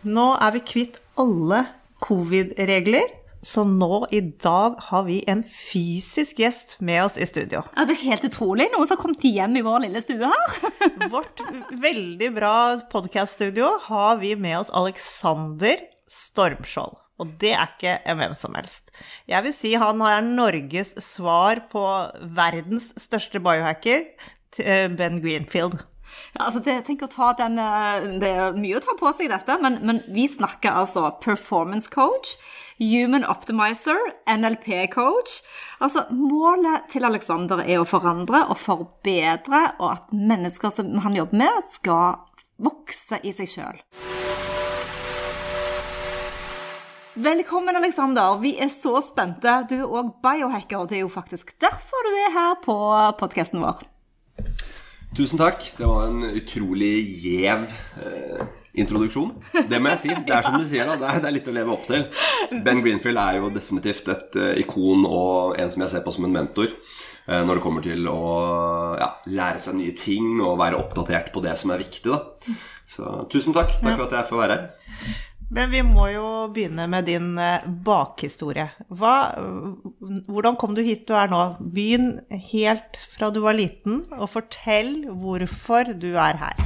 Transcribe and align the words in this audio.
Nå 0.00 0.26
er 0.40 0.54
vi 0.54 0.60
kvitt 0.64 0.94
alle 1.20 1.64
covid-regler, 2.00 3.10
så 3.44 3.66
nå 3.68 4.06
i 4.12 4.20
dag 4.40 4.78
har 4.86 5.02
vi 5.04 5.18
en 5.28 5.42
fysisk 5.44 6.40
gjest 6.40 6.78
med 6.84 7.02
oss 7.04 7.18
i 7.20 7.26
studio. 7.28 7.62
Ja, 7.76 7.84
Det 7.84 7.96
er 7.98 8.06
helt 8.06 8.24
utrolig. 8.28 8.70
Noen 8.72 8.88
som 8.88 8.96
har 8.96 9.02
kommet 9.02 9.24
hjem 9.24 9.58
i 9.60 9.64
vår 9.64 9.84
lille 9.84 10.00
stue 10.04 10.28
her. 10.28 10.56
Vårt 11.12 11.40
veldig 11.72 12.30
bra 12.36 12.54
podkaststudio 12.92 13.74
har 13.90 14.16
vi 14.20 14.34
med 14.40 14.58
oss 14.62 14.72
Alexander 14.72 15.84
Stormskjold. 16.08 16.96
Og 17.20 17.36
det 17.40 17.52
er 17.52 17.68
ikke 17.68 17.98
hvem 18.16 18.32
som 18.36 18.56
helst. 18.56 18.88
Jeg 19.28 19.44
vil 19.44 19.52
si 19.52 19.74
han 19.76 20.00
er 20.00 20.24
Norges 20.24 20.94
svar 21.04 21.66
på 21.72 21.84
verdens 22.36 22.88
største 23.00 23.40
biohacker, 23.44 24.06
eh, 24.64 24.88
Ben 24.88 25.20
Greenfield. 25.20 25.76
Ja, 26.34 26.46
altså 26.46 26.62
det, 26.64 26.76
tenk 26.86 27.02
å 27.04 27.10
ta 27.10 27.32
den, 27.38 27.58
eh, 27.58 28.06
det 28.22 28.30
er 28.30 28.58
mye 28.58 28.78
å 28.78 28.82
ta 28.84 28.94
på 28.98 29.12
seg 29.16 29.32
dette, 29.32 29.56
men, 29.62 29.80
men 29.86 30.02
vi 30.14 30.28
snakker 30.30 30.78
altså 30.82 31.08
performance 31.24 31.90
coach, 31.90 32.36
human 32.78 33.26
optimizer, 33.26 33.98
NLP-coach. 34.30 35.40
Altså 35.82 36.06
Målet 36.14 36.90
til 36.92 37.06
Alexander 37.08 37.64
er 37.66 37.82
å 37.82 37.88
forandre 37.88 38.44
og 38.48 38.60
forbedre, 38.62 39.66
og 39.78 39.88
at 39.94 40.14
mennesker 40.14 40.74
som 40.74 40.96
han 41.04 41.18
jobber 41.18 41.42
med, 41.44 41.62
skal 41.74 42.20
vokse 42.60 43.20
i 43.24 43.34
seg 43.34 43.50
sjøl. 43.50 43.84
Velkommen, 47.20 47.76
Alexander. 47.76 48.38
Vi 48.40 48.54
er 48.62 48.70
så 48.72 49.00
spente. 49.04 49.56
Du 49.68 49.74
er 49.80 49.88
òg 49.98 50.12
biohacker, 50.24 50.78
og 50.78 50.88
det 50.88 51.00
er 51.00 51.02
jo 51.02 51.12
faktisk 51.12 51.52
derfor 51.60 52.06
du 52.06 52.14
er 52.16 52.36
her 52.36 52.54
på 52.64 52.76
podkasten 53.20 53.60
vår. 53.60 53.82
Tusen 55.16 55.40
takk. 55.40 55.64
Det 55.74 55.86
var 55.86 56.06
en 56.06 56.22
utrolig 56.38 56.94
gjev 57.24 57.64
eh, 57.98 58.42
introduksjon. 58.78 59.32
Det 59.70 59.80
må 59.82 59.90
jeg 59.94 60.02
si. 60.04 60.10
Det 60.14 60.34
er 60.36 60.46
som 60.46 60.58
du 60.60 60.66
sier, 60.70 60.86
da. 60.86 60.94
Det 61.00 61.08
er, 61.08 61.22
det 61.22 61.30
er, 61.30 61.34
litt 61.34 61.50
å 61.50 61.54
leve 61.56 61.74
opp 61.74 61.88
til. 61.88 62.04
Ben 62.64 62.82
Greenfield 62.84 63.18
er 63.18 63.40
jo 63.40 63.50
definitivt 63.54 64.10
et 64.14 64.38
uh, 64.38 64.52
ikon 64.62 65.02
og 65.08 65.58
en 65.58 65.72
som 65.72 65.82
jeg 65.82 65.92
ser 65.94 66.04
på 66.06 66.14
som 66.14 66.28
en 66.28 66.36
mentor 66.36 66.70
uh, 66.70 67.42
når 67.42 67.58
det 67.58 67.64
kommer 67.64 67.84
til 67.84 68.06
å 68.10 68.20
ja, 69.00 69.10
lære 69.32 69.62
seg 69.62 69.80
nye 69.80 69.96
ting 69.98 70.38
og 70.38 70.60
være 70.62 70.78
oppdatert 70.78 71.32
på 71.34 71.42
det 71.42 71.56
som 71.58 71.74
er 71.74 71.82
viktig. 71.82 72.06
Da. 72.06 72.54
Så 72.86 73.10
tusen 73.34 73.56
takk. 73.56 73.74
Takk 73.82 73.98
for 73.98 74.06
at 74.06 74.16
jeg 74.20 74.30
får 74.30 74.42
være 74.44 74.60
her. 74.60 75.18
Men 75.50 75.70
vi 75.72 75.80
må 75.82 76.06
jo 76.12 76.26
begynne 76.54 76.86
med 76.90 77.08
din 77.10 77.32
eh, 77.42 77.64
bakhistorie. 77.86 78.68
Hva, 78.86 79.14
hvordan 80.30 80.58
kom 80.60 80.76
du 80.76 80.82
hit 80.86 81.08
du 81.08 81.16
er 81.18 81.30
nå? 81.32 81.40
Begynn 81.74 82.20
helt 82.52 82.98
fra 83.16 83.32
du 83.34 83.40
var 83.42 83.58
liten, 83.58 84.04
og 84.14 84.30
fortell 84.30 85.08
hvorfor 85.10 85.90
du 85.98 86.12
er 86.14 86.38
her. 86.38 86.60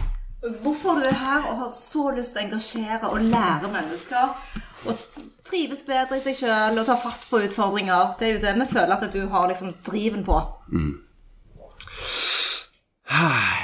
Hvorfor 0.60 1.00
du 1.00 1.06
er 1.08 1.16
her 1.16 1.46
og 1.48 1.62
har 1.62 1.70
så 1.72 2.10
lyst 2.12 2.34
til 2.34 2.42
å 2.42 2.44
engasjere 2.44 3.08
og 3.08 3.24
lære 3.32 3.72
mennesker. 3.72 4.36
Og 4.84 5.06
trives 5.48 5.80
bedre 5.88 6.20
i 6.20 6.24
seg 6.26 6.36
sjøl 6.42 6.76
og 6.76 6.84
ta 6.84 6.98
fatt 7.00 7.24
på 7.30 7.40
utfordringer. 7.46 8.12
Det 8.20 8.28
er 8.28 8.36
jo 8.36 8.44
det 8.44 8.52
vi 8.60 8.68
føler 8.74 8.94
at 8.98 9.16
du 9.16 9.22
har 9.32 9.48
liksom 9.48 9.72
driven 9.86 10.28
på. 10.28 10.36
Mm. 10.68 10.92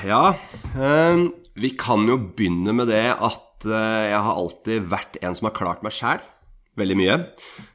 Ja, 0.08 0.32
øh, 0.80 1.28
vi 1.60 1.74
kan 1.76 2.08
jo 2.08 2.16
begynne 2.16 2.72
med 2.72 2.88
det 2.88 3.04
at 3.12 3.49
Eh, 3.68 4.04
jeg 4.10 4.20
har 4.24 4.36
alltid 4.36 4.86
vært 4.90 5.16
en 5.24 5.34
som 5.36 5.46
har 5.50 5.56
klart 5.56 5.82
meg 5.84 5.92
sjæl 5.96 6.20
veldig 6.80 6.96
mye. 6.98 7.16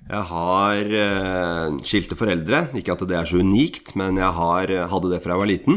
Jeg 0.10 0.24
har 0.32 0.84
uh, 0.90 1.78
skilte 1.86 2.16
foreldre. 2.18 2.58
Ikke 2.80 2.94
at 2.96 3.04
det 3.10 3.18
er 3.18 3.28
så 3.30 3.38
unikt, 3.44 3.88
men 4.00 4.14
jeg 4.22 4.32
har, 4.38 4.64
eh, 4.72 4.90
hadde 4.90 5.12
det 5.12 5.22
fra 5.24 5.34
jeg 5.36 5.44
var 5.44 5.52
liten. 5.52 5.76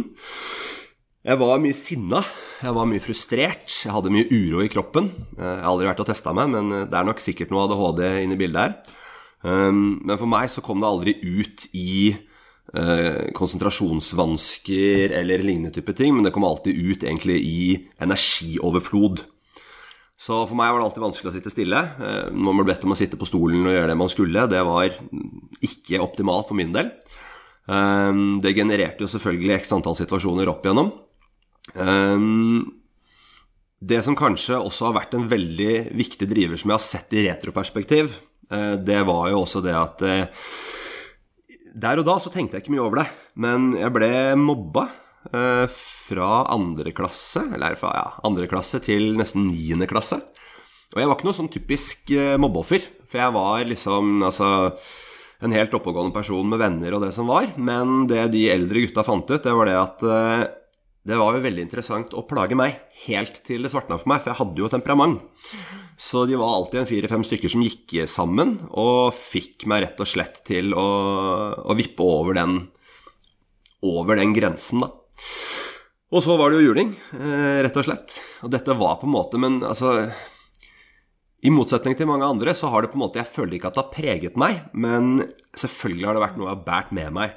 Jeg 1.29 1.37
var 1.41 1.57
mye 1.61 1.77
sinna. 1.77 2.21
Jeg 2.63 2.73
var 2.79 2.87
mye 2.89 3.05
frustrert. 3.05 3.69
Jeg 3.85 3.95
hadde 3.95 4.15
mye 4.15 4.31
uro 4.31 4.59
i 4.65 4.73
kroppen. 4.73 5.05
Jeg 5.37 5.45
har 5.45 5.69
aldri 5.69 5.87
vært 5.91 6.03
og 6.05 6.09
testa 6.09 6.31
meg, 6.37 6.47
men 6.55 6.65
det 6.89 6.97
er 6.97 7.07
nok 7.07 7.21
sikkert 7.23 7.51
noe 7.53 7.65
ADHD 7.67 8.03
i 8.25 8.39
bildet 8.39 8.63
her. 8.65 8.73
Um, 9.45 10.01
men 10.03 10.19
for 10.19 10.29
meg 10.31 10.47
så 10.51 10.61
kom 10.65 10.79
det 10.83 10.89
aldri 10.89 11.13
ut 11.23 11.61
i 11.77 12.17
konsentrasjonsvansker 12.69 15.09
eller 15.17 15.41
lignende 15.41 15.73
type 15.73 15.89
ting, 15.97 16.13
men 16.13 16.21
det 16.27 16.35
kom 16.35 16.45
alltid 16.45 16.77
ut 16.77 17.01
egentlig 17.07 17.39
i 17.41 17.89
energioverflod. 18.05 19.25
Så 20.19 20.41
for 20.51 20.59
meg 20.59 20.73
var 20.73 20.81
det 20.81 20.89
alltid 20.89 21.05
vanskelig 21.05 21.31
å 21.31 21.35
sitte 21.37 21.53
stille. 21.53 21.79
Eh, 21.79 22.31
når 22.35 22.51
man 22.51 22.59
ble 22.59 22.73
bedt 22.73 22.87
om 22.89 22.95
å 22.95 22.99
sitte 22.99 23.19
på 23.21 23.29
stolen 23.29 23.63
og 23.63 23.75
gjøre 23.75 23.93
det 23.93 23.99
man 24.01 24.11
skulle, 24.11 24.49
det 24.51 24.65
var 24.67 24.91
ikke 25.63 26.01
optimalt 26.03 26.49
for 26.49 26.59
min 26.59 26.75
del. 26.75 26.91
Eh, 27.71 28.23
det 28.43 28.57
genererte 28.57 29.07
jo 29.07 29.13
selvfølgelig 29.13 29.55
x 29.61 29.71
antall 29.79 29.95
situasjoner 30.01 30.51
opp 30.51 30.67
igjennom. 30.67 30.91
Eh, 31.71 32.27
det 33.79 34.03
som 34.03 34.19
kanskje 34.19 34.59
også 34.59 34.89
har 34.89 34.99
vært 34.99 35.15
en 35.15 35.29
veldig 35.31 35.75
viktig 35.95 36.27
driver 36.27 36.59
som 36.59 36.73
jeg 36.73 36.81
har 36.81 36.87
sett 36.89 37.15
i 37.15 37.29
retroperspektiv, 37.29 38.25
det 38.49 39.03
var 39.05 39.27
jo 39.29 39.43
også 39.43 39.61
det 39.61 39.75
at 39.77 40.01
Der 41.77 42.01
og 42.01 42.07
da 42.09 42.15
så 42.17 42.31
tenkte 42.33 42.57
jeg 42.57 42.65
ikke 42.65 42.73
mye 42.73 42.87
over 42.87 43.03
det, 43.03 43.05
men 43.37 43.75
jeg 43.77 43.93
ble 43.93 44.09
mobba 44.41 44.87
fra 45.31 46.31
andre 46.55 46.95
klasse, 46.97 47.45
eller 47.55 47.77
fra 47.81 47.93
ja, 47.97 48.07
andre 48.29 48.49
klasse 48.51 48.81
til 48.85 49.13
nesten 49.19 49.51
niende 49.51 49.89
klasse. 49.91 50.21
Og 50.95 51.03
jeg 51.03 51.09
var 51.09 51.19
ikke 51.19 51.29
noe 51.29 51.37
sånn 51.37 51.53
typisk 51.53 52.15
eh, 52.17 52.39
mobbeoffer, 52.41 52.87
for 53.09 53.21
jeg 53.21 53.35
var 53.35 53.67
liksom 53.69 54.23
altså 54.25 54.49
en 55.45 55.55
helt 55.55 55.75
oppegående 55.77 56.15
person 56.17 56.49
med 56.49 56.61
venner 56.63 56.97
og 56.97 57.05
det 57.05 57.13
som 57.15 57.29
var. 57.31 57.51
Men 57.61 58.07
det 58.11 58.31
de 58.33 58.47
eldre 58.51 58.87
gutta 58.87 59.05
fant 59.07 59.29
ut, 59.29 59.43
det 59.45 59.55
var 59.55 59.69
det 59.69 59.77
at 59.79 60.07
eh, 60.09 60.47
det 61.09 61.17
var 61.17 61.37
jo 61.37 61.45
veldig 61.45 61.65
interessant 61.65 62.17
å 62.17 62.25
plage 62.29 62.57
meg 62.59 62.81
helt 63.07 63.39
til 63.47 63.63
det 63.65 63.71
svartna 63.73 63.97
for 64.01 64.11
meg, 64.11 64.21
for 64.25 64.33
jeg 64.33 64.41
hadde 64.41 64.61
jo 64.65 64.71
temperament. 64.73 65.21
Så 65.99 66.25
de 66.29 66.37
var 66.41 66.57
alltid 66.57 66.83
en 66.83 66.89
fire-fem 66.89 67.25
stykker 67.27 67.53
som 67.53 67.63
gikk 67.65 67.95
sammen 68.11 68.57
og 68.69 69.15
fikk 69.17 69.69
meg 69.71 69.85
rett 69.85 70.03
og 70.03 70.11
slett 70.11 70.43
til 70.49 70.75
å, 70.77 70.89
å 71.65 71.77
vippe 71.79 72.05
over 72.05 72.37
den, 72.39 72.59
over 73.85 74.21
den 74.21 74.35
grensen, 74.37 74.85
da. 74.85 74.93
Og 76.09 76.25
så 76.25 76.39
var 76.41 76.51
det 76.51 76.61
jo 76.61 76.71
juling, 76.71 76.95
eh, 77.13 77.61
rett 77.65 77.77
og 77.77 77.85
slett. 77.85 78.21
Og 78.43 78.53
dette 78.53 78.77
var 78.77 78.97
på 79.01 79.09
en 79.09 79.13
måte 79.13 79.39
Men 79.41 79.61
altså 79.61 80.11
I 81.45 81.53
motsetning 81.53 81.97
til 81.99 82.09
mange 82.09 82.25
andre 82.25 82.55
så 82.57 82.71
har 82.73 82.83
det 82.83 82.93
på 82.93 82.97
en 82.99 83.05
måte 83.05 83.21
Jeg 83.21 83.29
føler 83.29 83.59
ikke 83.59 83.69
at 83.69 83.77
det 83.77 83.85
har 83.85 83.95
preget 83.95 84.37
meg, 84.41 84.63
men 84.73 85.29
selvfølgelig 85.55 86.07
har 86.07 86.17
det 86.17 86.25
vært 86.25 86.39
noe 86.41 86.49
jeg 86.49 86.57
har 86.57 86.67
båret 86.67 86.93
med 86.93 87.13
meg. 87.13 87.37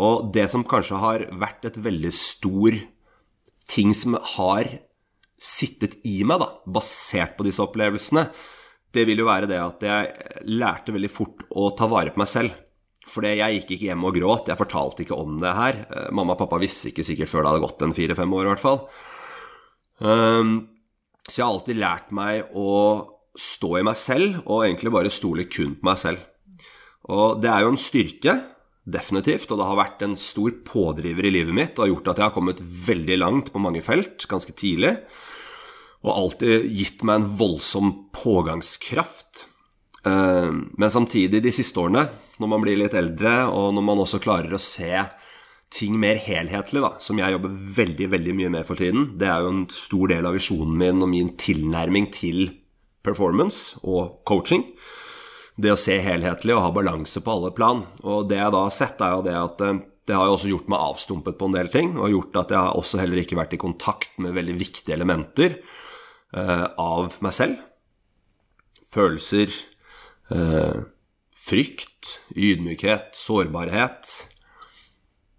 Og 0.00 0.32
det 0.34 0.48
som 0.50 0.64
kanskje 0.64 0.98
har 0.98 1.26
vært 1.38 1.66
et 1.68 1.76
veldig 1.78 2.12
stor 2.14 2.78
ting 3.70 3.94
som 3.94 4.16
har 4.36 4.68
sittet 5.40 5.98
i 6.06 6.22
meg, 6.26 6.40
da, 6.40 6.48
basert 6.66 7.36
på 7.36 7.46
disse 7.46 7.62
opplevelsene, 7.62 8.26
det 8.94 9.04
vil 9.08 9.22
jo 9.22 9.28
være 9.28 9.48
det 9.50 9.60
at 9.60 9.84
jeg 9.84 10.44
lærte 10.54 10.94
veldig 10.94 11.10
fort 11.10 11.44
å 11.50 11.70
ta 11.76 11.88
vare 11.90 12.14
på 12.14 12.22
meg 12.22 12.30
selv. 12.30 12.54
For 13.08 13.26
jeg 13.28 13.60
gikk 13.60 13.74
ikke 13.74 13.90
hjem 13.90 14.06
og 14.08 14.16
gråt. 14.16 14.48
Jeg 14.50 14.60
fortalte 14.60 15.04
ikke 15.04 15.18
om 15.18 15.36
det 15.42 15.56
her. 15.56 15.80
Eh, 15.88 16.12
mamma 16.14 16.36
og 16.36 16.40
pappa 16.40 16.60
visste 16.62 16.90
ikke 16.90 17.04
sikkert 17.06 17.30
før 17.32 17.44
det 17.44 17.52
hadde 17.52 17.64
gått 17.66 17.84
en 17.84 17.96
fire-fem 17.96 18.38
år, 18.38 18.46
i 18.46 18.52
hvert 18.52 18.64
fall. 18.64 18.80
Um, 20.00 20.54
så 21.24 21.38
jeg 21.38 21.44
har 21.44 21.52
alltid 21.52 21.80
lært 21.80 22.14
meg 22.16 22.56
å 22.56 22.70
stå 23.34 23.78
i 23.80 23.84
meg 23.86 23.98
selv, 23.98 24.40
og 24.46 24.64
egentlig 24.64 24.92
bare 24.94 25.12
stole 25.12 25.46
kun 25.50 25.76
på 25.78 25.88
meg 25.88 26.00
selv. 26.00 26.24
Og 27.12 27.40
det 27.42 27.50
er 27.52 27.64
jo 27.64 27.74
en 27.74 27.80
styrke, 27.80 28.34
definitivt, 28.84 29.48
og 29.48 29.60
det 29.60 29.68
har 29.68 29.78
vært 29.80 30.02
en 30.04 30.16
stor 30.20 30.52
pådriver 30.66 31.28
i 31.28 31.32
livet 31.32 31.56
mitt 31.56 31.78
og 31.78 31.86
har 31.86 31.92
gjort 31.94 32.10
at 32.12 32.18
jeg 32.20 32.26
har 32.26 32.34
kommet 32.36 32.60
veldig 32.60 33.16
langt 33.16 33.48
på 33.52 33.62
mange 33.62 33.80
felt 33.84 34.26
ganske 34.28 34.52
tidlig. 34.60 34.92
Og 36.04 36.12
alltid 36.12 36.66
gitt 36.68 37.04
meg 37.06 37.22
en 37.22 37.30
voldsom 37.40 37.94
pågangskraft. 38.12 39.46
Ehm, 40.04 40.66
men 40.76 40.92
samtidig, 40.92 41.40
de 41.40 41.52
siste 41.54 41.80
årene, 41.80 42.04
når 42.44 42.52
man 42.52 42.64
blir 42.64 42.76
litt 42.80 42.96
eldre, 42.96 43.46
og 43.48 43.72
når 43.74 43.84
man 43.86 44.02
også 44.04 44.20
klarer 44.22 44.52
å 44.52 44.60
se 44.62 44.92
ting 45.74 45.96
mer 45.98 46.20
helhetlig, 46.22 46.82
da, 46.84 46.92
som 47.02 47.18
jeg 47.18 47.34
jobber 47.34 47.54
veldig 47.78 48.10
veldig 48.12 48.34
mye 48.38 48.50
med 48.58 48.68
for 48.68 48.78
tiden. 48.78 49.08
Det 49.18 49.26
er 49.30 49.42
jo 49.42 49.54
en 49.54 49.64
stor 49.72 50.12
del 50.12 50.28
av 50.28 50.36
visjonen 50.36 50.76
min 50.78 51.02
og 51.02 51.10
min 51.10 51.32
tilnærming 51.40 52.10
til 52.14 52.44
performance 53.04 53.80
og 53.82 54.20
coaching. 54.28 54.68
Det 55.56 55.72
å 55.72 55.78
se 55.78 55.96
helhetlig 56.02 56.54
og 56.54 56.62
ha 56.66 56.70
balanse 56.74 57.22
på 57.22 57.34
alle 57.34 57.50
plan. 57.54 57.84
Og 58.02 58.28
det 58.30 58.38
jeg 58.40 58.54
da 58.54 58.62
har 58.66 58.74
sett, 58.74 59.02
er 59.02 59.16
jo 59.16 59.26
det 59.26 59.34
at 59.38 59.66
eh, 59.66 59.82
det 60.04 60.16
har 60.18 60.28
jo 60.28 60.36
også 60.36 60.50
gjort 60.50 60.70
meg 60.72 60.82
avstumpet 60.84 61.38
på 61.40 61.48
en 61.48 61.54
del 61.56 61.70
ting, 61.72 61.94
og 61.96 62.12
gjort 62.12 62.42
at 62.42 62.50
jeg 62.52 62.60
har 62.60 62.76
også 62.76 63.00
heller 63.00 63.22
ikke 63.22 63.38
vært 63.38 63.54
i 63.56 63.60
kontakt 63.60 64.18
med 64.20 64.34
veldig 64.36 64.56
viktige 64.60 64.92
elementer 64.98 65.54
uh, 66.36 66.68
av 66.76 67.16
meg 67.24 67.32
selv. 67.32 67.62
følelser, 68.94 69.50
eh, 70.30 70.76
frykt, 71.44 72.18
ydmykhet, 72.36 73.12
sårbarhet. 73.18 74.12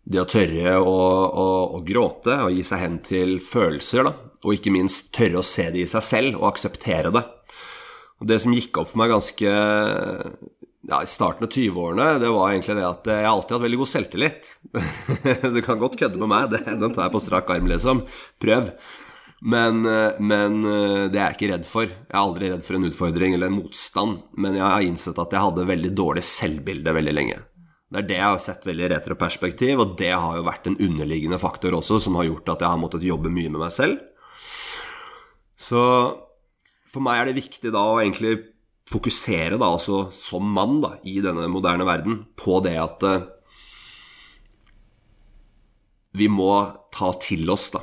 Det 0.06 0.22
å 0.22 0.28
tørre 0.30 0.76
å, 0.78 0.98
å, 1.26 1.46
å, 1.78 1.80
gråte 1.86 2.38
og 2.46 2.54
gi 2.54 2.66
seg 2.68 2.84
hen 2.84 3.00
til 3.06 3.40
følelser, 3.42 4.06
da. 4.06 4.14
Og 4.46 4.60
ikke 4.60 4.74
minst 4.74 5.10
tørre 5.16 5.42
å 5.42 5.46
se 5.46 5.72
det 5.74 5.82
i 5.82 5.90
seg 5.90 6.06
selv 6.06 6.38
og 6.38 6.52
akseptere 6.52 7.10
det. 7.16 7.24
Og 8.22 8.30
det 8.30 8.38
som 8.44 8.54
gikk 8.54 8.78
opp 8.78 8.92
for 8.92 9.02
meg 9.02 9.16
ganske 9.16 9.50
ja, 10.86 11.00
i 11.02 11.10
starten 11.10 11.48
av 11.48 11.50
20-årene, 11.50 12.20
det 12.22 12.30
var 12.30 12.52
egentlig 12.52 12.78
det 12.78 12.86
at 12.86 13.10
jeg 13.10 13.26
alltid 13.26 13.56
har 13.56 13.58
hatt 13.58 13.66
veldig 13.66 13.80
god 13.82 13.92
selvtillit. 13.96 14.52
du 15.56 15.60
kan 15.66 15.82
godt 15.82 15.98
kødde 16.00 16.22
med 16.22 16.32
meg, 16.32 16.54
det, 16.54 16.62
den 16.70 16.94
tar 16.94 17.08
jeg 17.08 17.16
på 17.16 17.24
strak 17.26 17.50
arm, 17.56 17.72
liksom. 17.72 18.06
Prøv. 18.46 18.70
Men, 19.46 19.84
men, 19.86 20.56
det 21.14 21.20
er 21.20 21.28
jeg 21.28 21.36
ikke 21.36 21.50
redd 21.52 21.66
for. 21.70 21.86
Jeg 21.86 22.10
er 22.10 22.18
aldri 22.18 22.48
redd 22.50 22.64
for 22.66 22.80
en 22.80 22.88
utfordring 22.88 23.36
eller 23.36 23.52
en 23.52 23.60
motstand. 23.60 24.24
Men 24.42 24.58
jeg 24.58 24.66
har 24.66 24.86
innsett 24.88 25.20
at 25.22 25.36
jeg 25.36 25.44
hadde 25.44 25.68
veldig 25.70 25.92
dårlig 25.94 26.24
selvbilde 26.26 26.96
veldig 26.98 27.14
lenge. 27.14 27.38
Det 27.86 28.02
er 28.02 28.08
det 28.10 28.18
jeg 28.18 28.26
har 28.26 28.42
sett 28.42 28.66
veldig 28.66 28.88
i 28.88 28.90
retroperspektiv, 28.96 29.80
og 29.84 29.94
det 30.00 30.10
har 30.12 30.40
jo 30.40 30.48
vært 30.48 30.66
en 30.68 30.80
underliggende 30.82 31.38
faktor 31.40 31.78
også, 31.78 32.00
som 32.02 32.18
har 32.18 32.26
gjort 32.28 32.50
at 32.56 32.66
jeg 32.66 32.74
har 32.74 32.82
måttet 32.82 33.06
jobbe 33.06 33.30
mye 33.32 33.52
med 33.54 33.62
meg 33.62 33.72
selv. 33.76 34.02
Så 35.56 35.84
for 36.90 37.06
meg 37.06 37.22
er 37.22 37.30
det 37.30 37.38
viktig 37.38 37.72
da 37.76 37.86
å 37.92 38.02
egentlig 38.02 38.40
fokusere, 38.90 39.58
da, 39.62 39.70
altså 39.70 40.10
som 40.14 40.46
mann 40.58 40.80
da, 40.84 40.96
i 41.08 41.18
denne 41.24 41.48
moderne 41.52 41.88
verden, 41.88 42.20
på 42.38 42.60
det 42.66 42.76
at 42.82 43.06
uh, 43.06 43.26
vi 46.16 46.30
må 46.32 46.52
ta 46.96 47.14
til 47.22 47.50
oss 47.54 47.70
da, 47.74 47.82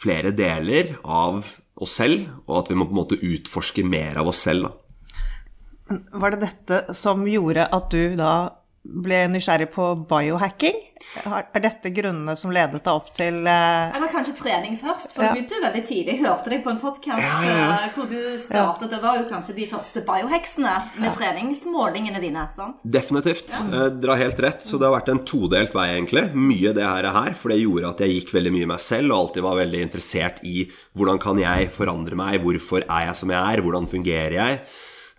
flere 0.00 0.32
deler 0.36 0.94
av 1.04 1.44
oss 1.80 1.96
selv, 2.00 2.28
og 2.48 2.62
at 2.62 2.70
vi 2.70 2.78
må 2.78 2.86
på 2.88 2.94
en 2.94 3.00
måte 3.02 3.20
utforske 3.20 3.84
mer 3.86 4.20
av 4.20 4.30
oss 4.32 4.42
selv. 4.46 4.68
Da. 4.68 5.98
Var 6.22 6.34
det 6.34 6.46
dette 6.46 6.96
som 6.96 7.24
gjorde 7.28 7.66
at 7.66 7.90
du 7.92 8.16
da 8.18 8.34
ble 8.80 9.26
nysgjerrig 9.28 9.68
på 9.74 9.86
biohacking. 10.08 10.78
Er 11.20 11.60
dette 11.60 11.90
grunnene 11.92 12.32
som 12.38 12.52
ledet 12.54 12.80
deg 12.80 12.88
opp 12.90 13.10
til 13.16 13.42
uh... 13.44 13.92
Eller 13.92 14.08
kanskje 14.12 14.32
trening 14.38 14.78
først, 14.80 15.12
for 15.12 15.26
ja. 15.26 15.30
du 15.30 15.36
begynte 15.36 15.58
jo 15.58 15.64
veldig 15.66 15.82
tidlig. 15.84 16.14
Jeg 16.14 16.22
hørte 16.24 16.52
deg 16.52 16.62
på 16.64 16.72
en 16.72 16.80
podkast 16.80 17.20
ja, 17.20 17.36
ja, 17.44 17.66
uh, 17.68 17.86
hvor 17.96 18.08
du 18.08 18.18
startet. 18.40 18.88
Det 18.94 19.02
var 19.02 19.20
jo 19.20 19.28
kanskje 19.28 19.56
de 19.58 19.68
første 19.68 20.04
biohacksene 20.06 20.74
med 21.02 21.16
treningsmålingene 21.18 22.24
dine. 22.24 22.46
sant? 22.56 22.80
Definitivt. 22.82 23.52
Ja. 23.52 23.68
Eh, 23.68 23.86
dere 24.00 24.16
har 24.16 24.24
helt 24.24 24.44
rett. 24.46 24.64
Så 24.64 24.80
det 24.80 24.88
har 24.88 24.96
vært 24.96 25.12
en 25.12 25.24
todelt 25.28 25.76
vei, 25.76 25.90
egentlig. 25.98 26.30
Mye 26.32 26.72
det 26.76 26.86
her 26.86 27.04
er 27.04 27.16
her, 27.20 27.36
for 27.36 27.52
det 27.52 27.60
gjorde 27.60 27.92
at 27.92 28.04
jeg 28.04 28.16
gikk 28.16 28.36
veldig 28.38 28.54
mye 28.56 28.70
meg 28.72 28.84
selv, 28.84 29.12
og 29.12 29.26
alltid 29.26 29.44
var 29.44 29.60
veldig 29.60 29.88
interessert 29.90 30.44
i 30.48 30.64
hvordan 30.96 31.20
kan 31.20 31.40
jeg 31.42 31.68
forandre 31.74 32.16
meg, 32.18 32.40
hvorfor 32.44 32.86
er 32.86 33.10
jeg 33.10 33.20
som 33.20 33.34
jeg 33.34 33.40
er, 33.44 33.64
hvordan 33.66 33.90
fungerer 33.90 34.40
jeg? 34.40 34.62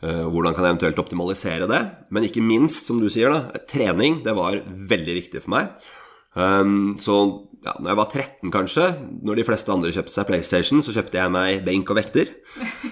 Eh, 0.02 0.24
hvordan 0.34 0.56
kan 0.56 0.66
jeg 0.66 0.74
eventuelt 0.76 1.02
optimalisere 1.04 1.68
det? 1.70 1.82
Men 2.10 2.26
ikke 2.26 2.42
minst, 2.42 2.88
som 2.90 3.02
du 3.02 3.10
sier, 3.12 3.30
da, 3.30 3.62
trening. 3.70 4.22
Det 4.26 4.34
var 4.38 4.58
veldig 4.66 5.18
viktig 5.20 5.44
for 5.44 5.54
meg. 5.54 5.92
Um, 6.34 6.96
så 6.98 7.18
ja, 7.62 7.76
når 7.78 7.92
jeg 7.92 8.00
var 8.00 8.10
13, 8.10 8.52
kanskje, 8.56 8.88
når 9.22 9.38
de 9.38 9.46
fleste 9.46 9.74
andre 9.74 9.92
kjøpte 9.94 10.16
seg 10.16 10.28
PlayStation, 10.30 10.82
så 10.82 10.96
kjøpte 10.96 11.20
jeg 11.20 11.34
meg 11.36 11.62
benk 11.68 11.94
og 11.94 12.02
vekter. 12.02 12.34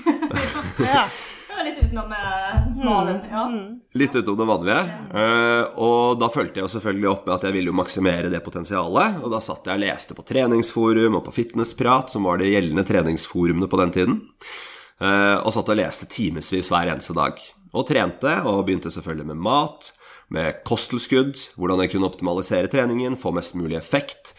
ja. 0.85 1.09
Litt 1.59 1.81
utenom 1.81 2.13
uh, 2.13 2.59
malen. 2.85 3.17
Ja. 3.27 3.41
Mm. 3.51 3.79
Litt 3.99 4.13
utenom 4.15 4.37
det 4.39 4.45
vanlige. 4.47 4.83
Og 5.83 6.21
da 6.21 6.29
fulgte 6.31 6.61
jeg 6.61 6.63
jo 6.63 6.71
selvfølgelig 6.71 7.09
opp 7.09 7.25
med 7.25 7.33
at 7.35 7.43
jeg 7.43 7.55
ville 7.57 7.73
jo 7.73 7.75
maksimere 7.75 8.31
det 8.31 8.39
potensialet. 8.45 9.17
Og 9.19 9.33
da 9.33 9.41
satt 9.43 9.67
jeg 9.67 9.75
og 9.75 9.83
leste 9.83 10.15
på 10.15 10.23
treningsforum 10.29 11.17
og 11.19 11.25
på 11.25 11.35
Fitnessprat, 11.35 12.13
som 12.13 12.29
var 12.29 12.39
de 12.39 12.47
gjeldende 12.53 12.85
treningsforumene 12.87 13.67
på 13.67 13.81
den 13.81 13.91
tiden. 13.97 14.21
Eh, 14.99 15.37
og 15.39 15.53
satt 15.55 15.71
og 15.71 15.79
leste 15.79 16.09
timevis 16.11 16.69
hver 16.71 16.91
eneste 16.91 17.15
dag. 17.15 17.39
Og 17.71 17.87
trente, 17.87 18.33
og 18.49 18.65
begynte 18.67 18.91
selvfølgelig 18.91 19.29
med 19.31 19.43
mat, 19.45 19.91
med 20.29 20.61
kosttilskudd, 20.67 21.37
hvordan 21.57 21.83
jeg 21.83 21.93
kunne 21.93 22.09
optimalisere 22.09 22.69
treningen, 22.71 23.17
få 23.17 23.31
mest 23.35 23.55
mulig 23.57 23.79
effekt, 23.79 24.33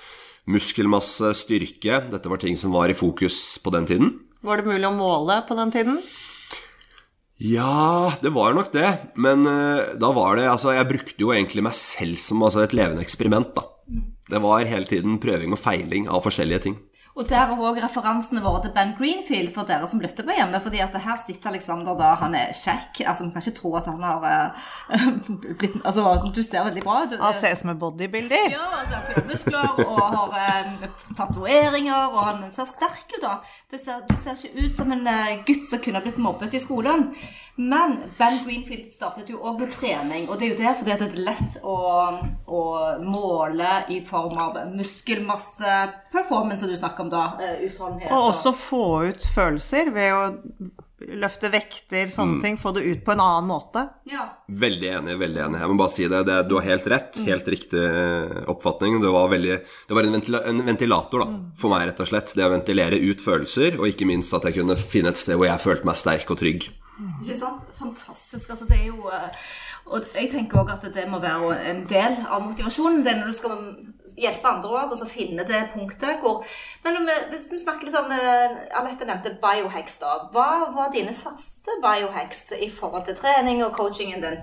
muskelmasse, 0.50 1.32
styrke. 1.38 2.02
Dette 2.10 2.30
var 2.30 2.42
ting 2.42 2.58
som 2.60 2.74
var 2.74 2.90
i 2.90 2.98
fokus 2.98 3.58
på 3.62 3.72
den 3.74 3.88
tiden. 3.88 4.12
Var 4.46 4.60
det 4.60 4.70
mulig 4.70 4.88
å 4.88 4.96
måle 4.96 5.40
på 5.48 5.56
den 5.58 5.72
tiden? 5.74 5.98
Ja, 7.40 8.12
det 8.20 8.34
var 8.36 8.52
nok 8.56 8.70
det. 8.74 8.88
Men 9.16 9.46
uh, 9.48 9.96
da 9.96 10.12
var 10.12 10.36
det 10.36 10.48
Altså, 10.50 10.74
jeg 10.76 10.88
brukte 10.90 11.24
jo 11.24 11.32
egentlig 11.32 11.64
meg 11.64 11.76
selv 11.76 12.20
som 12.20 12.42
altså, 12.44 12.64
et 12.64 12.76
levende 12.76 13.04
eksperiment, 13.04 13.54
da. 13.56 13.64
Det 14.30 14.38
var 14.44 14.68
hele 14.68 14.86
tiden 14.86 15.18
prøving 15.22 15.56
og 15.56 15.60
feiling 15.60 16.06
av 16.12 16.22
forskjellige 16.26 16.64
ting. 16.66 16.76
Og 17.20 17.26
der 17.28 17.50
òg 17.52 17.76
referansene 17.82 18.40
våre 18.40 18.62
til 18.64 18.72
Ben 18.72 18.94
Greenfield 18.96 19.50
for 19.52 19.68
dere 19.68 19.84
som 19.90 20.00
lytter 20.00 20.24
på 20.24 20.32
hjemme. 20.32 20.60
fordi 20.60 20.78
at 20.80 20.94
her 21.04 21.18
sitter 21.26 21.50
Alexander 21.50 21.92
da, 21.98 22.14
han 22.16 22.34
er 22.34 22.54
kjekk. 22.56 23.02
altså 23.06 23.24
Man 23.24 23.32
kan 23.32 23.42
ikke 23.44 23.58
tro 23.60 23.74
at 23.76 23.86
han 23.86 24.02
har 24.02 24.24
uh, 24.24 24.70
blitt 25.60 25.76
Altså, 25.84 26.04
du 26.34 26.42
ser 26.42 26.64
veldig 26.66 26.82
bra 26.84 27.02
ut. 27.04 27.16
Han 27.20 27.34
ser 27.34 27.54
ut 27.54 27.62
som 27.62 27.72
en 27.72 27.78
bodybuilder. 27.78 28.50
Ja, 28.52 28.66
altså, 28.80 29.00
har 29.06 29.28
muskler 29.28 29.84
og 29.86 30.00
har 30.16 30.64
um, 30.66 30.88
tatoveringer, 31.18 32.06
og 32.10 32.20
han 32.26 32.42
ser 32.54 32.68
sterk 32.70 33.14
ut. 33.16 33.22
da. 33.22 33.36
Ser, 33.76 34.02
du 34.08 34.16
ser 34.20 34.36
ikke 34.38 34.66
ut 34.66 34.76
som 34.76 34.92
en 34.94 35.06
uh, 35.06 35.38
gutt 35.46 35.68
som 35.70 35.82
kunne 35.84 36.02
blitt 36.04 36.20
mobbet 36.20 36.56
i 36.56 36.62
skolen. 36.62 37.10
Men 37.60 37.98
Ben 38.18 38.38
Greenfield 38.44 38.92
startet 38.94 39.30
jo 39.30 39.40
òg 39.44 39.58
med 39.60 39.72
trening, 39.74 40.28
og 40.30 40.38
det 40.40 40.46
er 40.46 40.52
jo 40.54 40.60
det 40.62 40.70
fordi 40.80 40.94
det 41.02 41.08
er 41.10 41.24
lett 41.26 41.58
å, 41.60 41.76
å 42.48 42.60
måle 43.04 43.72
i 43.92 43.98
form 44.06 44.38
av 44.40 44.56
muskelmasse, 44.72 45.74
performance, 46.12 46.62
som 46.62 46.70
du 46.72 46.78
snakker 46.78 47.04
om 47.04 47.10
da, 47.12 47.24
eh, 47.42 47.66
utholdenhet. 47.66 48.12
Og 48.16 48.30
også 48.30 48.54
få 48.56 48.84
ut 49.10 49.28
følelser 49.34 49.92
ved 49.92 50.16
å 50.16 50.22
løfte 51.00 51.48
vekter, 51.52 52.10
sånne 52.12 52.38
mm. 52.38 52.42
ting. 52.44 52.58
Få 52.60 52.72
det 52.76 52.84
ut 52.84 53.04
på 53.04 53.14
en 53.14 53.22
annen 53.24 53.48
måte. 53.48 53.86
Ja. 54.10 54.26
Veldig 54.46 54.90
enig, 54.98 55.16
veldig 55.20 55.42
enig. 55.46 55.62
Jeg 55.62 55.72
må 55.72 55.78
bare 55.80 55.94
si 55.94 56.08
det. 56.10 56.22
det 56.28 56.40
du 56.48 56.56
har 56.58 56.66
helt 56.68 56.90
rett. 56.92 57.20
Mm. 57.20 57.28
Helt 57.30 57.50
riktig 57.54 57.84
eh, 57.86 58.36
oppfatning. 58.52 58.98
Det 59.02 59.14
var, 59.14 59.30
veldig, 59.32 59.56
det 59.88 59.98
var 59.98 60.08
en, 60.08 60.18
ventila 60.18 60.42
en, 60.50 60.62
ventilator 60.66 61.24
da, 61.24 61.30
mm. 61.32 61.40
for 61.60 61.74
meg, 61.74 61.88
rett 61.90 62.04
og 62.04 62.10
slett. 62.12 62.34
Det 62.36 62.46
å 62.46 62.52
ventilere 62.52 63.00
ut 63.00 63.24
følelser, 63.24 63.80
og 63.80 63.88
ikke 63.90 64.08
minst 64.08 64.36
at 64.36 64.46
jeg 64.48 64.60
kunne 64.60 64.78
finne 64.80 65.14
et 65.14 65.20
sted 65.20 65.40
hvor 65.40 65.48
jeg 65.48 65.64
følte 65.64 65.88
meg 65.88 66.00
sterk 66.00 66.34
og 66.34 66.40
trygg. 66.42 66.68
Ikke 67.22 67.36
sant? 67.38 67.64
Fantastisk. 67.78 68.50
Altså, 68.50 68.66
det 68.68 68.78
er 68.80 68.88
jo 68.90 69.08
eh, 69.12 69.46
Og 69.90 70.04
jeg 70.14 70.30
tenker 70.32 70.60
òg 70.60 70.72
at 70.74 70.84
det 70.94 71.06
må 71.08 71.20
være 71.22 71.56
en 71.70 71.84
del 71.88 72.18
av 72.26 72.44
motivasjonen. 72.44 73.02
Det 73.04 73.12
er 73.12 73.20
når 73.20 73.32
du 73.32 73.38
skal 73.38 73.56
hjelpe 74.20 74.50
andre 74.50 74.74
òg, 74.82 74.92
og 74.92 74.98
så 74.98 75.08
finne 75.08 75.46
det 75.48 75.62
punktet 75.74 76.20
hvor 76.22 76.44
Men 76.84 77.00
vi, 77.06 77.16
hvis 77.32 77.48
vi 77.52 77.62
snakker 77.62 77.88
litt 77.88 77.98
om 78.00 78.12
eh, 78.14 78.58
Alette 78.80 79.08
nevnte 79.08 79.36
biohacks, 79.42 79.98
da. 80.02 80.16
Hva 80.34 80.70
var 80.74 80.92
dine 80.94 81.14
første 81.16 81.80
biohacks 81.84 82.50
i 82.60 82.70
forhold 82.72 83.06
til 83.08 83.18
trening 83.20 83.64
og 83.64 83.74
coachingen 83.76 84.24
din? 84.24 84.40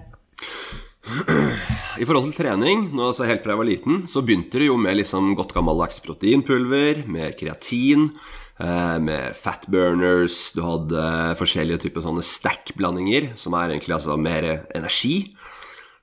I 1.98 2.06
forhold 2.06 2.28
til 2.30 2.44
trening, 2.44 2.90
nå, 2.94 3.10
altså 3.10 3.26
helt 3.26 3.42
fra 3.42 3.56
jeg 3.56 3.62
var 3.62 3.68
liten, 3.70 4.02
så 4.12 4.22
begynte 4.26 4.60
det 4.60 4.68
jo 4.68 4.76
med 4.78 5.00
liksom 5.00 5.32
godt 5.38 5.56
gammeldags 5.56 6.02
proteinpulver, 6.06 7.06
med 7.10 7.38
kreatin, 7.40 8.10
eh, 8.12 8.44
med 8.58 9.36
fat 9.38 9.68
burners, 9.70 10.52
du 10.56 10.64
hadde 10.66 11.02
forskjellige 11.38 11.84
typer 11.86 12.02
sånne 12.02 12.24
stack-blandinger, 12.26 13.32
som 13.38 13.54
er 13.54 13.76
egentlig 13.76 13.94
altså 14.00 14.16
mer 14.18 14.48
energi. 14.74 15.36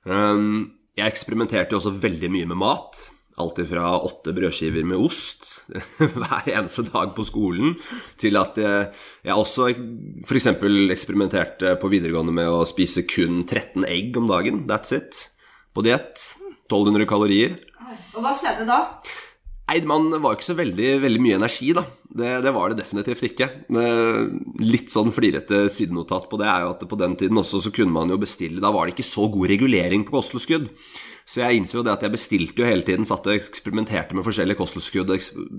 Um, 0.07 0.71
jeg 0.95 1.11
eksperimenterte 1.11 1.75
også 1.75 1.91
veldig 1.99 2.29
mye 2.31 2.47
med 2.53 2.59
mat. 2.61 3.01
Alt 3.35 3.59
fra 3.67 3.89
åtte 3.99 4.31
brødskiver 4.31 4.85
med 4.87 5.01
ost 5.03 5.65
hver 5.99 6.47
eneste 6.47 6.85
dag 6.87 7.11
på 7.17 7.25
skolen, 7.27 7.73
til 8.21 8.39
at 8.39 8.55
jeg 8.55 9.35
også 9.35 9.67
f.eks. 10.23 10.47
eksperimenterte 10.95 11.75
på 11.81 11.91
videregående 11.91 12.31
med 12.37 12.47
å 12.47 12.63
spise 12.69 13.03
kun 13.03 13.43
13 13.43 13.83
egg 13.91 14.15
om 14.21 14.31
dagen. 14.31 14.63
That's 14.71 14.95
it. 14.95 15.25
På 15.75 15.83
diett. 15.83 16.15
1200 16.71 17.05
kalorier. 17.09 17.57
Og 18.15 18.23
hva 18.23 18.31
skjedde 18.37 18.65
da? 18.69 18.79
Nei, 19.65 19.79
Man 19.89 20.11
var 20.21 20.35
ikke 20.35 20.51
så 20.51 20.57
veldig, 20.57 20.89
veldig 21.01 21.21
mye 21.23 21.37
energi, 21.39 21.71
da. 21.73 21.85
Det, 22.15 22.29
det, 22.45 22.51
var 22.55 22.71
det 22.71 22.83
definitivt 22.83 23.25
ikke. 23.27 23.47
Litt 24.61 24.93
sånn 24.93 25.11
flirete 25.15 25.65
sidenotat 25.73 26.29
på 26.31 26.39
det 26.39 26.47
er 26.47 26.63
jo 26.63 26.71
at 26.75 26.85
på 26.87 26.99
den 27.01 27.17
tiden 27.19 27.41
også 27.41 27.63
så 27.65 27.73
kunne 27.75 27.91
man 27.91 28.13
jo 28.13 28.19
bestille 28.21 28.63
Da 28.63 28.71
var 28.71 28.87
det 28.87 28.95
ikke 28.95 29.07
så 29.09 29.25
god 29.33 29.49
regulering 29.51 30.05
på 30.07 30.15
kosttilskudd. 30.15 30.69
Så 31.25 31.41
jeg 31.41 31.59
innså 31.59 31.79
jo 31.79 31.85
det 31.87 31.95
at 31.95 32.05
jeg 32.05 32.13
bestilte 32.13 32.61
jo 32.61 32.67
hele 32.69 32.85
tiden, 32.85 33.07
satt 33.09 33.25
og 33.25 33.33
eksperimenterte 33.33 34.15
med 34.15 34.27
forskjellige 34.27 34.61
kosttilskudd 34.61 35.09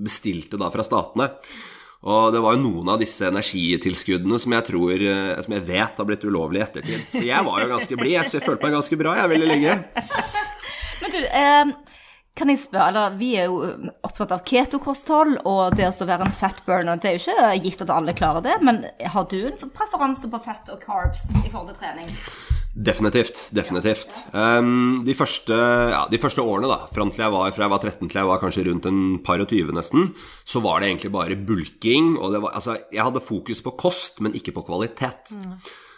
bestilte 0.07 0.61
da 0.61 0.71
fra 0.71 0.87
statene. 0.87 1.27
Og 2.07 2.31
det 2.31 2.41
var 2.45 2.55
jo 2.55 2.63
noen 2.63 2.93
av 2.95 3.03
disse 3.03 3.27
energitilskuddene 3.27 4.39
som 4.39 4.53
jeg 4.55 4.67
tror 4.69 4.93
eh, 4.95 5.41
Som 5.43 5.55
jeg 5.57 5.65
vet 5.67 5.97
har 5.99 6.07
blitt 6.07 6.27
ulovlig 6.29 6.61
i 6.61 6.65
ettertid. 6.67 7.07
Så 7.11 7.25
jeg 7.27 7.47
var 7.49 7.63
jo 7.63 7.71
ganske 7.73 7.99
blid. 7.99 8.15
Jeg 8.21 8.45
følte 8.45 8.63
meg 8.63 8.77
ganske 8.77 8.99
bra 9.01 9.17
jeg 9.19 9.33
veldig 9.33 9.49
lenge. 9.51 9.77
Men 11.01 11.15
du, 11.17 11.19
eh, 11.25 11.97
kan 12.37 12.53
jeg 12.53 12.61
spørre, 12.61 12.91
eller 12.91 13.17
Vi 13.17 13.31
er 13.41 13.49
jo 13.49 13.63
opptatt 14.05 14.35
av 14.35 14.45
ketokosthold 14.47 15.39
og 15.49 15.77
det 15.79 15.89
å 15.89 16.09
være 16.09 16.29
en 16.29 16.37
fat 16.37 16.61
burner. 16.67 17.01
Det 17.01 17.11
er 17.11 17.17
jo 17.17 17.25
ikke 17.25 17.57
gitt 17.65 17.87
at 17.87 17.93
alle 17.95 18.17
klarer 18.17 18.45
det, 18.45 18.59
men 18.67 18.85
har 19.01 19.27
du 19.31 19.39
en 19.49 19.73
preferanse 19.73 20.29
på 20.31 20.43
fett 20.45 20.71
og 20.75 20.85
carbs 20.85 21.25
i 21.43 21.49
forhold 21.49 21.73
til 21.73 21.81
trening? 21.81 22.13
Definitivt. 22.77 23.41
Definitivt. 23.57 24.19
Um, 24.37 25.01
de, 25.07 25.15
første, 25.17 25.57
ja, 25.57 26.03
de, 26.13 26.21
første, 26.21 26.45
årene, 26.45 26.69
da, 26.69 26.83
fram 26.93 27.09
til 27.09 27.25
jeg 27.25 27.33
var, 27.33 27.55
fra 27.57 27.65
jeg 27.65 27.73
var 27.73 27.81
13 27.81 28.03
til 28.05 28.21
jeg 28.21 28.29
var 28.29 28.43
kanskje 28.43 28.67
rundt 28.69 28.89
en 28.91 29.01
par 29.25 29.41
og 29.41 29.49
tyve 29.49 29.73
nesten, 29.73 30.11
så 30.45 30.61
var 30.65 30.83
det 30.83 30.91
egentlig 30.91 31.15
bare 31.15 31.41
bulking. 31.41 32.19
Og 32.21 32.37
det 32.37 32.43
var, 32.45 32.53
altså, 32.61 32.77
jeg 32.93 33.01
hadde 33.01 33.25
fokus 33.25 33.65
på 33.65 33.73
kost, 33.81 34.21
men 34.21 34.37
ikke 34.37 34.53
på 34.59 34.67
kvalitet. 34.69 35.33
Mm. 35.33 35.57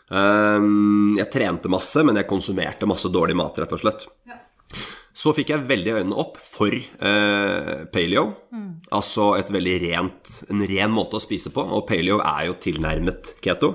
Um, 0.09 1.17
jeg 1.19 1.33
trente 1.35 1.73
masse, 1.73 2.07
men 2.07 2.17
jeg 2.17 2.31
konsumerte 2.31 2.87
masse 2.89 3.11
dårlig 3.11 3.35
mat, 3.43 3.59
rett 3.59 3.75
og 3.75 3.83
slett. 3.83 4.07
Så 5.19 5.33
fikk 5.35 5.51
jeg 5.51 5.67
veldig 5.67 5.97
øynene 5.97 6.19
opp 6.21 6.37
for 6.39 6.71
eh, 6.71 7.87
paleo. 7.91 8.27
Altså 8.95 9.33
et 9.39 9.51
veldig 9.51 9.77
rent, 9.89 10.35
en 10.53 10.63
ren 10.71 10.95
måte 10.95 11.19
å 11.19 11.23
spise 11.23 11.51
på. 11.55 11.65
Og 11.65 11.87
paleo 11.89 12.21
er 12.23 12.47
jo 12.47 12.59
tilnærmet 12.63 13.33
keto. 13.43 13.73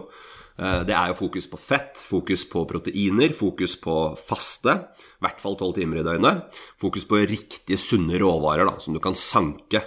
Eh, 0.55 0.81
det 0.87 0.95
er 0.95 1.11
jo 1.11 1.19
fokus 1.19 1.49
på 1.51 1.59
fett, 1.59 1.99
fokus 1.99 2.45
på 2.47 2.63
proteiner, 2.69 3.35
fokus 3.35 3.75
på 3.81 3.97
faste. 4.23 4.77
I 5.19 5.27
hvert 5.27 5.43
fall 5.43 5.59
tolv 5.59 5.75
timer 5.75 5.99
i 5.99 6.07
døgnet. 6.07 6.61
Fokus 6.79 7.07
på 7.09 7.19
riktige, 7.27 7.79
sunne 7.81 8.21
råvarer 8.21 8.69
da, 8.69 8.77
som 8.79 8.95
du 8.95 9.03
kan 9.03 9.17
sanke. 9.19 9.83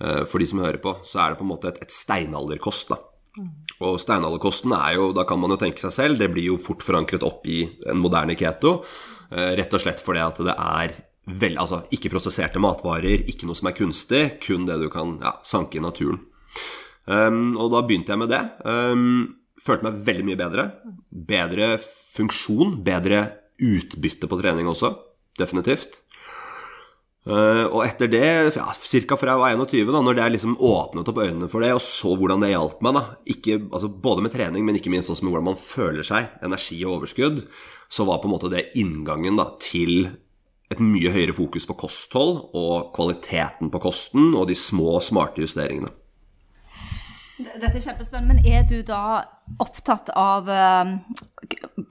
Eh, 0.00 0.22
for 0.24 0.40
de 0.40 0.48
som 0.48 0.64
hører 0.64 0.80
på, 0.80 0.96
så 1.04 1.20
er 1.20 1.34
det 1.34 1.42
på 1.42 1.44
en 1.44 1.52
måte 1.52 1.74
et, 1.74 1.84
et 1.84 1.92
steinalderkost. 1.92 2.94
da. 2.94 3.02
Og 3.82 3.98
steinalderkosten 3.98 4.72
er 4.76 4.94
jo, 4.96 5.08
da 5.16 5.24
kan 5.26 5.40
man 5.42 5.50
jo 5.52 5.58
tenke 5.58 5.82
seg 5.82 5.92
selv, 5.92 6.20
det 6.20 6.30
blir 6.30 6.52
jo 6.52 6.60
fort 6.60 6.84
forankret 6.86 7.24
opp 7.26 7.46
i 7.50 7.64
en 7.90 7.98
moderne 7.98 8.36
keto. 8.38 8.78
Eh, 9.30 9.52
Rett 9.58 9.74
og 9.74 9.82
slett 9.82 10.02
fordi 10.04 10.22
at 10.24 10.40
det 10.44 10.54
er 10.54 10.94
vel, 11.24 11.56
altså 11.60 11.82
ikke 11.94 12.12
prosesserte 12.12 12.60
matvarer, 12.60 13.24
ikke 13.30 13.48
noe 13.48 13.56
som 13.56 13.70
er 13.70 13.76
kunstig, 13.78 14.22
kun 14.44 14.66
det 14.68 14.76
du 14.82 14.90
kan 14.92 15.16
ja, 15.22 15.38
sanke 15.46 15.80
i 15.80 15.84
naturen. 15.84 16.20
Um, 17.04 17.56
og 17.60 17.72
da 17.72 17.82
begynte 17.84 18.14
jeg 18.14 18.20
med 18.20 18.32
det. 18.32 18.42
Um, 18.64 19.36
følte 19.60 19.88
meg 19.88 20.04
veldig 20.06 20.28
mye 20.28 20.40
bedre. 20.40 20.68
Bedre 21.08 21.74
funksjon, 21.80 22.78
bedre 22.84 23.26
utbytte 23.60 24.28
på 24.28 24.40
trening 24.40 24.68
også. 24.70 24.94
Definitivt. 25.40 26.02
Uh, 27.24 27.64
og 27.72 27.78
etter 27.86 28.10
det, 28.12 28.26
ja, 28.52 28.66
ca. 28.68 29.16
fra 29.16 29.32
jeg 29.32 29.40
var 29.40 29.54
21, 29.56 29.92
da 29.94 30.00
når 30.04 30.18
det 30.18 30.24
liksom 30.34 30.58
åpnet 30.60 31.08
opp 31.08 31.22
øynene 31.24 31.48
for 31.48 31.64
det, 31.64 31.70
og 31.72 31.80
så 31.80 32.12
hvordan 32.20 32.44
det 32.44 32.50
hjalp 32.52 32.82
meg, 32.84 32.98
da 32.98 33.04
ikke, 33.32 33.62
altså 33.70 33.88
både 33.88 34.26
med 34.26 34.34
trening, 34.34 34.66
men 34.66 34.76
ikke 34.76 34.92
minst 34.92 35.08
også 35.08 35.24
med 35.24 35.32
hvordan 35.32 35.48
man 35.54 35.60
føler 35.60 36.04
seg, 36.04 36.28
energi 36.44 36.82
og 36.84 36.98
overskudd, 36.98 37.40
så 37.88 38.06
var 38.08 38.20
på 38.22 38.28
en 38.28 38.34
måte 38.34 38.52
det 38.52 38.70
inngangen 38.80 39.38
da, 39.40 39.50
til 39.62 40.08
et 40.72 40.80
mye 40.82 41.12
høyere 41.12 41.34
fokus 41.36 41.66
på 41.68 41.76
kosthold 41.84 42.38
og 42.56 42.94
kvaliteten 42.96 43.70
på 43.70 43.82
kosten 43.82 44.32
og 44.34 44.48
de 44.50 44.56
små, 44.58 44.96
smarte 45.04 45.44
justeringene. 45.44 45.92
Dette 47.34 47.72
er 47.72 47.82
kjempespennende, 47.82 48.36
men 48.36 48.46
er 48.46 48.62
du 48.70 48.78
da 48.86 49.24
opptatt 49.62 50.12
av 50.14 50.50
eh, 50.50 50.92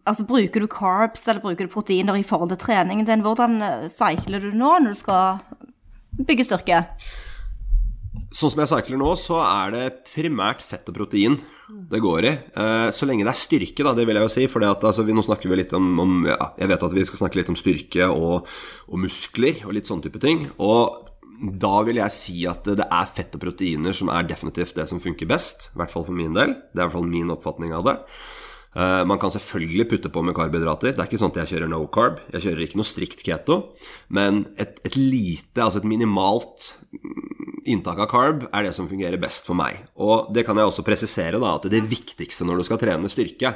Altså, 0.08 0.24
bruker 0.28 0.64
du 0.64 0.68
carbs 0.72 1.22
eller 1.28 1.44
bruker 1.44 1.68
du 1.68 1.72
proteiner 1.72 2.18
i 2.18 2.26
forhold 2.28 2.50
til 2.52 2.60
treningen 2.60 3.06
din? 3.08 3.22
Hvordan 3.24 3.60
cycler 3.92 4.44
du 4.44 4.56
nå 4.56 4.72
når 4.82 4.96
du 4.96 5.00
skal 5.00 5.44
bygge 6.28 6.48
styrke? 6.48 6.80
Sånn 8.34 8.52
som 8.52 8.64
jeg 8.64 8.72
sykler 8.72 9.00
nå, 9.00 9.12
så 9.20 9.38
er 9.46 9.76
det 9.76 9.86
primært 10.10 10.64
fett 10.66 10.90
og 10.90 10.98
protein 10.98 11.38
det 11.70 12.02
går 12.04 12.26
i. 12.28 12.34
Eh, 12.60 12.90
Så 12.92 13.08
lenge 13.08 13.24
det 13.24 13.32
er 13.32 13.40
styrke, 13.40 13.84
da, 13.86 13.94
det 13.96 14.06
vil 14.08 14.16
jeg 14.20 14.28
jo 14.28 14.34
si. 14.34 14.48
For 14.52 14.60
altså, 14.68 15.06
nå 15.08 15.24
snakker 15.24 15.50
vi 15.50 15.62
litt 15.62 15.74
om, 15.74 15.88
om 16.00 16.26
ja, 16.28 16.38
Jeg 16.60 16.70
vet 16.74 16.84
at 16.84 16.94
vi 16.94 17.06
skal 17.08 17.22
snakke 17.24 17.40
litt 17.40 17.50
om 17.54 17.56
styrke 17.60 18.10
og, 18.12 18.48
og 18.90 19.00
muskler 19.00 19.64
og 19.66 19.74
litt 19.78 19.88
sånne 19.90 20.04
type 20.10 20.20
ting. 20.24 20.48
Og 20.60 21.10
da 21.60 21.74
vil 21.84 21.98
jeg 22.00 22.14
si 22.16 22.44
at 22.48 22.64
det 22.64 22.86
er 22.86 23.10
fett 23.16 23.34
og 23.36 23.42
proteiner 23.44 23.96
som 23.96 24.12
er 24.14 24.24
definitivt 24.30 24.76
det 24.78 24.86
som 24.88 25.02
funker 25.04 25.28
best. 25.28 25.72
I 25.74 25.82
hvert 25.82 25.92
fall 25.92 26.06
for 26.08 26.16
min 26.16 26.36
del. 26.36 26.54
Det 26.72 26.78
er 26.80 26.84
i 26.84 26.88
hvert 26.88 26.98
fall 27.00 27.10
min 27.10 27.32
oppfatning 27.34 27.74
av 27.76 27.88
det. 27.88 27.98
Eh, 28.76 29.04
Man 29.10 29.20
kan 29.20 29.32
selvfølgelig 29.34 29.88
putte 29.90 30.12
på 30.14 30.24
med 30.24 30.36
karbohydrater. 30.38 30.94
Det 30.94 31.00
er 31.00 31.10
ikke 31.10 31.20
sånn 31.24 31.34
at 31.34 31.42
jeg 31.44 31.56
kjører 31.56 31.72
no 31.74 31.82
carb. 31.88 32.20
Jeg 32.36 32.46
kjører 32.48 32.68
ikke 32.68 32.80
noe 32.80 32.92
strikt 32.92 33.24
keto. 33.26 33.60
Men 34.10 34.46
et, 34.58 34.80
et 34.86 34.96
lite, 35.00 35.60
altså 35.64 35.80
et 35.82 35.90
minimalt 35.90 36.74
inntak 37.70 38.00
av 38.04 38.10
carb 38.12 38.46
er 38.50 38.68
det 38.68 38.74
som 38.76 38.88
fungerer 38.90 39.22
best 39.22 39.48
for 39.48 39.58
meg. 39.58 39.84
Og 39.96 40.32
det 40.34 40.46
kan 40.48 40.58
jeg 40.58 40.70
også 40.70 40.86
presisere 40.86 41.42
da, 41.42 41.56
at 41.58 41.68
det 41.72 41.84
viktigste 41.90 42.48
når 42.48 42.62
du 42.62 42.68
skal 42.68 42.82
trene 42.82 43.12
styrke 43.12 43.54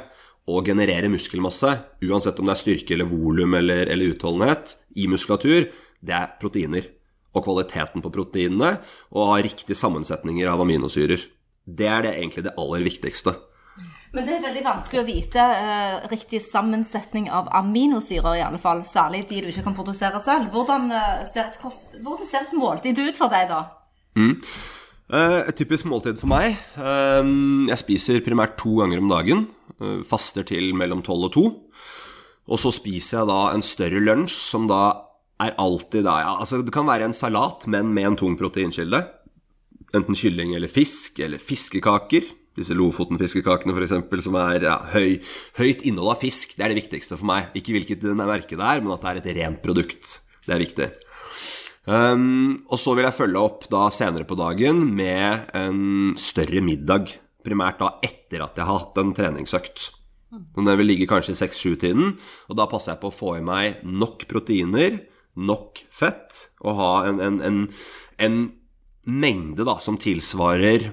og 0.48 0.68
generere 0.68 1.10
muskelmasse, 1.12 1.74
uansett 2.08 2.38
om 2.40 2.48
det 2.48 2.54
er 2.54 2.62
styrke 2.62 2.94
eller 2.96 3.08
volum 3.10 3.56
eller, 3.58 3.88
eller 3.92 4.14
utholdenhet 4.14 4.76
i 4.96 5.08
muskulatur, 5.10 5.68
det 6.00 6.14
er 6.14 6.32
proteiner. 6.40 6.88
Og 7.36 7.44
kvaliteten 7.44 8.02
på 8.02 8.12
proteinene, 8.12 8.78
og 9.12 9.34
ha 9.34 9.42
riktige 9.44 9.76
sammensetninger 9.76 10.48
av 10.48 10.62
aminosyrer. 10.64 11.20
Det 11.68 11.86
er 11.86 12.06
det 12.06 12.14
egentlig 12.16 12.46
det 12.48 12.56
aller 12.56 12.86
viktigste. 12.86 13.36
Men 14.12 14.24
det 14.24 14.38
er 14.38 14.44
veldig 14.46 14.62
vanskelig 14.64 15.02
å 15.02 15.06
vite 15.06 15.42
uh, 15.44 16.06
riktig 16.08 16.40
sammensetning 16.40 17.28
av 17.28 17.50
aminosyrer, 17.58 18.38
i 18.38 18.44
alle 18.46 18.60
fall. 18.62 18.80
Særlig 18.88 19.26
de 19.28 19.42
du 19.44 19.50
ikke 19.52 19.66
kan 19.66 19.76
produsere 19.76 20.20
selv. 20.24 20.48
Hvordan, 20.54 20.88
eh, 20.96 21.26
ser, 21.28 21.50
et 21.50 21.60
kost, 21.60 21.98
hvordan 22.00 22.28
ser 22.28 22.46
et 22.46 22.56
måltid 22.56 22.98
ut 23.04 23.20
for 23.20 23.32
deg, 23.32 23.50
da? 23.52 23.66
Eh, 24.16 25.40
Et 25.48 25.56
typisk 25.56 25.86
måltid 25.88 26.18
for 26.20 26.28
meg 26.28 26.56
eh, 26.76 27.28
Jeg 27.70 27.80
spiser 27.80 28.24
primært 28.24 28.58
to 28.60 28.78
ganger 28.80 29.00
om 29.02 29.08
dagen. 29.08 29.46
eh, 29.80 30.00
Faster 30.04 30.44
til 30.44 30.74
mellom 30.76 31.02
tolv 31.02 31.28
og 31.28 31.32
to. 31.32 31.44
Og 32.48 32.58
så 32.60 32.72
spiser 32.72 33.20
jeg 33.20 33.28
da 33.28 33.40
en 33.52 33.62
større 33.64 34.00
lunsj, 34.00 34.32
som 34.32 34.66
da 34.68 34.80
er 35.38 35.54
alltid 35.60 36.04
da 36.04 36.16
ja, 36.24 36.32
altså 36.40 36.62
Det 36.64 36.72
kan 36.74 36.88
være 36.88 37.04
en 37.04 37.14
salat, 37.14 37.66
men 37.68 37.92
med 37.94 38.06
en 38.06 38.16
tung 38.16 38.36
proteinkilde. 38.40 39.04
Enten 39.94 40.16
kylling 40.16 40.54
eller 40.56 40.68
fisk, 40.68 41.20
eller 41.24 41.38
fiskekaker. 41.40 42.24
Disse 42.58 42.74
Lofoten-fiskekakene, 42.74 43.70
f.eks., 43.76 44.24
som 44.24 44.34
er 44.40 44.64
ja, 44.66 44.78
høy, 44.92 45.20
høyt 45.60 45.84
innhold 45.86 46.16
av 46.16 46.24
fisk. 46.24 46.56
Det 46.56 46.64
er 46.66 46.72
det 46.74 46.80
viktigste 46.82 47.16
for 47.20 47.28
meg. 47.30 47.52
Ikke 47.54 47.76
hvilket 47.76 48.02
merke 48.18 48.56
det 48.58 48.64
er, 48.66 48.80
men 48.82 48.92
at 48.96 49.04
det 49.04 49.12
er 49.12 49.20
et 49.20 49.30
rent 49.38 49.60
produkt. 49.62 50.16
Det 50.44 50.56
er 50.56 50.64
viktig. 50.64 50.88
Um, 51.88 52.66
og 52.68 52.76
så 52.80 52.92
vil 52.96 53.06
jeg 53.06 53.16
følge 53.16 53.40
opp 53.40 53.64
da 53.72 53.86
senere 53.94 54.28
på 54.28 54.36
dagen 54.36 54.82
med 54.96 55.48
en 55.56 56.12
større 56.20 56.60
middag. 56.64 57.14
Primært 57.46 57.80
da 57.80 57.94
etter 58.04 58.44
at 58.44 58.58
jeg 58.60 58.68
har 58.68 58.82
hatt 58.82 59.00
en 59.00 59.14
treningsøkt. 59.16 59.86
Og 60.28 60.60
Den 60.60 60.76
vil 60.76 60.90
ligge 60.90 61.08
kanskje 61.08 61.32
i 61.32 61.40
6-7-tiden, 61.40 62.10
og 62.52 62.58
da 62.58 62.68
passer 62.68 62.92
jeg 62.92 63.00
på 63.00 63.08
å 63.08 63.16
få 63.16 63.38
i 63.38 63.44
meg 63.44 63.80
nok 63.88 64.26
proteiner, 64.28 64.98
nok 65.38 65.80
fett, 65.88 66.50
og 66.60 66.76
ha 66.76 66.92
en, 67.08 67.22
en, 67.24 67.38
en, 67.46 67.60
en 68.20 68.38
mengde 69.08 69.64
da 69.64 69.78
som 69.80 69.96
tilsvarer 69.96 70.90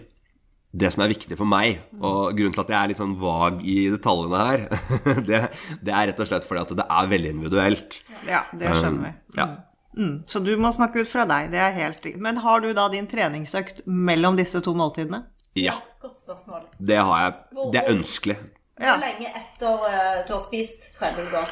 det 0.76 0.92
som 0.92 1.04
er 1.04 1.12
viktig 1.12 1.36
for 1.40 1.48
meg. 1.50 1.82
Og 2.00 2.36
grunnen 2.38 2.56
til 2.56 2.64
at 2.64 2.72
jeg 2.72 2.80
er 2.80 2.92
litt 2.92 3.04
sånn 3.04 3.20
vag 3.20 3.62
i 3.68 3.78
detaljene 3.92 4.48
her, 4.48 4.66
det, 5.30 5.44
det 5.84 5.92
er 5.92 6.12
rett 6.12 6.24
og 6.24 6.32
slett 6.32 6.48
fordi 6.48 6.64
at 6.64 6.76
det 6.80 6.90
er 7.02 7.14
veldig 7.16 7.38
individuelt. 7.38 8.02
Ja, 8.28 8.46
det 8.56 8.72
skjønner 8.72 9.10
vi. 9.10 9.16
Ja. 9.42 9.50
Mm, 9.96 10.24
så 10.28 10.42
du 10.44 10.52
må 10.60 10.72
snakke 10.76 11.06
ut 11.06 11.10
fra 11.10 11.24
deg, 11.30 11.54
det 11.54 11.62
er 11.62 11.76
helt 11.78 12.04
riktig. 12.04 12.22
Men 12.22 12.42
har 12.44 12.60
du 12.64 12.74
da 12.76 12.90
din 12.92 13.08
treningsøkt 13.08 13.86
mellom 13.88 14.38
disse 14.40 14.62
to 14.62 14.76
måltidene? 14.78 15.26
ja. 15.56 15.74
Godt 16.02 16.20
spørsmål. 16.20 16.68
Det 16.78 16.98
har 17.02 17.22
jeg. 17.24 17.34
Det 17.74 17.80
er 17.80 17.88
ønskelig. 17.90 18.36
Ja. 18.78 18.92
Hvor 18.92 19.00
lenge 19.02 19.30
etter 19.40 19.86
eh, 19.90 20.18
du 20.28 20.34
har 20.36 20.42
spist 20.44 20.90
trener 21.00 21.26
du 21.26 21.32
da? 21.32 21.46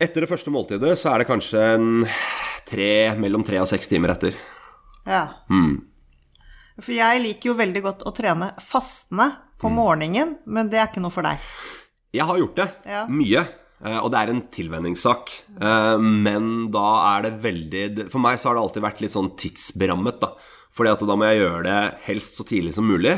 Etter 0.00 0.24
det 0.24 0.30
første 0.30 0.50
måltidet 0.50 0.94
så 0.98 1.12
er 1.12 1.22
det 1.22 1.28
kanskje 1.28 1.62
en 1.76 1.90
tre, 2.66 2.88
mellom 3.20 3.44
tre 3.46 3.60
og 3.62 3.68
seks 3.70 3.90
timer 3.92 4.14
etter. 4.16 4.34
Ja. 5.06 5.22
For 6.78 6.94
jeg 6.96 7.22
liker 7.22 7.52
jo 7.52 7.56
veldig 7.58 7.84
godt 7.84 8.04
å 8.08 8.14
trene 8.16 8.50
fastende 8.62 9.28
på 9.58 9.70
morgenen, 9.74 10.36
men 10.46 10.70
det 10.70 10.80
er 10.80 10.90
ikke 10.90 11.02
noe 11.02 11.14
for 11.14 11.26
deg. 11.26 11.42
Jeg 12.14 12.26
har 12.26 12.38
gjort 12.40 12.58
det. 12.58 12.68
Ja. 12.88 13.04
Mye. 13.10 13.44
Eh, 13.84 13.98
Og 14.02 14.10
det 14.12 14.20
er 14.20 14.32
en 14.32 14.44
tilvenningssak. 14.54 15.32
Eh, 15.60 15.96
Men 15.98 16.70
da 16.74 17.16
er 17.16 17.26
det 17.28 17.34
veldig 17.42 18.10
For 18.10 18.22
meg 18.22 18.38
så 18.38 18.50
har 18.50 18.58
det 18.58 18.64
alltid 18.66 18.86
vært 18.86 19.02
litt 19.04 19.16
sånn 19.16 19.32
tidsberammet, 19.38 20.20
da. 20.22 20.32
Fordi 20.74 20.92
at 20.92 21.02
da 21.08 21.16
må 21.18 21.26
jeg 21.26 21.42
gjøre 21.42 21.64
det 21.66 21.80
helst 22.06 22.38
så 22.38 22.46
tidlig 22.46 22.74
som 22.76 22.86
mulig. 22.86 23.16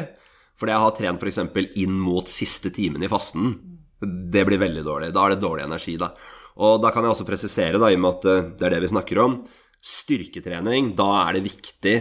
Fordi 0.61 0.73
jeg 0.73 0.85
har 0.85 0.97
trent 0.97 1.23
f.eks. 1.25 1.41
inn 1.81 1.97
mot 2.01 2.29
siste 2.29 2.73
timen 2.73 3.03
i 3.05 3.09
fasten. 3.11 3.55
Det 4.01 4.45
blir 4.49 4.61
veldig 4.61 4.85
dårlig. 4.85 5.11
Da 5.13 5.27
er 5.27 5.35
det 5.35 5.43
dårlig 5.45 5.67
energi, 5.67 5.97
da. 6.01 6.13
Og 6.61 6.81
da 6.83 6.91
kan 6.93 7.05
jeg 7.05 7.15
også 7.15 7.29
presisere, 7.29 7.81
da, 7.81 7.89
i 7.89 7.97
og 7.97 8.03
med 8.05 8.17
at 8.19 8.29
eh, 8.29 8.49
det 8.59 8.67
er 8.69 8.75
det 8.77 8.83
vi 8.85 8.93
snakker 8.93 9.21
om, 9.23 9.39
styrketrening, 9.81 10.93
da 10.99 11.09
er 11.25 11.37
det 11.39 11.47
viktig 11.47 11.95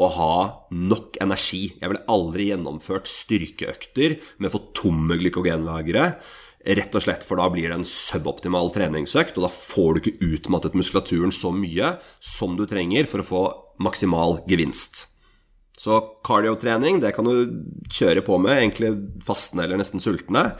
å 0.00 0.08
ha 0.14 0.34
nok 0.74 1.18
energi. 1.22 1.74
Jeg 1.78 1.92
ville 1.92 2.06
aldri 2.10 2.48
gjennomført 2.50 3.10
styrkeøkter 3.10 4.16
med 4.40 4.52
for 4.52 4.70
tomme 4.76 5.18
glykogenlagre. 5.20 6.14
Rett 6.60 6.92
og 6.92 7.00
slett, 7.00 7.22
for 7.24 7.40
da 7.40 7.46
blir 7.48 7.70
det 7.70 7.78
en 7.78 7.86
suboptimal 7.88 8.68
treningsøkt, 8.74 9.38
og 9.40 9.46
da 9.46 9.52
får 9.54 9.94
du 9.96 10.00
ikke 10.02 10.26
utmattet 10.36 10.74
muskulaturen 10.76 11.32
så 11.32 11.54
mye 11.56 11.94
som 12.20 12.58
du 12.58 12.66
trenger 12.68 13.08
for 13.08 13.22
å 13.22 13.28
få 13.30 13.40
maksimal 13.80 14.42
gevinst. 14.50 15.06
Så 15.80 15.96
kardiotrening, 16.28 16.98
det 17.00 17.14
kan 17.16 17.24
du 17.24 17.64
kjøre 17.88 18.20
på 18.26 18.36
med, 18.44 18.58
egentlig 18.58 18.90
fastende 19.24 19.64
eller 19.64 19.80
nesten 19.80 20.02
sultne. 20.04 20.50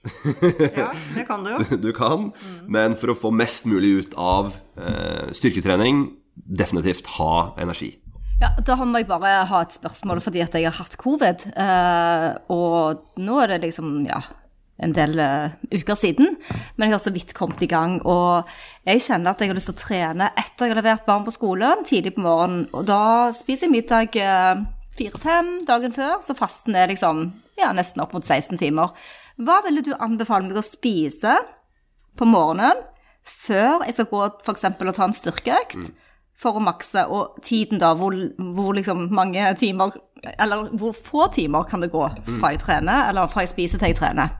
Ja, 0.80 0.90
det 1.14 1.26
kan 1.28 1.42
du 1.44 1.50
jo. 1.52 1.58
Du 1.84 1.90
kan, 1.96 2.30
men 2.68 2.94
for 2.96 3.12
å 3.12 3.16
få 3.18 3.30
mest 3.36 3.66
mulig 3.68 3.90
ut 3.98 4.14
av 4.20 4.54
eh, 4.80 5.32
styrketrening, 5.36 6.06
definitivt 6.36 7.08
ha 7.18 7.54
energi. 7.60 7.94
Ja, 8.40 8.54
Da 8.64 8.76
må 8.80 9.02
jeg 9.02 9.08
bare 9.10 9.42
ha 9.48 9.58
et 9.64 9.76
spørsmål, 9.76 10.22
fordi 10.24 10.40
at 10.44 10.56
jeg 10.56 10.64
har 10.68 10.76
hatt 10.78 10.96
covid. 11.00 11.44
eh, 11.52 12.28
og 12.52 13.20
nå 13.20 13.40
er 13.42 13.52
det 13.52 13.58
liksom, 13.66 14.06
ja, 14.08 14.22
en 14.84 14.94
del 14.96 15.20
uh, 15.20 15.52
uker 15.72 15.98
siden. 15.98 16.36
Men 16.76 16.88
jeg 16.88 16.96
har 16.96 17.02
så 17.04 17.12
vidt 17.14 17.34
kommet 17.36 17.62
i 17.64 17.70
gang. 17.70 17.98
Og 18.08 18.48
jeg 18.88 19.04
kjenner 19.06 19.32
at 19.32 19.42
jeg 19.42 19.52
har 19.52 19.58
lyst 19.58 19.70
til 19.72 19.78
å 19.78 19.82
trene 19.82 20.30
etter 20.34 20.66
jeg 20.66 20.74
har 20.74 20.80
levert 20.82 21.06
barn 21.08 21.26
på 21.26 21.34
skolen, 21.36 21.84
tidlig 21.88 22.14
på 22.16 22.24
morgenen. 22.24 22.66
Og 22.76 22.86
da 22.88 23.02
spiser 23.36 23.68
jeg 23.68 23.76
middag 23.76 24.16
eh, 24.20 24.64
fire-fem 24.96 25.52
dagen 25.68 25.94
før, 25.96 26.18
så 26.24 26.36
fasten 26.36 26.76
er 26.76 26.92
liksom 26.92 27.26
ja, 27.60 27.72
nesten 27.76 28.02
opp 28.02 28.14
mot 28.16 28.24
16 28.24 28.60
timer. 28.60 28.94
Hva 29.40 29.60
ville 29.64 29.84
du 29.84 29.92
anbefale 29.96 30.48
meg 30.48 30.60
å 30.60 30.66
spise 30.66 31.38
på 32.18 32.28
morgenen 32.28 32.80
før 33.20 33.84
jeg 33.84 33.96
skal 33.96 34.08
gå 34.10 34.22
eksempel 34.52 34.90
og 34.90 34.96
ta 34.96 35.06
en 35.06 35.16
styrkeøkt 35.16 35.92
for 36.40 36.56
å 36.56 36.64
makse, 36.64 37.04
og 37.12 37.36
tiden 37.44 37.80
da, 37.82 37.92
hvor, 37.98 38.14
hvor 38.56 38.72
liksom 38.76 39.10
mange 39.12 39.44
timer, 39.60 39.92
eller 40.20 40.70
hvor 40.76 40.92
få 40.96 41.28
timer 41.34 41.64
kan 41.68 41.80
det 41.80 41.90
gå 41.92 42.06
fra 42.38 42.52
jeg 42.52 42.60
trener, 42.62 43.08
eller 43.10 43.30
fra 43.32 43.44
jeg 43.46 43.54
spiser 43.54 43.80
til 43.80 43.92
jeg 43.92 44.00
trener? 44.00 44.34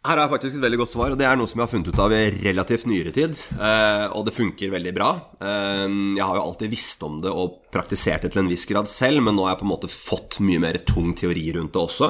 Her 0.00 0.16
har 0.16 0.22
jeg 0.24 0.32
faktisk 0.32 0.54
et 0.56 0.62
veldig 0.64 0.78
godt 0.80 0.92
svar, 0.94 1.12
og 1.12 1.18
det 1.20 1.26
er 1.28 1.36
noe 1.36 1.48
som 1.50 1.60
jeg 1.60 1.66
har 1.66 1.72
funnet 1.74 1.90
ut 1.92 1.98
av 2.00 2.12
i 2.16 2.20
relativt 2.40 2.86
nyere 2.88 3.10
tid. 3.12 3.34
Eh, 3.52 4.04
og 4.16 4.24
det 4.24 4.32
funker 4.32 4.72
veldig 4.72 4.94
bra. 4.96 5.10
Eh, 5.36 5.82
jeg 6.16 6.24
har 6.24 6.38
jo 6.38 6.44
alltid 6.46 6.72
visst 6.72 7.04
om 7.04 7.18
det 7.20 7.28
og 7.28 7.58
praktisert 7.74 8.24
det 8.24 8.30
til 8.32 8.46
en 8.46 8.48
viss 8.48 8.64
grad 8.68 8.88
selv, 8.88 9.20
men 9.26 9.36
nå 9.36 9.44
har 9.44 9.52
jeg 9.52 9.60
på 9.60 9.66
en 9.68 9.72
måte 9.74 9.92
fått 9.92 10.38
mye 10.40 10.62
mer 10.62 10.80
tung 10.88 11.12
teori 11.18 11.44
rundt 11.58 11.76
det 11.76 11.82
også. 11.82 12.08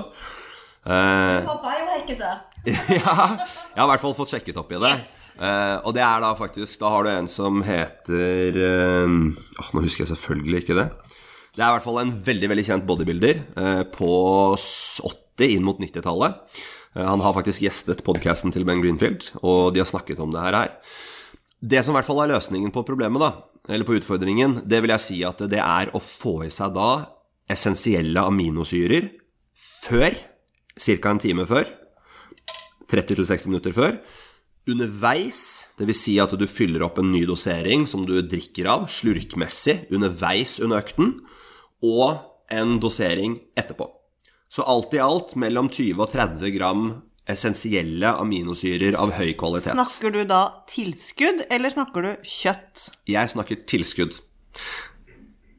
Eh, 0.86 1.50
ja, 2.70 2.76
jeg 2.94 3.02
har 3.02 3.88
i 3.88 3.90
hvert 3.90 4.04
fall 4.04 4.14
fått 4.22 4.36
sjekket 4.36 4.62
opp 4.62 4.70
i 4.70 4.82
det. 4.86 4.94
Eh, 5.40 5.76
og 5.82 5.90
det 5.96 6.02
er 6.04 6.22
da 6.22 6.30
faktisk 6.36 6.82
Da 6.82 6.90
har 6.92 7.06
du 7.06 7.08
en 7.10 7.28
som 7.30 7.62
heter 7.64 8.58
Nå 8.60 9.80
husker 9.80 10.04
jeg 10.04 10.10
selvfølgelig 10.12 10.62
ikke 10.62 10.76
det. 10.78 10.90
Det 11.50 11.64
er 11.64 11.70
i 11.70 11.74
hvert 11.74 11.86
fall 11.86 11.98
en 12.02 12.12
veldig 12.26 12.50
veldig 12.52 12.64
kjent 12.66 12.86
bodybuilder 12.86 13.40
eh, 13.58 13.82
på 13.90 14.10
80 14.54 15.56
inn 15.56 15.64
mot 15.66 15.80
90-tallet. 15.82 16.36
Eh, 16.94 17.06
han 17.06 17.22
har 17.24 17.34
faktisk 17.34 17.64
gjestet 17.64 18.04
podkasten 18.06 18.54
til 18.54 18.66
Ben 18.68 18.82
Greenfield, 18.82 19.32
og 19.42 19.74
de 19.74 19.82
har 19.82 19.88
snakket 19.90 20.22
om 20.22 20.30
det 20.34 20.44
her. 20.44 20.76
Det 21.60 21.82
som 21.82 21.94
i 21.94 21.98
hvert 21.98 22.08
fall 22.08 22.22
er 22.22 22.32
løsningen 22.36 22.70
på 22.74 22.84
problemet, 22.86 23.22
da, 23.22 23.32
eller 23.68 23.88
på 23.88 23.98
utfordringen, 23.98 24.60
det 24.68 24.80
vil 24.84 24.94
jeg 24.94 25.06
si 25.06 25.18
at 25.26 25.42
det 25.50 25.60
er 25.60 25.90
å 25.90 26.02
få 26.02 26.40
i 26.46 26.52
seg 26.54 26.72
da 26.76 26.92
essensielle 27.50 28.22
aminosyrer 28.30 29.10
før, 29.58 30.14
ca. 30.78 31.10
en 31.10 31.22
time 31.22 31.46
før, 31.50 31.66
30-60 32.90 33.50
minutter 33.50 33.74
før, 33.74 33.98
underveis, 34.70 35.40
dvs. 35.80 35.98
Si 35.98 36.14
at 36.22 36.32
du 36.38 36.46
fyller 36.50 36.84
opp 36.86 37.00
en 37.02 37.10
ny 37.10 37.24
dosering 37.26 37.86
som 37.90 38.06
du 38.06 38.20
drikker 38.22 38.70
av, 38.70 38.86
slurkmessig, 38.92 39.80
underveis 39.90 40.58
under 40.62 40.82
økten, 40.82 41.16
og 41.86 42.20
en 42.50 42.78
dosering 42.82 43.38
etterpå. 43.58 43.86
Så 44.50 44.66
alt 44.66 44.94
i 44.96 45.02
alt 45.02 45.36
mellom 45.38 45.70
20 45.70 46.02
og 46.02 46.10
30 46.12 46.54
gram 46.56 46.84
essensielle 47.30 48.10
aminosyrer 48.18 48.96
av 48.98 49.12
høy 49.14 49.32
kvalitet. 49.38 49.76
Snakker 49.76 50.14
du 50.14 50.24
da 50.28 50.40
tilskudd, 50.70 51.44
eller 51.52 51.70
snakker 51.70 52.06
du 52.06 52.10
kjøtt? 52.26 52.88
Jeg 53.10 53.30
snakker 53.30 53.62
tilskudd. 53.70 54.18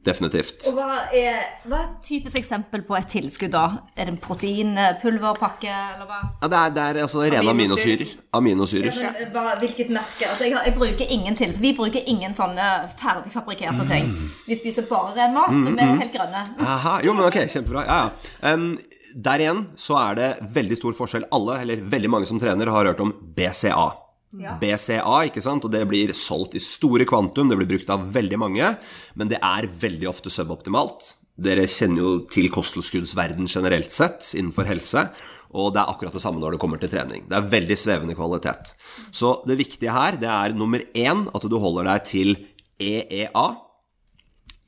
Definitivt. 0.02 0.64
Og 0.66 0.74
hva 0.74 1.04
er, 1.14 1.36
hva 1.70 1.78
er 1.78 1.84
et 1.84 1.98
typisk 2.02 2.34
eksempel 2.40 2.82
på 2.86 2.96
et 2.98 3.06
tilskudd, 3.12 3.52
da? 3.54 3.84
Er 3.94 4.08
det 4.08 4.16
en 4.16 4.20
proteinpulverpakke, 4.22 5.70
eller 5.70 6.08
hva? 6.08 6.18
Ja, 6.40 6.48
det 6.50 6.58
er, 6.58 6.72
det 6.74 6.86
er 6.86 6.98
altså 7.04 7.22
rene 7.22 7.52
aminosyrer. 7.52 8.16
Aminosyrer. 8.34 8.98
Men, 8.98 9.20
eh, 9.20 9.30
hva, 9.30 9.44
hvilket 9.60 9.92
merke? 9.94 10.26
Altså, 10.26 10.48
jeg, 10.48 10.58
jeg 10.58 10.74
bruker 10.78 11.14
ingen 11.18 11.38
til, 11.38 11.54
Vi 11.62 11.74
bruker 11.78 12.02
ingen 12.10 12.34
sånne 12.34 12.70
ferdigfabrikkerte 12.98 13.86
ting. 13.92 14.10
Vi 14.48 14.58
spiser 14.58 14.88
bare 14.90 15.14
ren 15.20 15.36
mat, 15.38 15.54
så 15.54 15.70
vi 15.70 15.86
er 15.86 15.94
helt 16.02 16.18
grønne. 16.18 16.42
Aha, 16.66 16.98
jo, 17.06 17.14
men 17.14 17.28
ok, 17.28 17.38
kjempebra. 17.52 17.86
Ja, 17.86 18.02
ja. 18.02 18.54
Um, 18.54 18.72
der 19.14 19.44
igjen 19.44 19.66
så 19.78 19.98
er 20.00 20.18
det 20.18 20.28
veldig 20.56 20.78
stor 20.80 20.96
forskjell. 20.98 21.30
Alle, 21.36 21.60
eller 21.62 21.82
veldig 21.94 22.10
mange 22.10 22.26
som 22.26 22.40
trener, 22.42 22.70
har 22.72 22.90
hørt 22.90 23.02
om 23.04 23.12
BCA. 23.36 23.90
BCA, 24.32 25.16
ikke 25.28 25.42
sant? 25.44 25.64
Og 25.66 25.72
det 25.72 25.82
blir 25.88 26.12
solgt 26.16 26.56
i 26.56 26.62
store 26.62 27.06
kvantum, 27.08 27.50
det 27.50 27.58
blir 27.60 27.70
brukt 27.74 27.90
av 27.92 28.06
veldig 28.14 28.38
mange, 28.40 28.76
men 29.18 29.30
det 29.30 29.40
er 29.44 29.68
veldig 29.68 30.08
ofte 30.10 30.32
suboptimalt. 30.32 31.14
Dere 31.42 31.64
kjenner 31.70 32.04
jo 32.04 32.10
til 32.30 32.50
kosttilskuddsverden 32.52 33.48
generelt 33.50 33.92
sett 33.94 34.34
innenfor 34.36 34.68
helse, 34.68 35.06
og 35.52 35.72
det 35.74 35.82
er 35.82 35.92
akkurat 35.92 36.14
det 36.16 36.22
samme 36.24 36.40
når 36.40 36.54
det 36.54 36.62
kommer 36.62 36.80
til 36.80 36.92
trening. 36.92 37.26
Det 37.28 37.36
er 37.36 37.50
veldig 37.52 37.76
svevende 37.76 38.16
kvalitet. 38.16 38.74
Så 39.12 39.38
det 39.48 39.58
viktige 39.60 39.92
her, 39.92 40.16
det 40.20 40.28
er 40.28 40.56
nummer 40.56 40.84
én 40.96 41.26
at 41.32 41.48
du 41.48 41.58
holder 41.60 41.88
deg 41.88 42.06
til 42.08 42.36
EEA, 42.80 43.46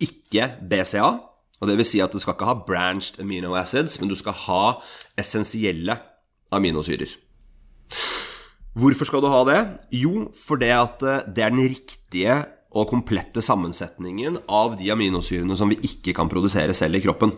ikke 0.05 0.50
BCA. 0.61 1.12
Og 1.62 1.70
det 1.70 1.79
vil 1.79 1.88
si 1.88 2.00
at 2.05 2.12
du 2.12 2.20
skal 2.20 2.35
ikke 2.37 2.48
ha 2.48 2.57
branched 2.66 3.20
amino 3.22 3.55
acids, 3.57 3.96
men 4.00 4.11
du 4.11 4.16
skal 4.18 4.37
ha 4.44 4.62
essensielle 5.20 5.96
aminosyrer. 6.53 7.14
Hvorfor 8.74 9.06
skal 9.06 9.22
du 9.22 9.30
ha 9.30 9.44
det? 9.46 9.60
Jo, 9.94 10.28
fordi 10.34 10.70
at 10.74 11.02
eh, 11.06 11.26
det 11.30 11.44
er 11.46 11.52
den 11.54 11.68
riktige 11.70 12.38
og 12.74 12.88
komplette 12.90 13.38
sammensetningen 13.44 14.40
av 14.50 14.74
de 14.80 14.88
aminosyrene 14.90 15.54
som 15.54 15.70
vi 15.70 15.78
ikke 15.87 16.14
kan 16.16 16.30
produsere 16.30 16.74
selv 16.74 16.98
i 16.98 17.04
kroppen. 17.04 17.30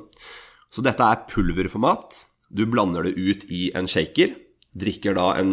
Så 0.72 0.81
dette 0.85 1.05
er 1.05 1.27
pulverformat. 1.29 2.22
Du 2.49 2.64
blander 2.64 3.05
det 3.05 3.18
ut 3.20 3.44
i 3.53 3.68
en 3.77 3.88
shaker. 3.90 4.33
Drikker 4.77 5.16
da 5.18 5.35
en 5.42 5.53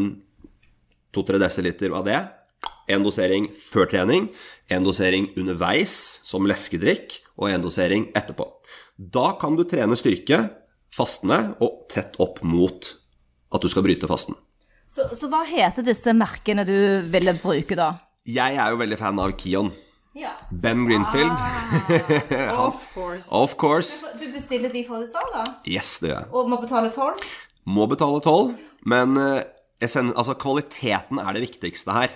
2-3 1.15 1.75
dl 1.81 1.97
av 1.99 2.07
det. 2.07 2.21
En 2.87 3.03
dosering 3.03 3.49
før 3.55 3.91
trening, 3.91 4.29
en 4.71 4.87
dosering 4.87 5.29
underveis 5.39 5.93
som 6.27 6.47
leskedrikk, 6.47 7.19
og 7.39 7.49
en 7.49 7.63
dosering 7.63 8.07
etterpå. 8.15 8.47
Da 8.95 9.33
kan 9.41 9.55
du 9.59 9.63
trene 9.67 9.97
styrke 9.99 10.45
fastende 10.93 11.57
og 11.63 11.87
tett 11.91 12.19
opp 12.23 12.43
mot 12.45 12.91
at 13.53 13.63
du 13.63 13.71
skal 13.71 13.85
bryte 13.85 14.09
fasten. 14.09 14.37
Så, 14.89 15.07
så 15.17 15.29
hva 15.31 15.43
heter 15.47 15.85
disse 15.85 16.13
merkene 16.15 16.65
du 16.67 16.75
ville 17.13 17.33
bruke, 17.39 17.77
da? 17.77 17.93
Jeg 18.29 18.59
er 18.59 18.73
jo 18.73 18.79
veldig 18.79 18.99
fan 18.99 19.19
av 19.19 19.33
Kion. 19.39 19.71
Ja. 20.13 20.29
Ben 20.51 20.83
Greenfield. 20.85 21.33
Of 22.67 22.83
course. 22.93 23.25
Of 23.33 23.55
course. 23.57 24.05
Du 24.19 24.27
bestiller 24.31 24.69
de 24.69 24.83
fra 24.85 24.99
USA, 25.01 25.23
da? 25.33 25.41
Yes, 25.65 25.97
det 26.03 26.11
gjør 26.11 26.19
jeg. 26.19 26.29
Og 26.31 26.51
må 26.51 26.59
betale 26.61 26.91
toll? 26.93 27.17
Må 27.65 27.87
betale 27.89 28.21
toll, 28.21 28.53
men 28.85 29.17
eh, 29.17 29.41
altså, 29.81 30.35
kvaliteten 30.37 31.21
er 31.23 31.33
det 31.33 31.47
viktigste 31.47 31.95
her. 31.95 32.13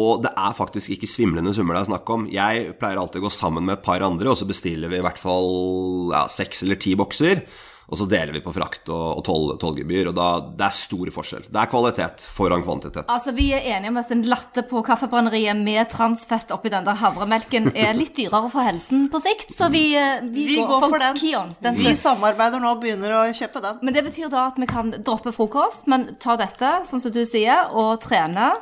Og 0.00 0.24
det 0.24 0.32
er 0.34 0.56
faktisk 0.56 0.90
ikke 0.96 1.06
svimlende 1.06 1.52
summer 1.54 1.76
det 1.76 1.84
er 1.84 1.90
snakk 1.92 2.10
om. 2.10 2.24
Jeg 2.32 2.72
pleier 2.80 2.98
alltid 2.98 3.20
å 3.22 3.28
gå 3.28 3.34
sammen 3.34 3.66
med 3.68 3.76
et 3.76 3.84
par 3.84 4.02
andre, 4.02 4.32
og 4.32 4.40
så 4.40 4.48
bestiller 4.48 4.90
vi 4.90 4.98
i 4.98 5.04
hvert 5.04 5.20
fall 5.20 6.10
ja, 6.10 6.24
seks 6.32 6.64
eller 6.64 6.80
ti 6.82 6.96
bokser. 6.98 7.44
Og 7.86 7.98
så 8.00 8.06
deler 8.08 8.32
vi 8.32 8.40
på 8.44 8.52
frakt 8.54 8.88
og, 8.92 9.20
og 9.20 9.58
tollgebyr, 9.60 10.08
og 10.10 10.16
da, 10.16 10.28
det 10.56 10.66
er 10.66 10.76
stor 10.76 11.10
forskjell. 11.14 11.46
Det 11.52 11.60
er 11.60 11.70
kvalitet 11.70 12.24
foran 12.32 12.64
kvantitet. 12.64 13.04
Altså, 13.12 13.34
Vi 13.36 13.50
er 13.52 13.66
enige 13.74 13.92
om 13.92 14.00
at 14.00 14.12
en 14.14 14.24
latte 14.28 14.64
på 14.70 14.82
kaffebrenneriet 14.86 15.60
med 15.60 15.90
transfett 15.92 16.54
oppi 16.54 16.72
den 16.72 16.86
der 16.86 16.98
havremelken 17.00 17.70
er 17.76 17.92
litt 17.96 18.16
dyrere 18.16 18.48
for 18.52 18.64
helsen 18.64 19.08
på 19.12 19.20
sikt, 19.22 19.52
så 19.54 19.68
vi, 19.72 19.84
eh, 19.98 20.24
vi, 20.24 20.46
Vi 20.54 20.60
går 20.62 20.88
for 20.88 20.98
den. 20.98 21.16
Kion. 21.20 21.54
Den 21.62 21.76
Vi 21.78 21.96
samarbeider 22.00 22.62
nå 22.62 22.74
og 22.74 22.82
begynner 22.82 23.18
å 23.20 23.24
kjøpe 23.36 23.62
den. 23.64 23.80
Men 23.82 23.94
det 23.94 24.04
betyr 24.08 24.32
da 24.32 24.48
at 24.48 24.60
vi 24.60 24.68
kan 24.70 24.94
droppe 25.04 25.34
frokost, 25.34 25.86
men 25.90 26.14
ta 26.20 26.38
dette, 26.40 26.80
sånn 26.88 27.02
som 27.02 27.12
du 27.12 27.24
sier, 27.28 27.68
og 27.72 28.00
trene. 28.04 28.52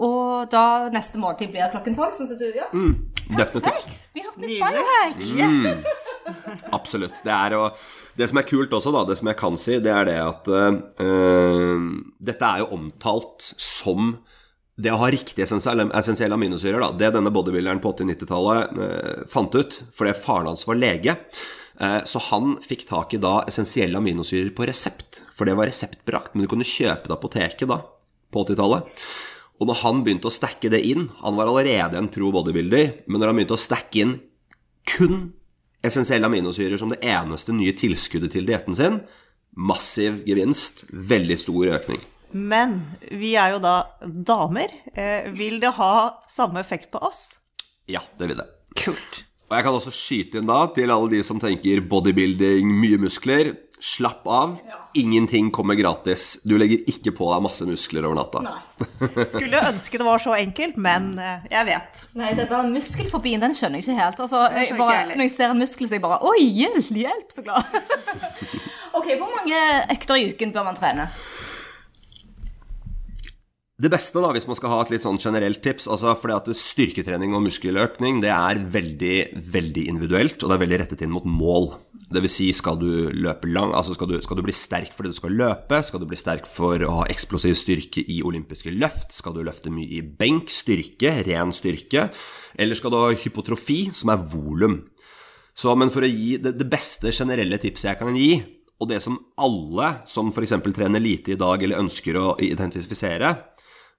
Og 0.00 0.46
da 0.52 0.88
neste 0.94 1.20
måltid 1.20 1.50
blir 1.52 1.68
klokken 1.72 1.96
tolv, 1.98 2.14
sånn 2.16 2.28
som 2.30 2.38
du 2.40 2.46
gjør. 2.48 2.70
Definitivt. 2.72 3.66
Perfekt! 3.66 3.98
Vi 4.16 4.22
har 4.24 4.30
hørt 4.30 5.18
nytt 5.20 5.36
Yes. 5.36 5.84
Mm, 6.30 6.62
Absolutt. 6.78 7.20
Det, 7.24 7.34
er, 7.34 7.54
å- 7.58 7.70
det 8.16 8.28
som 8.30 8.40
er 8.40 8.46
kult 8.48 8.72
også, 8.76 8.92
da, 8.94 9.04
det 9.08 9.18
som 9.20 9.28
jeg 9.30 9.38
kan 9.40 9.58
si, 9.60 9.76
det 9.84 9.92
er 9.92 10.08
det 10.08 10.16
at 10.24 10.48
eh, 10.56 11.78
Dette 12.30 12.48
er 12.54 12.62
jo 12.64 12.70
omtalt 12.78 13.44
som 13.60 14.14
det 14.80 14.92
å 14.94 15.00
ha 15.02 15.10
riktige 15.12 15.44
essensielle, 15.44 15.84
essensielle 15.98 16.36
aminosyrer, 16.38 16.80
da, 16.80 16.90
det 16.96 17.10
denne 17.18 17.32
bodybuilderen 17.34 17.82
på 17.84 17.90
80-90-tallet 17.92 18.78
eh, 18.80 19.24
fant 19.28 19.52
ut, 19.58 19.76
fordi 19.92 20.14
faren 20.16 20.48
hans 20.48 20.64
var 20.68 20.78
lege. 20.80 21.18
Eh, 21.80 21.98
så 22.08 22.22
han 22.30 22.54
fikk 22.64 22.86
tak 22.88 23.12
i 23.12 23.20
da 23.20 23.42
essensielle 23.50 24.00
aminosyrer 24.00 24.48
på 24.56 24.64
resept, 24.70 25.20
for 25.36 25.44
det 25.48 25.58
var 25.60 25.68
reseptbrakt. 25.68 26.32
Men 26.32 26.46
du 26.46 26.52
kunne 26.54 26.64
kjøpe 26.68 27.04
det 27.04 27.12
på 27.12 27.18
apoteket 27.18 27.68
da, 27.68 27.82
på 28.32 28.46
80-tallet. 28.46 29.04
Og 29.60 29.68
når 29.68 29.82
han 29.82 30.04
begynte 30.04 30.30
å 30.30 30.32
stacke 30.32 30.70
det 30.72 30.80
inn 30.88 31.10
Han 31.20 31.36
var 31.36 31.50
allerede 31.50 31.98
en 32.00 32.08
pro 32.08 32.30
bodybuilder, 32.32 33.04
men 33.06 33.20
når 33.20 33.30
han 33.30 33.40
begynte 33.40 33.58
å 33.58 33.60
stacke 33.60 34.00
inn 34.02 34.14
kun 34.88 35.34
essensielle 35.84 36.28
aminosyrer 36.28 36.80
som 36.80 36.92
det 36.92 37.02
eneste 37.06 37.52
nye 37.56 37.74
tilskuddet 37.76 38.32
til 38.34 38.48
dietten 38.48 38.76
sin, 38.76 38.98
massiv 39.56 40.20
gevinst, 40.28 40.84
veldig 40.90 41.36
stor 41.40 41.74
økning. 41.76 42.02
Men 42.32 42.76
vi 43.10 43.34
er 43.40 43.56
jo 43.56 43.62
da 43.62 43.74
damer. 44.00 44.72
Eh, 44.94 45.30
vil 45.34 45.58
det 45.62 45.72
ha 45.80 45.94
samme 46.30 46.60
effekt 46.62 46.90
på 46.92 47.00
oss? 47.02 47.40
Ja, 47.90 48.02
det 48.18 48.30
vil 48.30 48.38
det. 48.38 48.46
Kult. 48.78 49.24
Og 49.50 49.56
jeg 49.56 49.66
kan 49.66 49.76
også 49.80 49.94
skyte 49.94 50.38
inn 50.38 50.50
da 50.50 50.60
til 50.74 50.92
alle 50.94 51.10
de 51.10 51.24
som 51.26 51.40
tenker 51.42 51.82
bodybuilding, 51.90 52.70
mye 52.70 53.00
muskler. 53.02 53.56
Slapp 53.80 54.26
av. 54.28 54.58
Ingenting 54.94 55.50
kommer 55.50 55.74
gratis. 55.74 56.38
Du 56.44 56.58
legger 56.60 56.82
ikke 56.90 57.14
på 57.16 57.30
deg 57.32 57.44
masse 57.46 57.64
muskler 57.64 58.04
over 58.04 58.18
natta. 58.18 58.42
Nei. 58.44 58.58
Skulle 59.32 59.62
ønske 59.70 60.00
det 60.00 60.06
var 60.06 60.20
så 60.20 60.34
enkelt, 60.36 60.76
men 60.76 61.14
eh, 61.16 61.46
jeg 61.48 61.68
vet. 61.70 62.02
Nei, 62.20 62.34
denne 62.36 62.62
muskelfobien, 62.74 63.40
den 63.40 63.56
skjønner 63.56 63.80
jeg 63.80 63.88
ikke 63.88 64.00
helt. 64.02 64.20
Altså, 64.26 64.44
jeg 64.52 64.68
ikke 64.68 64.80
bare, 64.82 65.02
når 65.14 65.24
jeg 65.24 65.34
ser 65.38 65.54
en 65.54 65.64
muskel, 65.64 65.88
så 65.88 65.96
er 65.96 66.00
jeg 66.00 66.04
bare 66.04 66.20
Oi, 66.28 66.44
hjelp, 66.60 66.92
hjelp, 67.06 67.32
så 67.32 67.46
glad. 67.46 67.80
ok, 69.00 69.14
hvor 69.14 69.32
mange 69.32 69.64
økter 69.96 70.20
i 70.20 70.28
uken 70.34 70.52
bør 70.56 70.68
man 70.68 70.80
trene? 70.80 71.08
Det 73.80 73.88
beste, 73.88 74.20
da, 74.20 74.28
hvis 74.36 74.44
man 74.44 74.58
skal 74.58 74.74
ha 74.74 74.82
et 74.84 74.90
litt 74.92 75.04
sånn 75.06 75.16
generelt 75.16 75.62
tips 75.64 75.86
altså 75.88 76.12
fordi 76.20 76.34
at 76.36 76.48
Styrketrening 76.60 77.32
og 77.32 77.46
muskeløkning 77.46 78.18
det 78.20 78.28
er 78.34 78.60
veldig 78.74 79.14
veldig 79.54 79.84
individuelt, 79.88 80.42
og 80.42 80.50
det 80.50 80.58
er 80.58 80.62
veldig 80.66 80.80
rettet 80.82 81.04
inn 81.06 81.14
mot 81.14 81.24
mål. 81.24 81.70
Det 82.10 82.20
vil 82.24 82.32
si, 82.32 82.48
skal 82.50 82.74
du 82.80 82.88
løpe 83.14 83.46
lang, 83.46 83.70
altså 83.70 83.94
skal 83.94 84.08
du, 84.10 84.16
skal 84.24 84.40
du 84.40 84.42
bli 84.42 84.54
sterk 84.56 84.96
fordi 84.96 85.12
du 85.12 85.18
skal 85.18 85.36
løpe? 85.38 85.78
Skal 85.86 86.02
du 86.02 86.08
bli 86.10 86.18
sterk 86.18 86.48
for 86.50 86.82
å 86.82 86.94
ha 86.96 87.04
eksplosiv 87.12 87.54
styrke 87.58 88.02
i 88.02 88.18
olympiske 88.26 88.72
løft? 88.74 89.14
Skal 89.14 89.36
du 89.36 89.44
løfte 89.46 89.70
mye 89.70 90.00
i 90.00 90.02
benk, 90.02 90.50
styrke, 90.50 91.12
ren 91.28 91.54
styrke? 91.54 92.08
Eller 92.58 92.78
skal 92.78 92.90
du 92.90 92.98
ha 92.98 93.12
hypotrofi, 93.14 93.84
som 93.94 94.10
er 94.10 94.24
volum? 94.32 94.80
Så, 95.54 95.70
men 95.78 95.92
for 95.94 96.02
å 96.02 96.10
gi 96.10 96.34
det, 96.42 96.56
det 96.58 96.66
beste 96.70 97.12
generelle 97.14 97.60
tipset 97.62 97.92
jeg 97.92 98.00
kan 98.02 98.18
gi, 98.18 98.32
og 98.80 98.90
det 98.90 98.98
som 99.04 99.20
alle 99.38 99.92
som 100.08 100.32
f.eks. 100.32 100.56
trener 100.74 101.02
lite 101.04 101.34
i 101.34 101.38
dag 101.38 101.62
eller 101.62 101.82
ønsker 101.84 102.18
å 102.18 102.34
identifisere, 102.42 103.30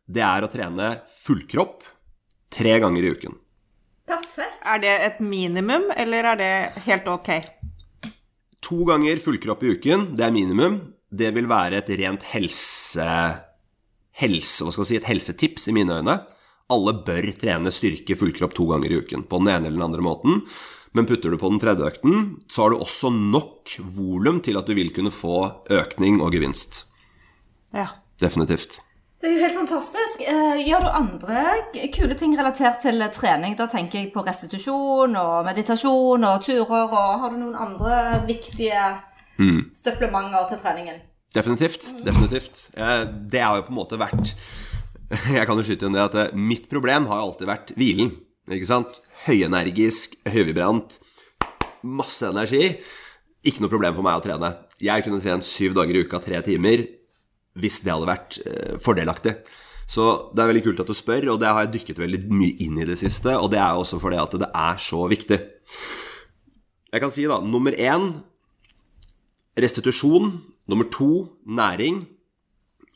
det 0.04 0.26
er 0.26 0.44
å 0.44 0.52
trene 0.52 0.92
fullkropp 1.22 1.88
tre 2.52 2.76
ganger 2.84 3.08
i 3.08 3.16
uken. 3.16 3.40
Perfekt. 4.10 4.60
Er 4.68 4.82
det 4.84 4.94
et 5.06 5.20
minimum, 5.24 5.88
eller 5.96 6.34
er 6.34 6.40
det 6.42 6.54
helt 6.90 7.08
ok? 7.08 7.30
To 8.62 8.84
ganger 8.86 9.22
fullkropp 9.24 9.64
i 9.66 9.72
uken, 9.76 10.12
det 10.18 10.28
er 10.28 10.36
minimum. 10.36 10.82
Det 11.12 11.32
vil 11.36 11.50
være 11.50 11.82
et 11.82 11.90
rent 12.02 12.28
helse... 12.32 13.08
helse 14.22 14.66
hva 14.66 14.74
skal 14.74 14.86
jeg 14.86 14.92
si, 14.92 15.00
et 15.02 15.10
helsetips 15.10 15.68
i 15.72 15.76
mine 15.76 15.98
øyne. 15.98 16.20
Alle 16.72 16.94
bør 17.06 17.32
trene 17.42 17.74
styrke 17.74 18.16
fullkropp 18.16 18.54
to 18.56 18.68
ganger 18.70 18.94
i 18.94 19.02
uken, 19.02 19.26
på 19.28 19.42
den 19.42 19.50
ene 19.52 19.68
eller 19.68 19.80
den 19.80 19.88
andre 19.90 20.06
måten. 20.06 20.46
Men 20.96 21.08
putter 21.08 21.32
du 21.32 21.40
på 21.40 21.50
den 21.52 21.60
tredje 21.64 21.88
økten, 21.88 22.38
så 22.52 22.66
har 22.66 22.74
du 22.74 22.84
også 22.84 23.12
nok 23.16 23.74
volum 23.96 24.42
til 24.44 24.60
at 24.60 24.68
du 24.68 24.76
vil 24.78 24.92
kunne 24.96 25.12
få 25.16 25.66
økning 25.72 26.22
og 26.22 26.36
gevinst. 26.36 26.86
Ja. 27.76 27.90
Definitivt. 28.22 28.82
Det 29.22 29.30
er 29.30 29.36
jo 29.36 29.42
helt 29.44 29.58
fantastisk. 29.60 30.22
Eh, 30.26 30.62
Gjør 30.66 30.82
du 30.82 30.90
andre 30.98 31.42
kule 31.94 32.16
ting 32.18 32.34
relatert 32.40 32.80
til 32.82 33.04
trening? 33.14 33.54
Da 33.60 33.68
tenker 33.70 34.00
jeg 34.00 34.10
på 34.16 34.24
restitusjon 34.26 35.14
og 35.20 35.46
meditasjon 35.46 36.26
og 36.26 36.42
turer. 36.46 36.88
Og 36.90 37.22
har 37.22 37.30
du 37.30 37.38
noen 37.44 37.56
andre 37.68 38.00
viktige 38.26 38.82
supplementer 39.78 40.48
til 40.50 40.62
treningen? 40.64 40.98
Definitivt. 41.34 41.86
Definitivt. 42.06 42.64
Eh, 42.76 43.06
Det 43.32 43.42
har 43.46 43.56
jo 43.60 43.68
på 43.68 43.74
en 43.76 43.80
måte 43.82 44.00
vært 44.02 44.34
Jeg 45.38 45.46
kan 45.48 45.58
jo 45.60 45.64
skyte 45.68 45.86
inn 45.86 45.96
det 45.98 46.04
at 46.08 46.18
eh, 46.18 46.34
mitt 46.36 46.66
problem 46.72 47.06
har 47.12 47.22
alltid 47.22 47.48
vært 47.50 47.74
hvilen. 47.78 48.14
Ikke 48.52 48.68
sant? 48.68 48.98
Høyenergisk, 49.28 50.18
høyvibrant, 50.34 50.98
masse 51.84 52.26
energi. 52.26 52.78
Ikke 53.46 53.62
noe 53.64 53.70
problem 53.72 53.94
for 53.98 54.06
meg 54.06 54.18
å 54.18 54.24
trene. 54.26 54.50
Jeg 54.82 55.06
kunne 55.06 55.22
trent 55.22 55.46
syv 55.46 55.76
dager 55.78 55.98
i 56.00 56.04
uka, 56.08 56.20
tre 56.24 56.42
timer, 56.46 56.88
hvis 57.60 57.82
det 57.84 57.92
hadde 57.94 58.10
vært 58.10 58.40
eh, 58.46 58.78
fordelaktig. 58.82 59.36
Så 59.92 60.06
det 60.32 60.44
er 60.44 60.52
veldig 60.54 60.64
kult 60.70 60.82
at 60.84 60.92
du 60.92 60.96
spør, 60.96 61.34
og 61.34 61.42
det 61.42 61.50
har 61.52 61.66
jeg 61.66 61.74
dykket 61.74 62.00
veldig 62.00 62.22
mye 62.32 62.56
inn 62.64 62.78
i 62.80 62.88
det 62.88 62.96
siste. 63.02 63.34
Og 63.36 63.52
det 63.52 63.60
er 63.60 63.76
også 63.76 64.00
fordi 64.00 64.22
at 64.22 64.38
det 64.40 64.48
er 64.56 64.80
så 64.80 65.04
viktig. 65.12 65.40
Jeg 66.92 67.04
kan 67.04 67.12
si 67.12 67.28
da, 67.28 67.42
nummer 67.44 67.76
én 67.76 68.14
restitusjon. 69.60 70.38
Nummer 70.72 70.88
to 70.94 71.28
næring. 71.44 72.06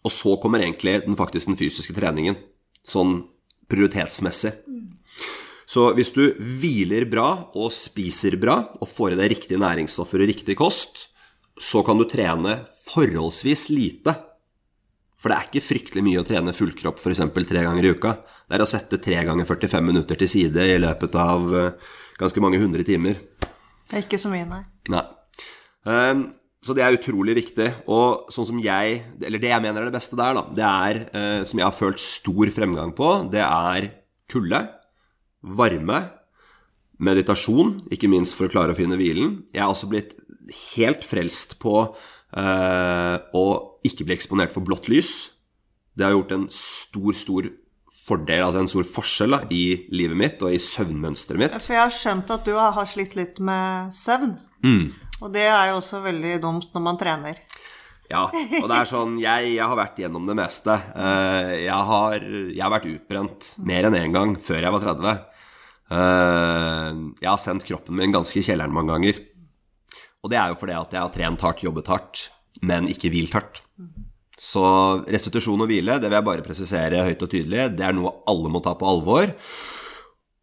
Og 0.06 0.14
så 0.14 0.36
kommer 0.40 0.64
egentlig 0.64 1.02
den 1.04 1.18
faktisk 1.20 1.50
den 1.50 1.60
fysiske 1.60 1.96
treningen. 1.98 2.38
Sånn 2.86 3.26
prioritetsmessig. 3.68 4.54
Så 5.66 5.90
hvis 5.98 6.14
du 6.14 6.30
hviler 6.38 7.08
bra 7.10 7.50
og 7.58 7.74
spiser 7.74 8.38
bra 8.40 8.60
og 8.78 8.88
får 8.88 9.16
i 9.16 9.20
deg 9.20 9.32
riktige 9.34 9.60
næringsstoffer 9.60 10.22
og 10.22 10.30
riktig 10.30 10.56
kost, 10.60 11.10
så 11.58 11.82
kan 11.84 11.98
du 11.98 12.06
trene 12.08 12.60
forholdsvis 12.86 13.68
lite. 13.74 14.14
For 15.26 15.34
det 15.34 15.38
er 15.40 15.48
ikke 15.50 15.66
fryktelig 15.66 16.02
mye 16.06 16.22
å 16.22 16.26
trene 16.28 16.54
fullkropp 16.54 17.00
f.eks. 17.02 17.24
tre 17.50 17.62
ganger 17.66 17.82
i 17.88 17.92
uka. 17.98 18.12
Det 18.46 18.60
er 18.60 18.62
å 18.62 18.68
sette 18.70 19.00
tre 19.02 19.24
ganger 19.26 19.48
45 19.50 19.82
minutter 19.82 20.20
til 20.22 20.30
side 20.30 20.68
i 20.70 20.76
løpet 20.78 21.18
av 21.18 21.56
eh, 21.58 21.96
ganske 22.22 22.44
mange 22.46 22.60
hundre 22.62 22.86
timer. 22.86 23.18
Det 23.42 23.98
er 23.98 24.06
ikke 24.06 24.22
så 24.22 24.30
mye, 24.30 24.46
nei. 24.46 24.62
Nei. 24.94 25.02
Ehm, 25.90 26.28
så 26.62 26.78
det 26.78 26.86
er 26.86 27.00
utrolig 27.00 27.34
viktig. 27.40 27.72
Og 27.90 28.30
sånn 28.30 28.52
som 28.52 28.62
jeg 28.62 29.02
Eller 29.18 29.42
det 29.42 29.50
jeg 29.50 29.66
mener 29.66 29.82
er 29.82 29.90
det 29.90 29.98
beste 29.98 30.14
der, 30.22 30.38
da, 30.38 30.46
det 30.62 30.70
er, 30.70 31.02
eh, 31.10 31.42
som 31.50 31.58
jeg 31.58 31.72
har 31.72 31.80
følt 31.82 32.06
stor 32.06 32.54
fremgang 32.62 32.94
på, 32.94 33.12
det 33.34 33.42
er 33.42 33.90
kulde, 34.30 34.62
varme, 35.42 36.04
meditasjon, 37.02 37.80
ikke 37.90 38.14
minst 38.14 38.38
for 38.38 38.46
å 38.46 38.54
klare 38.54 38.78
å 38.78 38.78
finne 38.78 39.02
hvilen. 39.02 39.40
Jeg 39.50 39.66
har 39.66 39.74
også 39.74 39.90
blitt 39.90 40.20
helt 40.78 41.02
frelst 41.02 41.58
på 41.58 41.80
eh, 41.82 43.18
å 43.34 43.48
ikke 43.88 44.06
bli 44.08 44.16
eksponert 44.18 44.54
for 44.56 44.66
blått 44.66 44.90
lys. 44.92 45.12
Det 45.96 46.04
har 46.08 46.16
gjort 46.16 46.34
en 46.36 46.48
stor, 46.52 47.14
stor 47.16 47.48
fordel, 48.06 48.44
altså 48.46 48.60
en 48.62 48.70
stor 48.70 48.86
forskjell 48.86 49.34
da, 49.34 49.40
i 49.50 49.64
livet 49.96 50.18
mitt 50.20 50.44
og 50.46 50.54
i 50.54 50.60
søvnmønsteret 50.62 51.42
mitt. 51.42 51.56
For 51.64 51.74
jeg 51.74 51.82
har 51.86 51.94
skjønt 51.96 52.34
at 52.36 52.46
du 52.46 52.54
har 52.58 52.86
slitt 52.92 53.16
litt 53.18 53.40
med 53.42 53.94
søvn. 53.96 54.36
Og 55.24 55.32
det 55.34 55.46
er 55.48 55.70
jo 55.72 55.78
også 55.80 56.02
veldig 56.04 56.36
dumt 56.44 56.68
når 56.76 56.84
man 56.90 56.98
trener. 57.00 57.40
Ja, 58.12 58.28
og 58.30 58.68
det 58.70 58.76
er 58.78 58.86
sånn 58.86 59.16
Jeg, 59.18 59.56
jeg 59.56 59.66
har 59.66 59.78
vært 59.80 59.98
gjennom 59.98 60.28
det 60.30 60.36
meste. 60.38 60.76
Eh, 60.94 61.54
Jeg 61.64 61.86
har, 61.90 62.14
jeg 62.22 62.62
har 62.62 62.70
vært 62.76 62.86
utbrent 62.92 63.48
mer 63.66 63.88
enn 63.88 63.98
én 63.98 64.14
gang 64.14 64.36
før 64.38 64.60
jeg 64.62 64.76
var 64.76 64.84
30. 64.84 65.16
Eh, 65.96 66.92
Jeg 67.24 67.30
har 67.32 67.42
sendt 67.42 67.66
kroppen 67.66 67.98
min 67.98 68.14
ganske 68.14 68.38
i 68.38 68.46
kjelleren 68.46 68.74
mange 68.76 68.94
ganger. 68.94 69.24
Og 70.22 70.30
det 70.30 70.38
er 70.42 70.52
jo 70.54 70.60
fordi 70.60 70.76
at 70.78 70.94
jeg 70.94 71.02
har 71.02 71.14
trent 71.14 71.42
hardt, 71.46 71.64
jobbet 71.66 71.90
hardt, 71.90 72.22
men 72.62 72.90
ikke 72.92 73.12
hvilt 73.14 73.36
hardt. 73.36 73.62
Så 74.40 74.64
restitusjon 75.10 75.64
og 75.64 75.70
hvile, 75.72 75.98
det 76.00 76.10
vil 76.10 76.20
jeg 76.20 76.28
bare 76.28 76.46
presisere 76.46 77.04
høyt 77.08 77.24
og 77.24 77.32
tydelig, 77.32 77.70
det 77.78 77.86
er 77.88 77.96
noe 77.96 78.14
alle 78.30 78.52
må 78.52 78.62
ta 78.64 78.76
på 78.78 78.88
alvor. 78.88 79.32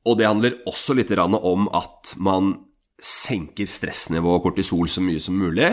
Og 0.08 0.18
det 0.18 0.26
handler 0.26 0.58
også 0.66 0.96
litt 0.98 1.12
om 1.14 1.68
at 1.76 2.14
man 2.18 2.54
senker 3.02 3.66
stressnivå 3.66 4.38
og 4.38 4.46
kortisol 4.46 4.88
så 4.90 5.02
mye 5.02 5.20
som 5.22 5.36
mulig 5.38 5.68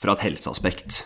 fra 0.00 0.14
et 0.14 0.26
helseaspekt. 0.28 1.04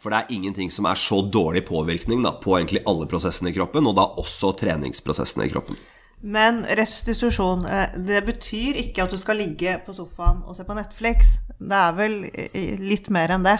For 0.00 0.12
det 0.12 0.20
er 0.22 0.34
ingenting 0.34 0.70
som 0.72 0.88
er 0.88 0.98
så 0.98 1.20
dårlig 1.22 1.66
påvirkning 1.68 2.22
da, 2.24 2.32
på 2.40 2.56
egentlig 2.56 2.82
alle 2.88 3.08
prosessene 3.10 3.52
i 3.52 3.56
kroppen, 3.56 3.86
og 3.86 3.96
da 3.98 4.06
også 4.22 4.54
treningsprosessene 4.60 5.46
i 5.46 5.52
kroppen. 5.52 5.76
Men 6.20 6.64
restitusjon, 6.76 7.64
eh, 7.64 7.96
det 7.96 8.24
betyr 8.26 8.80
ikke 8.82 9.06
at 9.06 9.14
du 9.14 9.18
skal 9.20 9.40
ligge 9.40 9.78
på 9.86 9.94
sofaen 9.96 10.42
og 10.44 10.56
se 10.56 10.66
på 10.68 10.76
Netflix. 10.76 11.38
Det 11.56 11.80
er 11.80 11.96
vel 11.96 12.20
eh, 12.32 12.76
litt 12.80 13.08
mer 13.12 13.36
enn 13.36 13.46
det. 13.46 13.56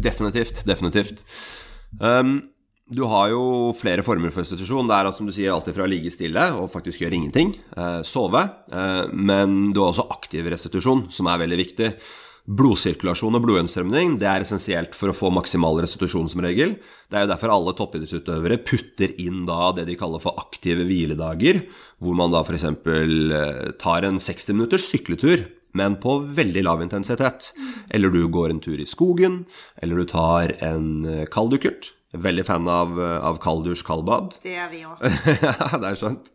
Definitivt. 0.00 0.64
Definitivt. 0.66 1.24
Um, 1.98 2.50
du 2.90 3.04
har 3.06 3.28
jo 3.30 3.70
flere 3.78 4.02
former 4.02 4.32
for 4.34 4.42
restitusjon. 4.42 4.88
Det 4.90 4.96
er 4.96 5.10
som 5.14 5.28
du 5.28 5.34
sier, 5.34 5.52
alltid 5.54 5.76
fra 5.76 5.86
å 5.86 5.90
ligge 5.90 6.10
stille 6.10 6.48
og 6.58 6.72
faktisk 6.72 7.04
gjøre 7.04 7.14
ingenting, 7.20 7.52
eh, 7.76 8.00
sove. 8.02 8.42
Eh, 8.66 9.04
men 9.14 9.70
du 9.70 9.78
har 9.78 9.92
også 9.92 10.08
aktiv 10.10 10.48
restitusjon, 10.50 11.06
som 11.14 11.30
er 11.30 11.38
veldig 11.38 11.58
viktig. 11.60 11.92
Blodsirkulasjon 12.50 13.36
og 13.38 13.44
blodgjenstrømning 13.44 14.16
det 14.18 14.26
er 14.26 14.42
essensielt 14.42 14.96
for 14.98 15.12
å 15.12 15.14
få 15.14 15.28
maksimal 15.30 15.76
restitusjon 15.84 16.26
som 16.32 16.42
regel. 16.42 16.72
Det 17.06 17.18
er 17.18 17.22
jo 17.22 17.30
derfor 17.30 17.52
alle 17.54 17.74
toppidrettsutøvere 17.78 18.58
putter 18.66 19.12
inn 19.22 19.44
da 19.46 19.68
det 19.76 19.84
de 19.86 19.94
kaller 20.00 20.22
for 20.22 20.40
aktive 20.40 20.82
hviledager, 20.88 21.62
hvor 22.02 22.18
man 22.18 22.34
da 22.34 22.42
f.eks. 22.42 22.66
tar 23.78 24.08
en 24.08 24.18
60 24.18 24.58
minutters 24.58 24.88
sykletur, 24.90 25.46
men 25.78 25.94
på 26.02 26.16
veldig 26.26 26.66
lav 26.66 26.82
intensitet. 26.82 27.52
Eller 27.94 28.10
du 28.10 28.24
går 28.26 28.56
en 28.56 28.62
tur 28.64 28.82
i 28.82 28.88
skogen, 28.88 29.44
eller 29.78 30.02
du 30.02 30.10
tar 30.10 30.56
en 30.58 31.06
eh, 31.06 31.26
kalddukkert. 31.30 31.92
Veldig 32.18 32.42
fan 32.48 32.66
av, 32.66 32.96
eh, 32.98 33.18
av 33.22 33.38
kalddusj, 33.38 33.84
kaldbad. 33.86 34.40
Det 34.42 34.56
er 34.58 34.72
vi 34.72 34.82
òg. 34.82 34.98
Ja, 35.46 35.78
det 35.78 35.92
er 35.92 36.00
sant. 36.00 36.32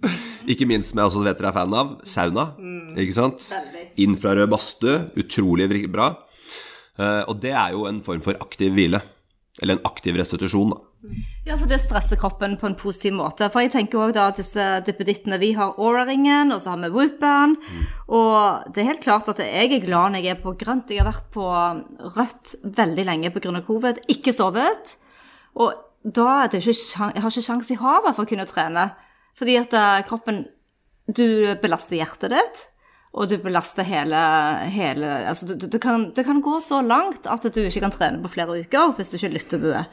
Ikke 0.48 0.70
minst 0.70 0.94
som 0.94 1.04
altså, 1.04 1.26
vet 1.26 1.42
dere 1.42 1.52
er 1.52 1.58
fan 1.60 1.76
av, 1.76 1.98
sauna. 2.08 2.54
Ikke 2.96 3.18
sant? 3.18 3.50
Veldig. 3.52 3.75
Infrarød 4.02 4.50
badstue, 4.52 4.98
utrolig 5.20 5.70
bra. 5.92 6.12
Eh, 7.00 7.24
og 7.28 7.40
det 7.44 7.54
er 7.56 7.76
jo 7.76 7.86
en 7.90 8.02
form 8.04 8.24
for 8.26 8.38
aktiv 8.44 8.74
hvile. 8.76 9.02
Eller 9.62 9.78
en 9.78 9.88
aktiv 9.88 10.18
restitusjon, 10.20 10.74
da. 10.74 10.82
Ja, 11.46 11.54
for 11.54 11.70
det 11.70 11.78
stresser 11.84 12.18
kroppen 12.20 12.56
på 12.60 12.68
en 12.68 12.76
positiv 12.80 13.14
måte. 13.16 13.48
For 13.54 13.62
jeg 13.62 13.72
tenker 13.76 14.02
også 14.02 14.16
da 14.18 14.26
at 14.32 14.40
disse 14.42 14.66
duppedittene 14.88 15.38
Vi 15.40 15.52
har 15.58 15.78
Aura-ringen, 15.78 16.52
og 16.52 16.62
så 16.62 16.74
har 16.74 16.82
vi 16.82 16.92
Whoop-band. 16.96 17.58
Og 18.10 18.74
det 18.74 18.82
er 18.82 18.90
helt 18.90 19.04
klart 19.06 19.30
at 19.32 19.40
jeg 19.44 19.70
er 19.70 19.86
glad 19.86 20.16
når 20.16 20.26
jeg 20.26 20.36
er 20.36 20.42
på 20.42 20.56
grønt. 20.60 20.92
Jeg 20.92 21.04
har 21.04 21.12
vært 21.12 21.30
på 21.36 21.46
rødt 22.18 22.56
veldig 22.82 23.06
lenge 23.06 23.32
pga. 23.32 23.62
covid. 23.62 24.02
Ikke 24.10 24.34
sovet. 24.34 24.98
Og 25.56 25.74
da 26.04 26.44
er 26.44 26.48
det 26.50 26.62
ikke 26.62 26.76
Jeg 27.14 27.22
har 27.22 27.32
ikke 27.32 27.50
sjanse 27.50 27.74
i 27.74 27.82
havet 27.82 28.16
for 28.16 28.26
å 28.26 28.30
kunne 28.30 28.50
trene. 28.50 28.90
Fordi 29.38 29.58
at 29.62 29.74
eh, 29.74 30.06
kroppen 30.08 30.48
Du 31.06 31.54
belaster 31.62 32.00
hjertet 32.00 32.34
ditt. 32.34 32.66
Og 33.16 33.32
du 33.32 33.38
belaster 33.40 33.88
hele, 33.88 34.20
hele 34.74 35.08
altså 35.30 35.48
du, 35.48 35.56
du, 35.56 35.80
kan, 35.80 36.10
Det 36.16 36.26
kan 36.28 36.42
gå 36.44 36.60
så 36.64 36.82
langt 36.84 37.30
at 37.32 37.48
du 37.48 37.62
ikke 37.64 37.86
kan 37.86 37.94
trene 37.94 38.22
på 38.24 38.34
flere 38.34 38.60
uker 38.60 38.96
hvis 38.98 39.12
du 39.12 39.18
ikke 39.18 39.36
lytter 39.38 39.58
til 39.58 39.72
det. 39.72 39.86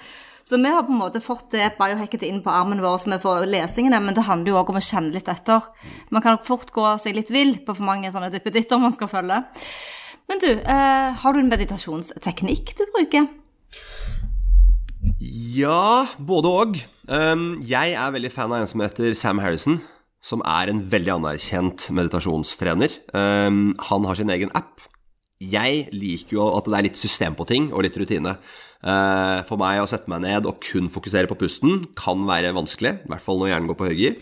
Så 0.43 0.59
vi 0.59 0.71
har 0.75 0.83
på 0.83 0.91
en 0.91 0.99
måte 0.99 1.23
fått 1.23 1.53
det 1.55 1.69
biohacket 1.79 2.25
inn 2.27 2.41
på 2.43 2.51
armen 2.51 2.83
vår 2.83 2.97
som 3.05 3.15
er 3.15 3.21
for 3.23 3.47
lesingene, 3.47 4.01
men 4.03 4.17
det 4.17 4.25
handler 4.27 4.51
jo 4.51 4.57
òg 4.59 4.73
om 4.73 4.81
å 4.81 4.83
kjenne 4.83 5.15
litt 5.15 5.31
etter. 5.31 5.69
Man 6.11 6.25
kan 6.25 6.41
fort 6.43 6.73
gå 6.75 6.87
seg 6.99 7.15
litt 7.15 7.31
vill 7.31 7.61
på 7.63 7.77
for 7.79 7.87
mange 7.87 8.11
sånne 8.11 8.33
duppeditter 8.35 8.83
man 8.83 8.95
skal 8.97 9.11
følge. 9.13 9.39
Men 10.27 10.43
du, 10.43 10.51
eh, 10.51 11.15
har 11.23 11.33
du 11.33 11.39
en 11.39 11.53
meditasjonsteknikk 11.53 12.75
du 12.75 12.85
bruker? 12.91 13.31
Ja, 15.23 16.07
både 16.19 16.51
og. 16.51 16.77
Um, 17.07 17.63
jeg 17.67 17.95
er 17.95 18.15
veldig 18.15 18.31
fan 18.35 18.51
av 18.51 18.63
en 18.63 18.71
som 18.71 18.83
heter 18.83 19.15
Sam 19.19 19.39
Harrison. 19.43 19.81
Som 20.23 20.43
er 20.47 20.71
en 20.71 20.85
veldig 20.87 21.17
anerkjent 21.19 21.89
meditasjonstrener. 21.95 22.95
Um, 23.11 23.73
han 23.91 24.07
har 24.07 24.19
sin 24.19 24.31
egen 24.33 24.53
app. 24.59 24.79
Jeg 25.43 25.89
liker 25.91 26.37
jo 26.37 26.45
at 26.55 26.69
det 26.71 26.77
er 26.79 26.87
litt 26.87 27.01
system 27.01 27.35
på 27.35 27.47
ting 27.49 27.73
og 27.73 27.83
litt 27.83 27.99
rutine. 27.99 28.37
Uh, 28.83 29.43
for 29.47 29.59
meg 29.59 29.79
å 29.79 29.87
sette 29.87 30.11
meg 30.11 30.25
ned 30.25 30.47
og 30.47 30.59
kun 30.63 30.89
fokusere 30.91 31.29
på 31.31 31.39
pusten 31.39 31.85
kan 31.99 32.23
være 32.27 32.51
vanskelig, 32.55 32.97
i 33.03 33.11
hvert 33.11 33.23
fall 33.23 33.39
når 33.39 33.53
hjernen 33.53 33.71
går 33.71 33.79
på 33.79 33.89
høygir. 33.91 34.17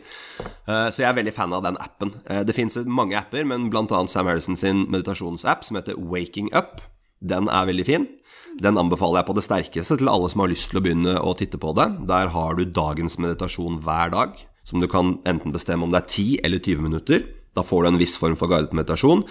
Uh, 0.68 0.88
så 0.92 1.04
jeg 1.04 1.08
er 1.10 1.18
veldig 1.20 1.36
fan 1.36 1.56
av 1.56 1.64
den 1.64 1.80
appen. 1.80 2.14
Uh, 2.28 2.40
det 2.48 2.56
fins 2.56 2.80
mange 2.88 3.16
apper, 3.20 3.44
men 3.48 3.68
bl.a. 3.72 4.00
Sam 4.08 4.28
Harrison 4.28 4.56
sin 4.60 4.86
meditasjonsapp 4.88 5.68
som 5.68 5.80
heter 5.80 6.00
Waking 6.00 6.52
Up. 6.56 6.80
Den 7.20 7.48
er 7.52 7.68
veldig 7.68 7.88
fin. 7.88 8.08
Den 8.60 8.80
anbefaler 8.80 9.20
jeg 9.20 9.28
på 9.28 9.36
det 9.36 9.44
sterkeste 9.46 10.00
til 10.00 10.10
alle 10.10 10.28
som 10.32 10.42
har 10.42 10.50
lyst 10.52 10.72
til 10.72 10.80
å 10.80 10.84
begynne 10.84 11.16
å 11.20 11.34
titte 11.38 11.60
på 11.60 11.72
det. 11.76 11.86
Der 12.08 12.32
har 12.32 12.56
du 12.56 12.64
dagens 12.64 13.20
meditasjon 13.20 13.82
hver 13.84 14.12
dag 14.16 14.40
som 14.70 14.80
du 14.82 14.86
kan 14.90 15.16
enten 15.28 15.52
bestemme 15.54 15.84
om 15.86 15.92
det 15.92 16.04
er 16.04 16.08
10 16.08 16.40
eller 16.46 16.62
20 16.62 16.86
minutter. 16.86 17.26
Da 17.56 17.64
får 17.66 17.82
du 17.82 17.90
en 17.90 18.00
viss 18.00 18.14
form 18.20 18.36
for 18.38 18.50
guidet 18.50 18.74
meditasjon. 18.76 19.24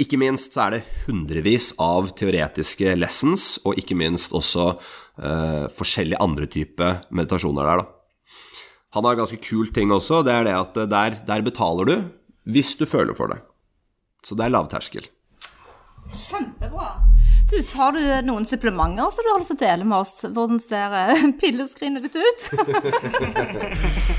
Ikke 0.00 0.18
minst 0.20 0.54
så 0.54 0.66
er 0.66 0.76
det 0.76 0.84
hundrevis 1.04 1.72
av 1.82 2.12
teoretiske 2.16 2.94
lessons, 2.96 3.58
og 3.66 3.76
ikke 3.78 3.96
minst 3.98 4.32
også 4.34 4.70
eh, 4.72 5.66
forskjellige 5.76 6.22
andre 6.22 6.48
typer 6.50 7.02
meditasjoner 7.12 7.68
der, 7.68 7.82
da. 7.82 7.88
Han 8.92 9.06
har 9.06 9.16
en 9.16 9.22
ganske 9.22 9.40
kul 9.40 9.70
ting 9.72 9.92
også, 9.92 10.20
det 10.24 10.34
er 10.36 10.46
det 10.48 10.56
at 10.56 10.78
der, 10.92 11.16
der 11.26 11.44
betaler 11.44 11.88
du 11.88 11.96
hvis 12.52 12.74
du 12.76 12.84
føler 12.88 13.16
for 13.16 13.32
det. 13.32 13.38
Så 14.22 14.36
det 14.38 14.46
er 14.46 14.54
lavterskel. 14.54 15.06
Kjempebra. 16.12 16.92
Du, 17.50 17.58
Tar 17.68 17.92
du 17.96 18.02
noen 18.26 18.46
supplementer 18.48 19.10
som 19.12 19.26
du 19.26 19.32
har 19.32 19.40
lyst 19.42 19.52
til 19.52 19.60
å 19.60 19.64
dele 19.64 19.86
med 19.86 19.98
oss? 20.02 20.14
Hvordan 20.24 20.60
ser 20.62 20.94
eh, 20.98 21.26
pilleskrinet 21.42 22.08
ditt 22.08 22.16
ut? 22.16 22.40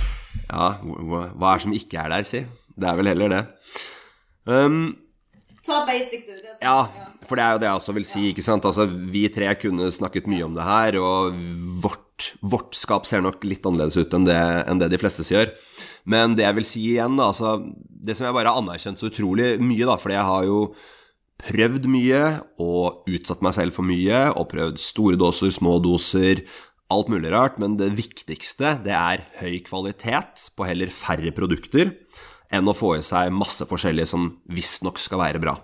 Ja, 0.53 0.67
hva, 0.83 1.23
er 1.25 1.57
det 1.57 1.65
som 1.65 1.73
ikke 1.75 2.03
er 2.03 2.13
der, 2.13 2.27
si? 2.29 2.43
Det 2.73 2.89
er 2.89 2.99
vel 2.99 3.09
heller 3.09 3.33
det. 3.33 3.41
Um, 4.45 4.83
Ta 5.63 5.85
basic, 5.87 6.25
du. 6.27 6.33
Det 6.35 6.57
ja, 6.59 6.79
for 7.23 7.39
det 7.39 7.43
er 7.43 7.53
jo 7.55 7.59
det 7.61 7.67
jeg 7.69 7.79
også 7.79 7.93
vil 7.95 8.07
si. 8.07 8.23
ikke 8.31 8.43
sant? 8.43 8.65
Altså, 8.67 8.85
Vi 8.85 9.27
tre 9.31 9.53
kunne 9.55 9.91
snakket 9.95 10.27
mye 10.27 10.43
om 10.43 10.57
det 10.57 10.65
her, 10.67 10.97
og 10.99 11.37
vårt, 11.83 12.33
vårt 12.43 12.75
skap 12.75 13.07
ser 13.07 13.23
nok 13.23 13.45
litt 13.47 13.63
annerledes 13.65 13.95
ut 13.95 14.17
enn 14.17 14.27
det, 14.27 14.41
enn 14.67 14.81
det 14.81 14.91
de 14.91 14.99
fleste 14.99 15.23
gjør. 15.29 15.53
Men 16.03 16.35
det 16.35 16.43
jeg 16.43 16.57
vil 16.59 16.67
si 16.67 16.83
igjen, 16.91 17.15
da, 17.15 17.29
altså, 17.31 17.55
det 17.79 18.17
som 18.17 18.27
jeg 18.27 18.35
bare 18.35 18.51
har 18.51 18.59
anerkjent 18.59 18.99
så 18.99 19.07
utrolig 19.07 19.55
mye, 19.63 19.87
da, 19.87 19.95
fordi 20.01 20.19
jeg 20.19 20.29
har 20.33 20.49
jo 20.49 20.59
prøvd 21.43 21.87
mye 21.91 22.21
og 22.61 23.07
utsatt 23.11 23.41
meg 23.43 23.55
selv 23.55 23.75
for 23.75 23.87
mye, 23.87 24.25
og 24.35 24.49
prøvd 24.51 24.83
store 24.83 25.19
doser, 25.19 25.51
små 25.55 25.77
doser, 25.83 26.43
alt 26.93 27.09
mulig 27.11 27.31
rart, 27.33 27.59
men 27.61 27.77
det 27.79 27.93
viktigste 27.97 28.77
det 28.85 28.93
er 28.95 29.25
høy 29.41 29.59
kvalitet 29.65 30.47
på 30.57 30.67
heller 30.69 30.93
færre 30.93 31.33
produkter 31.35 31.95
enn 32.53 32.69
å 32.69 32.75
få 32.77 32.95
i 32.99 33.05
seg 33.05 33.33
masse 33.33 33.65
forskjellige 33.67 34.11
som 34.13 34.29
visstnok 34.53 35.01
skal 35.01 35.23
være 35.23 35.41
bra. 35.41 35.57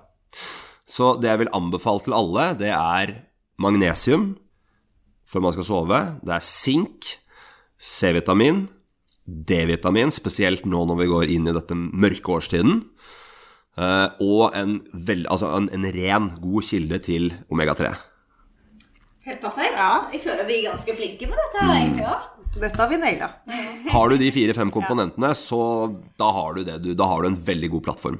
Så 0.89 1.13
det 1.21 1.29
jeg 1.29 1.43
vil 1.43 1.53
anbefale 1.53 2.01
til 2.05 2.15
alle, 2.17 2.49
det 2.57 2.71
er 2.73 3.13
magnesium 3.61 4.31
før 5.29 5.45
man 5.45 5.55
skal 5.55 5.67
sove. 5.67 5.99
Det 6.25 6.33
er 6.33 6.45
sink, 6.45 7.11
C-vitamin, 7.77 8.65
D-vitamin, 9.29 10.09
spesielt 10.11 10.65
nå 10.65 10.81
når 10.89 11.03
vi 11.03 11.09
går 11.11 11.33
inn 11.35 11.49
i 11.49 11.55
dette 11.55 11.77
mørke 11.77 12.39
årstiden. 12.39 12.81
Eh, 13.79 14.07
og 14.25 14.57
en, 14.57 14.79
vel, 14.93 15.27
altså 15.29 15.53
en, 15.59 15.69
en 15.75 15.85
ren, 15.93 16.31
god 16.41 16.65
kilde 16.65 16.99
til 17.05 17.29
omega-3. 17.53 17.93
Helt 19.29 19.41
perfekt. 19.43 19.79
Jeg 20.15 20.21
føler 20.25 20.47
vi 20.49 20.59
er 20.59 20.71
ganske 20.71 20.95
flinke 20.97 21.29
med 21.29 21.41
dette. 21.43 21.69
her, 21.69 21.95
Ja. 22.03 22.17
Dette 22.59 22.81
har 22.81 22.89
vi 22.89 22.97
naila. 22.97 23.27
Har 23.93 24.09
du 24.09 24.17
de 24.17 24.31
fire-fem 24.33 24.71
komponentene, 24.73 25.29
så 25.37 25.59
da 26.17 26.31
har 26.33 26.55
du 26.57 26.63
det. 26.65 26.79
Du, 26.81 26.95
da 26.97 27.05
har 27.05 27.21
du 27.21 27.27
en 27.29 27.37
veldig 27.45 27.69
god 27.75 27.83
plattform. 27.85 28.17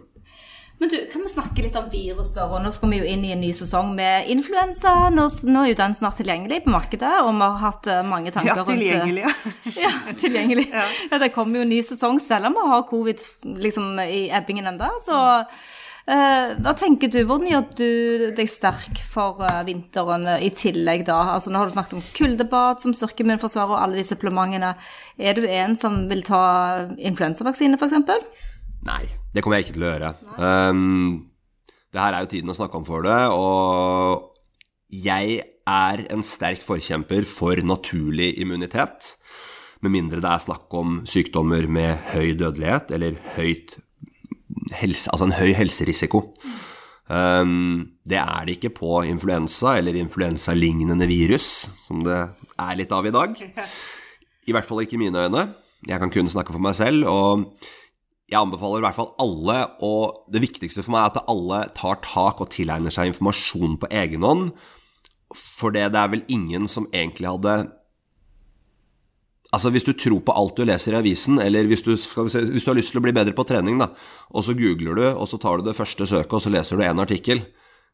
Men 0.79 0.91
du, 0.93 0.95
kan 1.11 1.23
vi 1.25 1.27
snakke 1.33 1.63
litt 1.65 1.75
om 1.75 1.89
viruser? 1.91 2.45
Og 2.47 2.61
nå 2.63 2.69
skal 2.71 2.93
vi 2.93 2.99
jo 3.01 3.07
inn 3.09 3.25
i 3.27 3.33
en 3.33 3.41
ny 3.43 3.49
sesong 3.57 3.89
med 3.97 4.29
influensa. 4.31 5.09
Nå, 5.11 5.25
nå 5.49 5.63
er 5.65 5.73
jo 5.73 5.79
den 5.81 5.97
snart 5.97 6.15
tilgjengelig 6.21 6.61
på 6.63 6.71
markedet, 6.71 7.09
og 7.25 7.33
vi 7.33 7.41
har 7.43 7.57
hatt 7.65 7.89
eh, 7.91 8.05
mange 8.07 8.31
tanker 8.31 8.61
Ja, 8.61 8.63
rundt 8.63 8.85
Ja, 8.85 9.01
tilgjengelig. 9.01 9.25
Ja. 9.25 9.89
Ja, 9.89 10.13
tilgjengelig. 10.21 10.67
Ja. 10.71 11.19
det 11.25 11.33
kommer 11.35 11.59
jo 11.59 11.65
en 11.67 11.73
ny 11.73 11.81
sesong, 11.83 12.21
selv 12.23 12.47
om 12.47 12.55
vi 12.61 12.69
har 12.71 12.85
covid 12.87 13.25
liksom, 13.65 13.91
i 14.05 14.29
ebbingen 14.39 14.71
ennå. 14.71 14.87
Så 15.03 15.17
eh, 15.41 15.67
hva 16.09 16.71
tenker 16.77 17.11
du? 17.11 17.19
Hvordan 17.27 17.49
gjør 17.51 17.65
du 17.77 18.31
deg 18.37 18.49
sterk 18.49 19.01
for 19.11 19.43
eh, 19.45 19.61
vinteren 19.67 20.25
eh, 20.31 20.45
i 20.47 20.51
tillegg, 20.55 21.03
da? 21.05 21.19
Altså, 21.35 21.51
nå 21.51 21.61
har 21.61 21.69
du 21.69 21.75
snakket 21.75 21.97
om 21.99 22.05
kuldebad 22.15 22.81
som 22.81 22.95
styrker 22.97 23.25
immunforsvaret 23.25 23.75
og 23.75 23.81
alle 23.83 23.99
de 23.99 24.05
supplementene. 24.07 24.71
Er 25.21 25.37
du 25.37 25.45
en 25.45 25.75
som 25.77 26.01
vil 26.09 26.23
ta 26.25 26.41
influensavaksine, 26.97 27.77
f.eks.? 27.77 28.39
Nei, 28.87 29.03
det 29.35 29.43
kommer 29.43 29.59
jeg 29.59 29.67
ikke 29.67 29.77
til 29.77 29.85
å 29.85 29.91
gjøre. 29.91 30.11
Um, 30.39 31.11
det 31.93 32.01
her 32.01 32.17
er 32.17 32.25
jo 32.25 32.31
tiden 32.31 32.53
å 32.53 32.57
snakke 32.57 32.79
om 32.79 32.87
for 32.87 33.05
det, 33.05 33.19
og 33.35 34.39
jeg 34.89 35.43
er 35.69 36.05
en 36.09 36.25
sterk 36.25 36.63
forkjemper 36.65 37.27
for 37.29 37.61
naturlig 37.61 38.31
immunitet. 38.41 39.13
Med 39.85 39.93
mindre 39.93 40.23
det 40.23 40.31
er 40.31 40.47
snakk 40.47 40.73
om 40.75 41.03
sykdommer 41.09 41.69
med 41.69 42.09
høy 42.15 42.33
dødelighet 42.39 42.95
eller 42.97 43.19
høyt 43.37 43.77
helse, 44.79 45.09
altså 45.11 45.29
en 45.29 45.37
høy 45.37 45.53
helserisiko. 45.57 46.25
Um, 47.09 47.95
det 48.05 48.19
er 48.21 48.45
det 48.45 48.59
ikke 48.59 48.75
på 48.77 49.01
influensa 49.09 49.77
eller 49.79 49.97
influensalignende 49.97 51.07
virus, 51.09 51.69
som 51.87 52.03
det 52.05 52.19
er 52.21 52.77
litt 52.77 52.93
av 52.93 53.07
i 53.09 53.13
dag. 53.15 53.33
I 54.45 54.53
hvert 54.53 54.67
fall 54.67 54.83
ikke 54.83 54.97
i 54.99 55.03
mine 55.05 55.25
øyne. 55.25 55.47
Jeg 55.87 56.01
kan 56.01 56.11
kun 56.13 56.29
snakke 56.29 56.53
for 56.53 56.61
meg 56.61 56.75
selv. 56.77 57.07
og 57.07 57.49
jeg 58.29 58.37
anbefaler 58.37 58.77
i 58.77 58.85
hvert 58.85 58.97
fall 58.97 59.13
alle, 59.21 59.57
og 59.81 60.25
det 60.29 60.43
viktigste 60.43 60.83
for 60.85 60.93
meg 60.93 61.01
er 61.01 61.15
at 61.15 61.31
alle 61.31 61.61
tar 61.77 61.97
tak 62.05 62.43
og 62.43 62.51
tilegner 62.53 62.93
seg 62.93 63.09
informasjon 63.09 63.79
på 63.81 63.89
egen 63.89 64.25
hånd. 64.25 64.51
For 65.33 65.73
det, 65.73 65.87
det 65.93 66.01
er 66.01 66.11
vel 66.13 66.25
ingen 66.29 66.67
som 66.69 66.85
egentlig 66.93 67.29
hadde 67.29 67.55
Altså 69.49 69.71
Hvis 69.73 69.85
du 69.87 69.93
tror 69.97 70.21
på 70.21 70.33
alt 70.37 70.59
du 70.59 70.65
leser 70.67 70.93
i 70.93 70.99
avisen, 70.99 71.39
eller 71.41 71.65
hvis 71.65 71.81
du, 71.81 71.95
se, 71.97 72.43
hvis 72.51 72.65
du 72.65 72.69
har 72.69 72.77
lyst 72.77 72.93
til 72.93 73.01
å 73.01 73.05
bli 73.05 73.15
bedre 73.17 73.33
på 73.33 73.45
trening, 73.49 73.79
da, 73.81 73.89
og 74.29 74.45
så 74.45 74.53
googler 74.53 74.99
du, 74.99 75.05
og 75.09 75.25
så 75.29 75.39
tar 75.41 75.57
du 75.57 75.65
det 75.65 75.77
første 75.77 76.05
søket, 76.05 76.35
og 76.37 76.43
så 76.45 76.53
leser 76.53 76.77
du 76.77 76.85
én 76.85 77.01
artikkel 77.01 77.41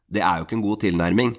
Det 0.06 0.20
er 0.20 0.38
jo 0.38 0.46
ikke 0.46 0.58
en 0.58 0.66
god 0.66 0.82
tilnærming. 0.84 1.32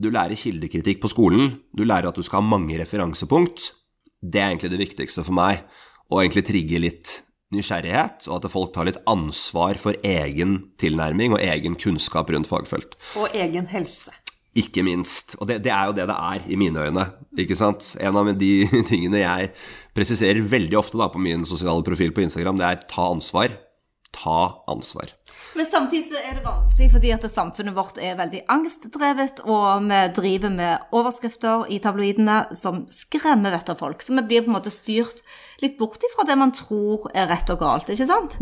Du 0.00 0.08
lærer 0.10 0.38
kildekritikk 0.38 1.02
på 1.02 1.10
skolen, 1.12 1.58
du 1.76 1.84
lærer 1.84 2.08
at 2.08 2.16
du 2.16 2.24
skal 2.24 2.40
ha 2.40 2.48
mange 2.48 2.78
referansepunkt. 2.80 3.72
Det 4.20 4.40
er 4.40 4.48
egentlig 4.48 4.72
det 4.72 4.80
viktigste 4.80 5.26
for 5.26 5.36
meg, 5.36 5.66
å 6.10 6.22
egentlig 6.22 6.46
trigge 6.48 6.80
litt 6.80 7.20
nysgjerrighet, 7.54 8.28
og 8.30 8.38
at 8.38 8.52
folk 8.52 8.72
tar 8.74 8.88
litt 8.88 9.00
ansvar 9.10 9.78
for 9.82 9.98
egen 10.06 10.56
tilnærming 10.80 11.34
og 11.34 11.42
egen 11.42 11.76
kunnskap 11.78 12.30
rundt 12.30 12.48
fagfelt. 12.50 12.96
Og 13.18 13.34
egen 13.34 13.66
helse. 13.72 14.14
Ikke 14.58 14.82
minst. 14.82 15.36
Og 15.38 15.46
det, 15.46 15.60
det, 15.62 15.70
er 15.70 15.90
jo 15.90 15.94
det 15.94 16.08
det 16.10 16.16
er 16.16 16.46
i 16.50 16.58
mine 16.58 16.88
øyne. 16.88 17.06
ikke 17.38 17.58
sant? 17.58 17.92
En 18.02 18.18
av 18.18 18.30
de 18.34 18.52
tingene 18.90 19.22
jeg 19.22 19.52
presiserer 19.94 20.42
veldig 20.42 20.78
ofte 20.80 20.98
da 20.98 21.10
på 21.10 21.22
min 21.22 21.46
sosiale 21.46 21.84
profil 21.86 22.14
på 22.14 22.24
Instagram, 22.24 22.58
det 22.58 22.66
er 22.66 22.86
ta 22.90 23.10
ansvar. 23.12 23.54
Ta 24.10 24.64
ansvar. 24.66 25.12
Men 25.54 25.66
samtidig 25.66 26.08
så 26.08 26.18
er 26.18 26.34
det 26.34 26.42
vanskelig 26.42 26.88
fordi 26.96 27.12
at 27.14 27.26
samfunnet 27.30 27.76
vårt 27.76 28.00
er 28.02 28.16
veldig 28.18 28.40
angstdrevet, 28.50 29.42
og 29.46 29.86
vi 29.86 30.00
driver 30.16 30.50
med 30.54 30.96
overskrifter 30.98 31.70
i 31.70 31.78
tabloidene 31.82 32.40
som 32.58 32.84
skremmer 32.90 33.54
vettet 33.54 33.76
av 33.76 33.84
folk. 33.84 34.02
Så 34.02 34.16
vi 34.18 34.26
blir 34.26 34.42
på 34.42 34.50
en 34.50 34.58
måte 34.58 34.74
styrt 34.74 35.22
litt 35.62 35.78
bort 35.78 36.02
ifra 36.10 36.26
det 36.26 36.38
man 36.42 36.54
tror 36.54 37.06
er 37.14 37.30
rett 37.30 37.54
og 37.54 37.62
galt, 37.62 37.90
ikke 37.94 38.10
sant? 38.10 38.34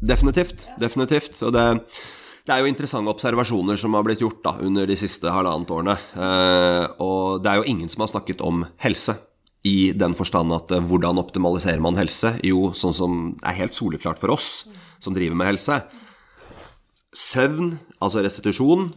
Definitivt. 0.00 0.70
Definitivt. 0.80 1.36
Og 1.44 1.52
det, 1.52 1.66
det 2.46 2.54
er 2.54 2.62
jo 2.62 2.70
interessante 2.70 3.12
observasjoner 3.12 3.78
som 3.80 3.94
har 3.96 4.04
blitt 4.06 4.22
gjort 4.24 4.40
da, 4.44 4.54
under 4.64 4.88
de 4.88 4.96
siste 4.98 5.30
halvannet 5.30 5.72
årene. 5.74 5.96
Eh, 6.16 6.84
og 7.04 7.42
det 7.44 7.50
er 7.52 7.60
jo 7.60 7.68
ingen 7.72 7.90
som 7.92 8.04
har 8.04 8.12
snakket 8.14 8.44
om 8.44 8.64
helse. 8.82 9.16
I 9.68 9.92
den 9.92 10.16
forstand 10.16 10.54
at 10.56 10.72
eh, 10.72 10.84
hvordan 10.88 11.20
optimaliserer 11.20 11.82
man 11.84 11.98
helse? 12.00 12.32
Jo, 12.46 12.70
sånn 12.76 12.96
som 12.96 13.20
er 13.44 13.58
helt 13.60 13.76
soleklart 13.76 14.20
for 14.22 14.32
oss 14.32 14.70
som 15.00 15.16
driver 15.16 15.36
med 15.36 15.52
helse. 15.52 15.82
Søvn, 17.16 17.74
altså 18.00 18.24
restitusjon, 18.24 18.90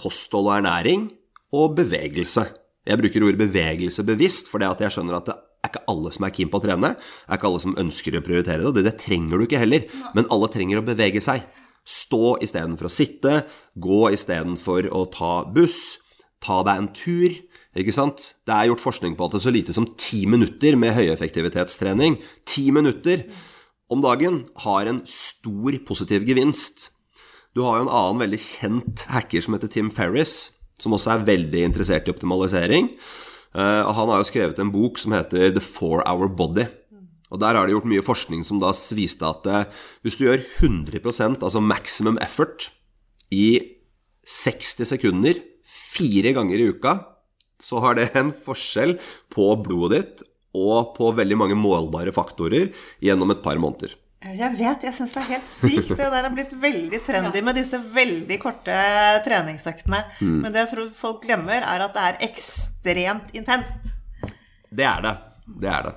kosthold 0.00 0.50
og 0.50 0.58
ernæring, 0.58 1.08
og 1.54 1.76
bevegelse. 1.78 2.48
Jeg 2.84 3.00
bruker 3.00 3.24
ordet 3.24 3.42
bevegelse 3.46 4.04
bevisst, 4.06 4.48
for 4.50 4.62
jeg 4.62 4.92
skjønner 4.92 5.20
at 5.20 5.28
det 5.30 5.34
er 5.64 5.70
ikke 5.70 5.86
alle 5.88 6.10
som 6.12 6.26
er 6.26 6.34
keen 6.36 6.50
på 6.52 6.58
å 6.60 6.64
trene. 6.64 6.94
Det 6.98 7.30
er 7.30 7.38
ikke 7.38 7.50
alle 7.52 7.62
som 7.62 7.76
ønsker 7.80 8.18
å 8.18 8.24
prioritere 8.24 8.64
det. 8.66 8.72
Det, 8.76 8.88
det 8.90 8.98
trenger 9.00 9.38
du 9.38 9.46
ikke 9.46 9.62
heller. 9.62 9.86
Men 10.16 10.28
alle 10.34 10.50
trenger 10.52 10.80
å 10.80 10.86
bevege 10.86 11.22
seg. 11.24 11.46
Stå 11.84 12.38
istedenfor 12.44 12.88
å 12.88 12.92
sitte. 12.92 13.42
Gå 13.76 14.08
istedenfor 14.16 14.88
å 14.92 15.04
ta 15.12 15.34
buss. 15.52 15.98
Ta 16.44 16.62
deg 16.66 16.80
en 16.80 16.92
tur. 16.96 17.36
Ikke 17.74 17.94
sant? 17.94 18.30
Det 18.46 18.54
er 18.54 18.70
gjort 18.70 18.84
forskning 18.84 19.16
på 19.18 19.26
at 19.26 19.34
det 19.34 19.40
er 19.40 19.46
så 19.48 19.54
lite 19.54 19.74
som 19.74 19.88
ti 19.98 20.24
minutter 20.30 20.78
med 20.78 20.94
høyeffektivitetstrening, 20.94 22.20
ti 22.46 22.68
minutter 22.74 23.26
om 23.90 24.02
dagen, 24.04 24.44
har 24.62 24.88
en 24.88 25.02
stor 25.10 25.76
positiv 25.86 26.24
gevinst. 26.28 26.92
Du 27.54 27.64
har 27.66 27.78
jo 27.78 27.86
en 27.86 27.94
annen 27.94 28.22
veldig 28.22 28.40
kjent 28.40 29.04
hacker 29.10 29.44
som 29.44 29.56
heter 29.56 29.70
Tim 29.70 29.90
Ferris, 29.94 30.54
som 30.80 30.94
også 30.94 31.12
er 31.14 31.26
veldig 31.28 31.66
interessert 31.66 32.08
i 32.08 32.14
optimalisering. 32.14 32.92
Uh, 33.54 33.86
han 33.94 34.10
har 34.10 34.22
jo 34.22 34.30
skrevet 34.30 34.58
en 34.58 34.72
bok 34.74 34.98
som 34.98 35.14
heter 35.14 35.52
The 35.54 35.62
Four 35.62 36.02
Hour 36.06 36.30
Body. 36.30 36.66
Og 37.34 37.40
der 37.42 37.58
har 37.58 37.66
de 37.66 37.74
gjort 37.74 37.88
mye 37.90 38.04
forskning 38.06 38.44
som 38.46 38.60
da 38.62 38.70
viste 38.94 39.26
at 39.26 39.48
eh, 39.50 39.66
hvis 40.06 40.18
du 40.20 40.28
gjør 40.28 40.44
100% 40.62 41.42
altså 41.42 41.62
maximum 41.62 42.20
effort, 42.22 42.70
i 43.34 43.74
60 44.28 44.86
sekunder 44.94 45.40
fire 45.66 46.30
ganger 46.36 46.60
i 46.62 46.68
uka, 46.70 46.94
så 47.58 47.80
har 47.82 47.98
det 47.98 48.12
en 48.18 48.30
forskjell 48.30 48.96
på 49.32 49.48
blodet 49.64 49.98
ditt 50.04 50.24
og 50.54 50.94
på 50.94 51.10
veldig 51.16 51.38
mange 51.40 51.58
målbare 51.58 52.14
faktorer 52.14 52.70
gjennom 53.02 53.34
et 53.34 53.42
par 53.42 53.58
måneder. 53.58 53.96
Jeg 54.24 54.54
vet, 54.56 54.84
jeg 54.86 54.96
syns 54.96 55.12
det 55.12 55.20
er 55.20 55.30
helt 55.34 55.48
sykt. 55.50 55.90
Det 55.98 56.06
der 56.14 56.24
er 56.24 56.32
blitt 56.32 56.54
veldig 56.56 57.00
trendy 57.04 57.42
med 57.44 57.58
disse 57.58 57.76
veldig 57.76 58.38
korte 58.40 58.76
treningsøktene. 59.26 60.00
Men 60.22 60.54
det 60.54 60.62
jeg 60.62 60.70
tror 60.70 60.94
folk 60.96 61.26
glemmer, 61.26 61.60
er 61.60 61.84
at 61.84 61.92
det 61.96 62.04
er 62.06 62.22
ekstremt 62.30 63.34
intenst. 63.36 63.92
Det 64.72 64.86
er 64.88 65.04
det. 65.04 65.14
Det 65.60 65.68
er 65.68 65.90
det. 65.90 65.94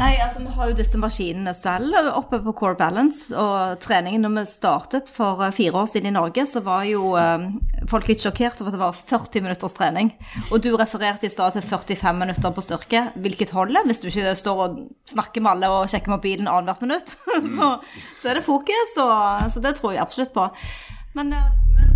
Nei, 0.00 0.14
altså 0.16 0.40
Vi 0.40 0.52
har 0.54 0.70
jo 0.70 0.76
disse 0.78 0.98
maskinene 1.00 1.52
selv 1.52 1.92
oppe 2.14 2.38
på 2.40 2.54
Core 2.56 2.78
Balance. 2.78 3.26
Og 3.36 3.80
treningen 3.84 4.22
når 4.24 4.32
vi 4.38 4.44
startet 4.48 5.10
for 5.12 5.42
eh, 5.44 5.52
fire 5.52 5.82
år 5.82 5.90
siden 5.90 6.08
i 6.08 6.14
Norge, 6.14 6.46
så 6.48 6.62
var 6.64 6.86
jo 6.88 7.10
eh, 7.20 7.44
folk 7.90 8.08
litt 8.08 8.24
sjokkert 8.24 8.62
over 8.62 8.72
at 8.72 8.78
det 8.78 8.80
var 8.80 8.96
40 8.96 9.44
minutters 9.44 9.76
trening. 9.76 10.14
Og 10.48 10.64
du 10.64 10.70
refererte 10.72 11.28
i 11.28 11.32
stad 11.32 11.52
til 11.52 11.66
45 11.66 12.16
minutter 12.16 12.56
på 12.56 12.64
styrke, 12.64 13.04
hvilket 13.20 13.52
holder 13.52 13.84
hvis 13.90 14.00
du 14.00 14.08
ikke 14.08 14.32
står 14.40 14.64
og 14.64 14.80
snakker 15.12 15.44
med 15.44 15.52
alle 15.52 15.72
og 15.74 15.92
sjekker 15.92 16.16
mobilen 16.16 16.48
annethvert 16.48 16.86
minutt. 16.86 17.16
så, 17.58 17.74
så 18.22 18.32
er 18.32 18.40
det 18.40 18.48
fokus, 18.48 18.96
og, 19.04 19.50
så 19.52 19.64
det 19.68 19.76
tror 19.76 19.98
jeg 19.98 20.06
absolutt 20.06 20.32
på. 20.32 20.48
Men 21.18 21.36
eh, 21.36 21.52
Du 21.76 21.89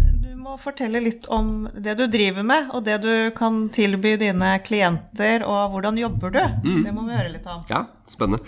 må 0.44 0.59
fortelle 0.61 1.00
litt 1.00 1.24
om 1.33 1.64
det 1.72 1.94
du 1.96 2.04
driver 2.11 2.44
med, 2.44 2.68
og 2.76 2.85
det 2.85 2.98
du 3.04 3.12
kan 3.37 3.68
tilby 3.72 4.14
dine 4.20 4.50
klienter, 4.64 5.44
og 5.48 5.72
hvordan 5.72 5.96
jobber 6.00 6.35
du? 6.35 6.42
Det 6.85 6.92
må 6.92 7.07
vi 7.07 7.16
høre 7.16 7.33
litt 7.33 7.48
om. 7.48 7.62
Ja, 7.70 7.87
spennende. 8.11 8.44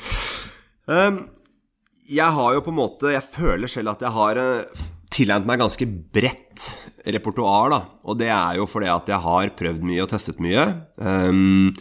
Ehm, 0.92 1.22
jeg 2.06 2.36
har 2.36 2.52
jo 2.54 2.60
på 2.62 2.70
en 2.70 2.76
måte 2.78 3.10
Jeg 3.10 3.24
føler 3.26 3.66
selv 3.66 3.90
at 3.96 4.04
jeg 4.04 4.14
har 4.14 4.38
eh, 4.38 4.82
tilegnet 5.10 5.48
meg 5.48 5.58
ganske 5.58 5.88
bredt 5.88 6.68
repertoar, 7.16 7.72
da. 7.72 7.80
Og 8.06 8.20
det 8.20 8.28
er 8.30 8.60
jo 8.60 8.68
fordi 8.70 8.92
at 8.92 9.08
jeg 9.10 9.22
har 9.24 9.54
prøvd 9.58 9.88
mye 9.88 10.04
og 10.04 10.12
testet 10.12 10.42
mye. 10.42 10.68
Ehm, 11.00 11.72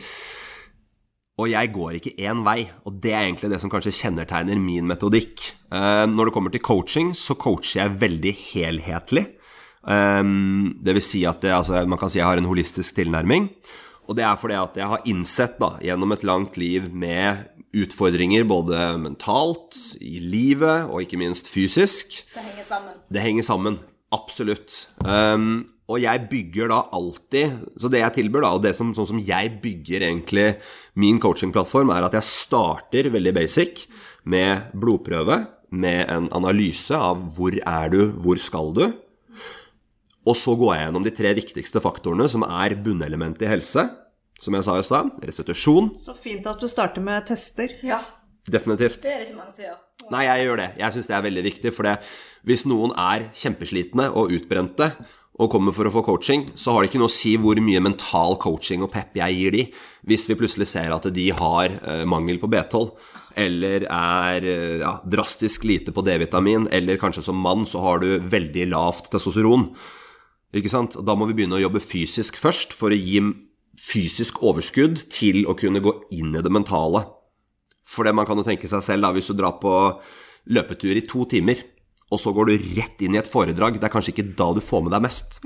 og 1.35 1.51
jeg 1.51 1.73
går 1.75 1.97
ikke 1.99 2.15
én 2.23 2.45
vei, 2.47 2.61
og 2.87 3.01
det 3.03 3.11
er 3.11 3.25
egentlig 3.25 3.51
det 3.51 3.59
som 3.59 3.71
kanskje 3.73 3.97
kjennetegner 3.97 4.61
min 4.63 4.87
metodikk. 4.87 5.49
Ehm, 5.75 6.15
når 6.15 6.29
det 6.29 6.37
kommer 6.37 6.55
til 6.55 6.63
coaching, 6.63 7.11
så 7.11 7.35
coacher 7.35 7.83
jeg 7.83 7.99
veldig 8.05 8.37
helhetlig. 8.53 9.27
Um, 9.85 10.75
det 10.81 10.95
vil 10.97 11.05
si 11.05 11.21
at 11.29 11.43
det, 11.45 11.53
altså, 11.53 11.83
man 11.85 11.99
kan 12.01 12.09
si 12.09 12.19
jeg 12.19 12.27
har 12.27 12.41
en 12.41 12.49
holistisk 12.49 12.97
tilnærming. 12.97 13.49
Og 14.05 14.17
det 14.17 14.25
er 14.25 14.37
fordi 14.37 14.57
at 14.57 14.77
jeg 14.77 14.89
har 14.89 15.05
innsett 15.09 15.59
da, 15.61 15.75
gjennom 15.81 16.13
et 16.13 16.25
langt 16.27 16.57
liv 16.61 16.89
med 16.93 17.45
utfordringer 17.75 18.45
både 18.47 18.79
mentalt, 19.01 19.77
i 19.99 20.19
livet 20.21 20.87
og 20.87 21.03
ikke 21.03 21.19
minst 21.19 21.49
fysisk. 21.51 22.21
det 22.35 22.43
henger 22.45 22.67
sammen. 22.67 22.99
Det 23.11 23.23
henger 23.23 23.47
sammen. 23.47 23.79
Absolutt. 24.15 24.85
Um, 25.01 25.65
og 25.91 25.99
jeg 26.01 26.23
bygger 26.31 26.69
da 26.71 26.77
alltid 26.97 27.65
Så 27.77 27.89
det 27.93 27.99
jeg 27.99 28.13
tilbyr, 28.15 28.41
da, 28.41 28.53
og 28.55 28.63
det 28.63 28.71
som, 28.77 28.93
sånn 28.97 29.09
som 29.09 29.21
jeg 29.21 29.51
bygger 29.61 30.07
egentlig 30.07 30.47
min 30.97 31.19
coachingplattform, 31.21 31.91
er 31.93 32.07
at 32.07 32.15
jeg 32.17 32.29
starter 32.29 33.11
veldig 33.13 33.33
basic 33.35 33.85
med 34.25 34.71
blodprøve, 34.73 35.43
med 35.75 36.07
en 36.09 36.29
analyse 36.33 36.95
av 36.95 37.19
hvor 37.35 37.57
er 37.59 37.91
du, 37.91 37.99
hvor 38.23 38.39
skal 38.41 38.71
du? 38.73 38.85
Og 40.25 40.37
så 40.39 40.55
går 40.57 40.73
jeg 40.73 40.87
gjennom 40.87 41.05
de 41.05 41.13
tre 41.13 41.31
viktigste 41.37 41.81
faktorene 41.83 42.27
som 42.31 42.45
er 42.47 42.75
bunnelementet 42.81 43.45
i 43.45 43.51
helse. 43.51 43.87
Som 44.41 44.57
jeg 44.57 44.65
sa 44.67 44.75
i 44.77 44.83
stad. 44.83 45.11
Restitusjon. 45.23 45.93
Så 46.01 46.15
fint 46.17 46.45
at 46.49 46.59
du 46.59 46.67
starter 46.67 47.03
med 47.03 47.27
tester. 47.29 47.71
Ja, 47.85 48.01
Definitivt. 48.45 49.01
det 49.01 49.13
er 49.13 49.21
det 49.21 49.29
ikke 49.29 49.39
mange 49.39 49.53
som 49.55 49.63
gjør. 49.63 49.77
Nei, 50.11 50.25
jeg 50.27 50.45
gjør 50.45 50.59
det. 50.61 50.69
Jeg 50.81 50.95
syns 50.95 51.07
det 51.09 51.15
er 51.17 51.23
veldig 51.25 51.43
viktig. 51.45 51.71
For 51.73 51.87
det, 51.87 51.93
hvis 52.45 52.65
noen 52.69 52.93
er 52.99 53.29
kjempeslitne 53.37 54.09
og 54.11 54.33
utbrente 54.35 54.91
og 55.35 55.49
kommer 55.51 55.75
for 55.75 55.87
å 55.87 55.91
få 55.91 56.03
coaching, 56.05 56.45
så 56.55 56.71
har 56.71 56.83
det 56.83 56.91
ikke 56.91 57.01
noe 57.01 57.11
å 57.11 57.15
si 57.15 57.33
hvor 57.41 57.59
mye 57.59 57.81
mental 57.83 58.37
coaching 58.39 58.85
og 58.85 58.91
pep 58.93 59.17
jeg 59.19 59.35
gir 59.35 59.55
de, 59.55 59.65
hvis 60.07 60.29
vi 60.29 60.37
plutselig 60.39 60.69
ser 60.69 60.93
at 60.95 61.09
de 61.11 61.25
har 61.35 61.73
eh, 61.75 62.05
mangel 62.07 62.39
på 62.39 62.47
B12, 62.53 62.85
eller 63.43 63.83
er 63.83 64.47
eh, 64.47 64.77
ja, 64.79 64.93
drastisk 65.03 65.65
lite 65.67 65.91
på 65.95 66.05
D-vitamin, 66.07 66.69
eller 66.71 67.01
kanskje 67.01 67.25
som 67.25 67.41
mann 67.43 67.65
så 67.67 67.83
har 67.83 67.99
du 68.03 68.13
veldig 68.23 68.69
lavt 68.71 69.11
testosteron. 69.11 69.67
Ikke 70.55 70.71
sant? 70.71 70.95
Da 71.03 71.15
må 71.17 71.27
vi 71.29 71.35
begynne 71.37 71.57
å 71.57 71.63
jobbe 71.65 71.83
fysisk 71.83 72.39
først, 72.39 72.73
for 72.75 72.93
å 72.93 72.97
gi 72.97 73.19
fysisk 73.75 74.39
overskudd 74.45 75.01
til 75.11 75.43
å 75.51 75.55
kunne 75.59 75.83
gå 75.83 75.91
inn 76.15 76.35
i 76.35 76.43
det 76.43 76.53
mentale. 76.53 77.03
For 77.85 78.07
det 78.07 78.15
man 78.15 78.27
kan 78.27 78.39
jo 78.39 78.47
tenke 78.47 78.69
seg 78.71 78.83
selv, 78.85 79.03
da, 79.03 79.11
hvis 79.13 79.29
du 79.29 79.35
drar 79.37 79.59
på 79.61 79.73
løpetur 80.55 80.95
i 80.95 81.03
to 81.05 81.25
timer, 81.29 81.59
og 82.13 82.21
så 82.21 82.31
går 82.33 82.51
du 82.51 82.69
rett 82.77 83.01
inn 83.03 83.17
i 83.17 83.19
et 83.19 83.29
foredrag, 83.29 83.81
det 83.81 83.89
er 83.89 83.93
kanskje 83.93 84.13
ikke 84.15 84.29
da 84.37 84.51
du 84.55 84.61
får 84.63 84.85
med 84.85 84.95
deg 84.95 85.05
mest. 85.05 85.41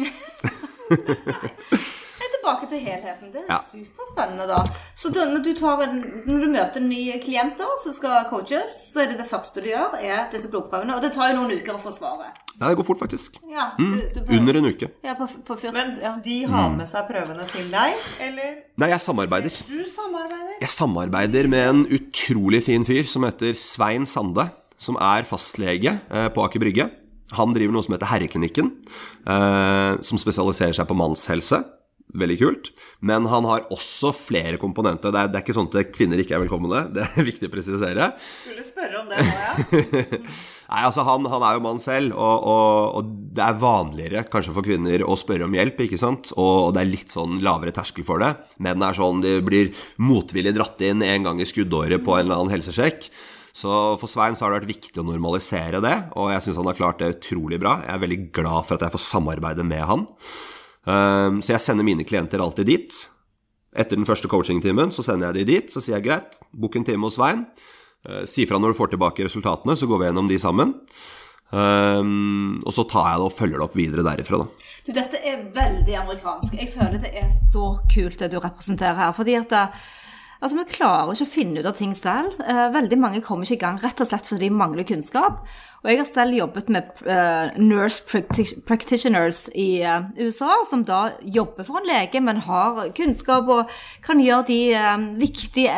Tilbake 2.49 2.69
til 2.71 2.79
helheten. 2.83 3.31
Det 3.33 3.41
er 3.45 3.53
Ja. 3.53 3.59
superspennende, 3.71 4.47
da. 4.49 4.63
Så 4.95 5.09
da, 5.13 5.25
når, 5.29 5.43
du 5.45 5.53
tar 5.55 5.81
en, 5.85 5.99
når 6.25 6.39
du 6.45 6.47
møter 6.51 6.81
nye 6.81 7.19
klienter 7.23 7.69
som 7.83 7.93
skal 7.93 8.25
coaches, 8.29 8.73
så 8.93 9.03
er 9.03 9.09
det 9.13 9.17
det 9.21 9.27
første 9.29 9.62
du 9.62 9.69
gjør, 9.69 9.95
er 10.01 10.29
disse 10.31 10.49
blodprøvene. 10.49 10.95
Og 10.95 11.01
det 11.01 11.13
tar 11.13 11.31
jo 11.31 11.38
noen 11.41 11.51
uker 11.59 11.73
å 11.77 11.79
få 11.79 11.93
svaret. 11.93 12.33
Nei, 12.59 12.69
det 12.73 12.77
går 12.81 12.85
fort, 12.89 12.99
faktisk. 12.99 13.38
Ja, 13.49 13.69
du, 13.77 13.85
du 14.13 14.19
prøver- 14.19 14.39
Under 14.39 14.57
en 14.59 14.65
uke. 14.65 14.89
Ja, 15.03 15.13
på, 15.15 15.27
på 15.47 15.55
først, 15.55 15.73
Men 15.73 15.95
ja. 16.01 16.15
de 16.25 16.43
har 16.45 16.69
med 16.75 16.88
seg 16.88 17.07
prøvene 17.07 17.45
til 17.53 17.69
deg, 17.71 17.95
eller 18.19 18.55
Nei, 18.77 18.89
jeg 18.89 18.99
samarbeider. 18.99 19.49
du 19.69 19.85
samarbeider? 19.88 20.57
Jeg 20.62 20.69
samarbeider 20.69 21.47
med 21.47 21.69
en 21.69 21.85
utrolig 21.88 22.63
fin 22.65 22.83
fyr 22.85 23.05
som 23.07 23.23
heter 23.23 23.53
Svein 23.55 24.05
Sande, 24.05 24.49
som 24.77 24.95
er 24.99 25.23
fastlege 25.23 25.99
eh, 26.12 26.27
på 26.29 26.43
Aker 26.43 26.59
Brygge. 26.59 26.89
Han 27.38 27.53
driver 27.53 27.71
noe 27.75 27.83
som 27.85 27.93
heter 27.93 28.07
Herreklinikken, 28.09 28.71
eh, 29.27 29.97
som 30.01 30.17
spesialiserer 30.17 30.73
seg 30.73 30.88
på 30.89 30.95
mannshelse. 30.97 31.63
Veldig 32.17 32.38
kult. 32.39 32.69
Men 33.06 33.28
han 33.30 33.45
har 33.45 33.67
også 33.69 34.10
flere 34.17 34.58
komponenter. 34.62 35.13
Det 35.13 35.19
er, 35.19 35.28
det 35.30 35.38
er 35.38 35.43
ikke 35.43 35.54
sånn 35.54 35.67
at 35.69 35.91
kvinner 35.93 36.22
ikke 36.22 36.34
er 36.38 36.41
velkomne, 36.41 36.88
det 36.95 37.04
er 37.06 37.28
viktig 37.30 37.50
å 37.50 37.54
presisere. 37.54 38.13
Skulle 38.41 38.65
spørre 38.65 39.04
om 39.04 39.12
det 39.12 39.22
nå, 39.22 39.36
ja. 39.43 40.24
Nei, 40.69 40.84
altså 40.86 41.02
han, 41.02 41.24
han 41.26 41.43
er 41.45 41.56
jo 41.58 41.62
mann 41.65 41.80
selv, 41.82 42.13
og, 42.13 42.43
og, 42.45 42.98
og 43.00 43.13
det 43.34 43.41
er 43.41 43.62
vanligere 43.62 44.22
kanskje 44.30 44.54
for 44.54 44.65
kvinner 44.65 45.02
å 45.02 45.15
spørre 45.17 45.48
om 45.48 45.56
hjelp, 45.58 45.82
ikke 45.86 45.98
sant? 45.98 46.30
Og, 46.36 46.67
og 46.67 46.76
det 46.76 46.84
er 46.84 46.91
litt 46.91 47.13
sånn 47.13 47.39
lavere 47.45 47.74
terskel 47.74 48.06
for 48.06 48.22
det. 48.22 48.36
Menn 48.62 48.86
er 48.86 48.98
sånn, 48.98 49.24
de 49.26 49.39
blir 49.45 49.72
motvillig 49.98 50.54
dratt 50.58 50.82
inn 50.86 51.02
en 51.06 51.26
gang 51.26 51.41
i 51.41 51.50
skuddåret 51.50 52.06
på 52.06 52.13
en 52.17 52.28
eller 52.28 52.38
annen 52.38 52.54
helsesjekk. 52.54 53.10
Så 53.60 53.74
for 53.98 54.10
Svein 54.10 54.38
så 54.38 54.45
har 54.45 54.54
det 54.54 54.62
vært 54.62 54.76
viktig 54.76 55.02
å 55.02 55.08
normalisere 55.10 55.82
det, 55.82 55.95
og 56.13 56.30
jeg 56.34 56.45
syns 56.45 56.62
han 56.62 56.69
har 56.69 56.78
klart 56.78 57.02
det 57.02 57.15
utrolig 57.17 57.58
bra. 57.62 57.80
Jeg 57.86 57.95
er 57.95 58.06
veldig 58.06 58.22
glad 58.38 58.69
for 58.69 58.78
at 58.78 58.86
jeg 58.86 58.93
får 58.93 59.06
samarbeide 59.08 59.65
med 59.65 59.86
han. 59.89 60.06
Um, 60.87 61.41
så 61.43 61.55
jeg 61.55 61.63
sender 61.63 61.87
mine 61.87 62.05
klienter 62.07 62.41
alltid 62.43 62.69
dit. 62.69 62.99
Etter 63.75 63.99
den 63.99 64.07
første 64.07 64.29
coachingtimen 64.31 64.93
så 64.95 65.05
sender 65.05 65.29
jeg 65.29 65.41
de 65.41 65.57
dit. 65.57 65.73
Så 65.73 65.83
sier 65.83 65.99
jeg 65.99 66.07
greit, 66.07 66.39
book 66.51 66.77
en 66.79 66.87
time 66.87 67.05
hos 67.07 67.19
Svein. 67.19 67.45
Uh, 68.07 68.23
si 68.29 68.47
fra 68.49 68.59
når 68.61 68.73
du 68.73 68.79
får 68.79 68.93
tilbake 68.95 69.27
resultatene, 69.27 69.75
så 69.77 69.89
går 69.89 70.01
vi 70.01 70.09
gjennom 70.09 70.31
de 70.31 70.39
sammen. 70.41 70.75
Um, 71.49 72.59
og 72.61 72.73
så 72.75 72.85
tar 72.85 73.07
jeg 73.09 73.21
det 73.21 73.25
og 73.25 73.37
følger 73.37 73.57
det 73.57 73.65
opp 73.65 73.77
videre 73.77 74.05
derifra, 74.05 74.43
da. 74.43 74.67
Du, 74.85 74.91
dette 74.95 75.19
er 75.25 75.41
veldig 75.53 75.95
amerikansk. 76.03 76.55
Jeg 76.57 76.69
føler 76.73 77.01
det 77.01 77.11
er 77.17 77.29
så 77.51 77.71
kult 77.89 78.21
det 78.21 78.29
du 78.33 78.37
representerer 78.39 78.97
her. 78.97 79.15
Fordi 79.17 79.35
at 79.39 79.49
det, 79.53 79.63
altså, 80.39 80.58
vi 80.60 80.65
klarer 80.71 81.13
ikke 81.13 81.28
å 81.28 81.32
finne 81.34 81.62
ut 81.62 81.67
av 81.69 81.75
ting 81.78 81.95
selv. 81.97 82.38
Eh, 82.43 82.67
veldig 82.73 82.99
mange 82.99 83.23
kommer 83.25 83.47
ikke 83.47 83.58
i 83.58 83.63
gang 83.63 83.80
rett 83.82 83.99
og 83.99 84.10
slett 84.10 84.30
fordi 84.30 84.47
de 84.47 84.56
mangler 84.56 84.88
kunnskap. 84.88 85.41
Og 85.80 85.88
jeg 85.88 85.99
har 86.02 86.08
selv 86.10 86.36
jobbet 86.36 86.71
med 86.75 87.04
eh, 87.08 87.60
nurse 87.60 88.21
practitioners 88.67 89.45
i 89.56 89.82
eh, 89.84 90.08
USA, 90.19 90.58
som 90.67 90.84
da 90.88 91.13
jobber 91.23 91.67
for 91.67 91.80
en 91.80 91.88
lege, 91.88 92.21
men 92.23 92.41
har 92.47 92.89
kunnskap 92.97 93.52
og 93.52 93.75
kan 94.06 94.23
gjøre 94.23 94.47
de 94.49 94.60
viktige, 95.19 95.75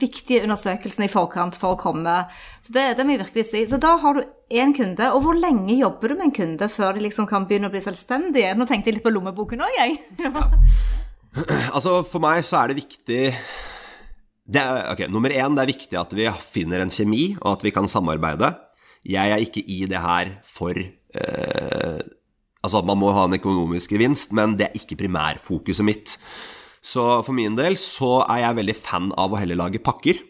viktige 0.00 0.46
undersøkelsene 0.46 1.06
i 1.06 1.12
forkant 1.12 1.58
for 1.58 1.74
å 1.74 1.80
komme. 1.80 2.16
Så 2.62 2.74
det, 2.74 2.92
det 2.98 3.06
må 3.06 3.14
jeg 3.14 3.26
virkelig 3.26 3.48
si. 3.50 3.66
Så 3.70 3.78
da 3.82 3.94
har 4.02 4.18
du 4.18 4.24
én 4.54 4.74
kunde. 4.76 5.10
Og 5.14 5.24
hvor 5.26 5.38
lenge 5.38 5.74
jobber 5.78 6.12
du 6.12 6.18
med 6.18 6.28
en 6.30 6.36
kunde 6.38 6.70
før 6.70 6.94
de 6.94 7.06
liksom 7.06 7.28
kan 7.30 7.46
begynne 7.48 7.70
å 7.70 7.74
bli 7.74 7.82
selvstendige? 7.82 8.54
Nå 8.58 8.66
tenkte 8.70 8.90
jeg 8.90 8.98
litt 8.98 9.06
på 9.06 9.14
lommeboken 9.14 9.64
òg, 9.64 9.80
jeg. 9.80 9.98
Altså, 11.74 11.96
for 12.06 12.22
meg 12.22 12.44
så 12.46 12.60
er 12.60 12.70
det 12.70 12.76
viktig 12.78 13.22
er, 14.52 14.90
ok, 14.92 15.06
Nummer 15.08 15.32
én, 15.32 15.56
det 15.56 15.62
er 15.64 15.72
viktig 15.72 15.96
at 15.96 16.12
vi 16.16 16.28
finner 16.44 16.84
en 16.84 16.92
kjemi, 16.92 17.32
og 17.40 17.54
at 17.56 17.64
vi 17.64 17.72
kan 17.72 17.88
samarbeide. 17.88 18.52
Jeg 19.04 19.32
er 19.32 19.40
ikke 19.40 19.64
i 19.64 19.84
det 19.88 20.00
her 20.00 20.36
for 20.48 20.76
eh, 20.76 22.02
Altså, 22.64 22.80
man 22.80 22.96
må 22.96 23.10
ha 23.12 23.26
en 23.28 23.36
økonomisk 23.36 23.92
gevinst, 23.92 24.30
men 24.32 24.54
det 24.56 24.70
er 24.70 24.78
ikke 24.78 24.96
primærfokuset 25.02 25.84
mitt. 25.84 26.14
Så 26.80 27.02
for 27.26 27.36
min 27.36 27.58
del 27.58 27.76
så 27.76 28.22
er 28.24 28.40
jeg 28.40 28.56
veldig 28.56 28.76
fan 28.78 29.10
av 29.20 29.34
å 29.34 29.40
heller 29.40 29.58
lage 29.60 29.82
pakker. 29.84 30.22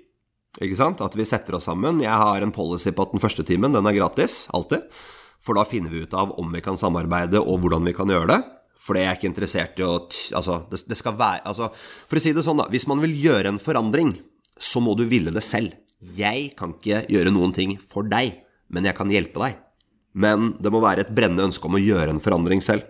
Ikke 0.59 0.79
sant? 0.79 1.03
At 1.03 1.15
vi 1.15 1.27
setter 1.27 1.55
oss 1.55 1.69
sammen. 1.71 2.03
Jeg 2.03 2.15
har 2.15 2.43
en 2.43 2.55
policy 2.55 2.91
på 2.91 3.07
at 3.07 3.15
den 3.15 3.23
første 3.23 3.47
timen, 3.47 3.75
den 3.75 3.87
er 3.87 3.95
gratis. 3.95 4.49
Alltid. 4.55 4.83
For 5.45 5.55
da 5.55 5.63
finner 5.69 5.95
vi 5.95 6.03
ut 6.03 6.15
av 6.19 6.35
om 6.41 6.51
vi 6.55 6.63
kan 6.65 6.79
samarbeide, 6.81 7.39
og 7.39 7.63
hvordan 7.63 7.87
vi 7.87 7.95
kan 7.95 8.11
gjøre 8.11 8.31
det. 8.33 8.41
For 8.85 8.97
det 8.97 9.07
er 9.07 9.17
ikke 9.17 9.31
interessert 9.31 9.81
i 9.81 9.87
å 9.87 9.95
Altså, 10.37 10.61
det, 10.71 10.83
det 10.91 10.99
skal 10.99 11.17
være 11.17 11.45
Altså, 11.49 11.71
for 12.11 12.21
å 12.21 12.25
si 12.25 12.35
det 12.37 12.45
sånn, 12.45 12.61
da. 12.61 12.69
Hvis 12.73 12.89
man 12.91 13.01
vil 13.05 13.17
gjøre 13.17 13.55
en 13.55 13.63
forandring, 13.63 14.15
så 14.61 14.83
må 14.85 14.97
du 14.99 15.07
ville 15.09 15.33
det 15.35 15.45
selv. 15.45 15.75
Jeg 16.15 16.51
kan 16.59 16.75
ikke 16.77 17.07
gjøre 17.09 17.33
noen 17.33 17.55
ting 17.57 17.79
for 17.81 18.07
deg, 18.07 18.43
men 18.69 18.85
jeg 18.85 18.97
kan 18.99 19.13
hjelpe 19.13 19.41
deg. 19.41 19.61
Men 20.15 20.53
det 20.63 20.71
må 20.71 20.79
være 20.85 21.03
et 21.03 21.15
brennende 21.15 21.49
ønske 21.49 21.67
om 21.67 21.75
å 21.75 21.83
gjøre 21.83 22.13
en 22.15 22.23
forandring 22.23 22.61
selv. 22.63 22.85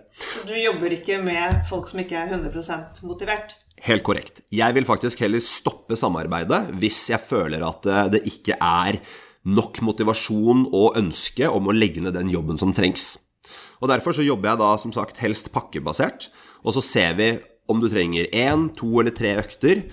Du 0.45 0.53
jobber 0.53 0.93
ikke 0.93 1.17
med 1.23 1.63
folk 1.69 1.87
som 1.89 2.03
ikke 2.03 2.19
er 2.21 2.35
100% 2.35 3.01
motivert? 3.07 3.55
Helt 3.85 4.05
korrekt. 4.05 4.43
Jeg 4.53 4.75
vil 4.77 4.85
faktisk 4.87 5.23
heller 5.25 5.41
stoppe 5.43 5.97
samarbeidet 5.97 6.75
hvis 6.79 7.07
jeg 7.11 7.21
føler 7.25 7.65
at 7.65 7.87
eh, 7.89 8.07
det 8.13 8.21
ikke 8.29 8.59
er 8.61 8.99
nok 9.45 9.81
motivasjon 9.85 10.67
og 10.73 10.97
ønske 11.01 11.49
om 11.49 11.69
å 11.69 11.75
legge 11.75 12.01
ned 12.01 12.15
den 12.17 12.31
jobben 12.33 12.61
som 12.61 12.73
trengs. 12.77 13.15
Og 13.81 13.91
Derfor 13.91 14.15
så 14.15 14.25
jobber 14.25 14.53
jeg 14.53 14.61
da 14.61 14.71
som 14.81 14.93
sagt 14.95 15.19
helst 15.23 15.51
pakkebasert, 15.55 16.29
og 16.65 16.75
så 16.75 16.83
ser 16.83 17.17
vi 17.19 17.29
om 17.71 17.81
du 17.81 17.89
trenger 17.89 18.29
én, 18.29 18.69
to 18.77 18.89
eller 19.01 19.13
tre 19.15 19.35
økter 19.41 19.85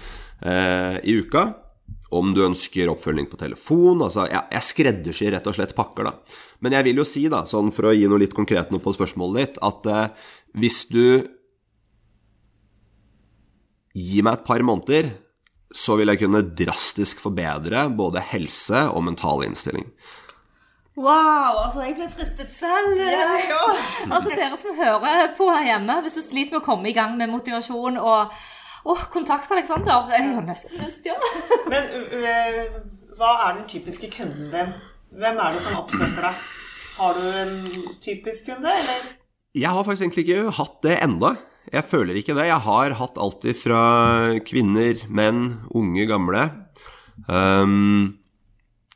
eh, 0.45 0.97
i 1.09 1.17
uka. 1.25 1.49
Om 2.13 2.35
du 2.37 2.43
ønsker 2.45 2.91
oppfølging 2.93 3.31
på 3.31 3.39
telefon. 3.41 4.03
altså 4.05 4.27
Jeg, 4.29 4.45
Jeg 4.53 4.67
skreddersyr 4.69 5.33
rett 5.33 5.47
og 5.49 5.57
slett 5.57 5.73
pakker, 5.77 6.11
da. 6.11 6.41
Men 6.61 6.77
jeg 6.77 6.89
vil 6.89 7.01
jo 7.01 7.07
si, 7.09 7.25
da, 7.33 7.47
sånn 7.49 7.73
for 7.73 7.89
å 7.89 7.95
gi 7.97 8.05
noe 8.11 8.21
litt 8.21 8.37
konkret 8.37 8.71
noe 8.71 8.83
på 8.85 8.93
spørsmålet 8.93 9.41
ditt, 9.41 9.63
at 9.65 9.89
eh, 9.89 10.29
hvis 10.61 10.85
du 10.93 11.05
gir 13.97 14.25
meg 14.25 14.39
et 14.39 14.47
par 14.49 14.65
måneder, 14.65 15.11
så 15.73 15.97
vil 15.97 16.13
jeg 16.13 16.21
kunne 16.21 16.45
drastisk 16.57 17.21
forbedre 17.25 17.87
både 17.97 18.25
helse 18.33 18.85
og 18.93 19.07
mental 19.09 19.45
innstilling. 19.47 19.89
Wow, 20.93 21.63
altså 21.65 21.87
jeg 21.87 21.95
ble 21.97 22.07
fristet 22.13 22.51
selv. 22.53 22.99
altså 24.13 24.29
Dere 24.29 24.59
som 24.61 24.75
hører 24.77 25.31
på 25.39 25.47
her 25.49 25.71
hjemme, 25.71 26.01
hvis 26.05 26.19
du 26.19 26.25
sliter 26.25 26.53
med 26.53 26.61
å 26.61 26.67
komme 26.67 26.91
i 26.91 26.97
gang 26.97 27.15
med 27.17 27.33
motivasjon 27.33 27.97
og, 27.97 28.35
og 28.85 29.05
kontakt 29.15 29.49
Alexander 29.55 30.13
Jeg 30.13 30.27
har 30.35 30.45
nesten 30.45 30.83
lyst, 30.83 31.09
ja. 31.09 31.17
Men 31.73 31.89
øh, 31.97 32.75
hva 33.17 33.31
er 33.47 33.57
den 33.57 33.65
typiske 33.71 34.11
kunden 34.13 34.51
din? 34.53 34.75
Hvem 35.17 35.41
er 35.41 35.57
det 35.57 35.63
som 35.65 35.79
oppsøker 35.81 36.29
deg? 36.29 36.45
Har 36.99 37.17
du 37.17 37.25
en 37.41 37.57
typisk 38.05 38.51
kunde, 38.51 38.69
eller? 38.69 39.09
Jeg 39.57 39.73
har 39.73 39.89
faktisk 39.89 40.05
egentlig 40.05 40.27
ikke 40.27 40.55
hatt 40.59 40.77
det 40.85 40.99
enda. 41.05 41.33
Jeg 41.73 41.89
føler 41.89 42.21
ikke 42.21 42.37
det. 42.37 42.51
Jeg 42.51 42.65
har 42.69 42.99
hatt 43.01 43.21
alltid 43.21 43.57
fra 43.57 43.81
kvinner, 44.45 45.01
menn, 45.09 45.43
unge, 45.73 46.05
gamle. 46.09 46.47
Um, 47.29 48.21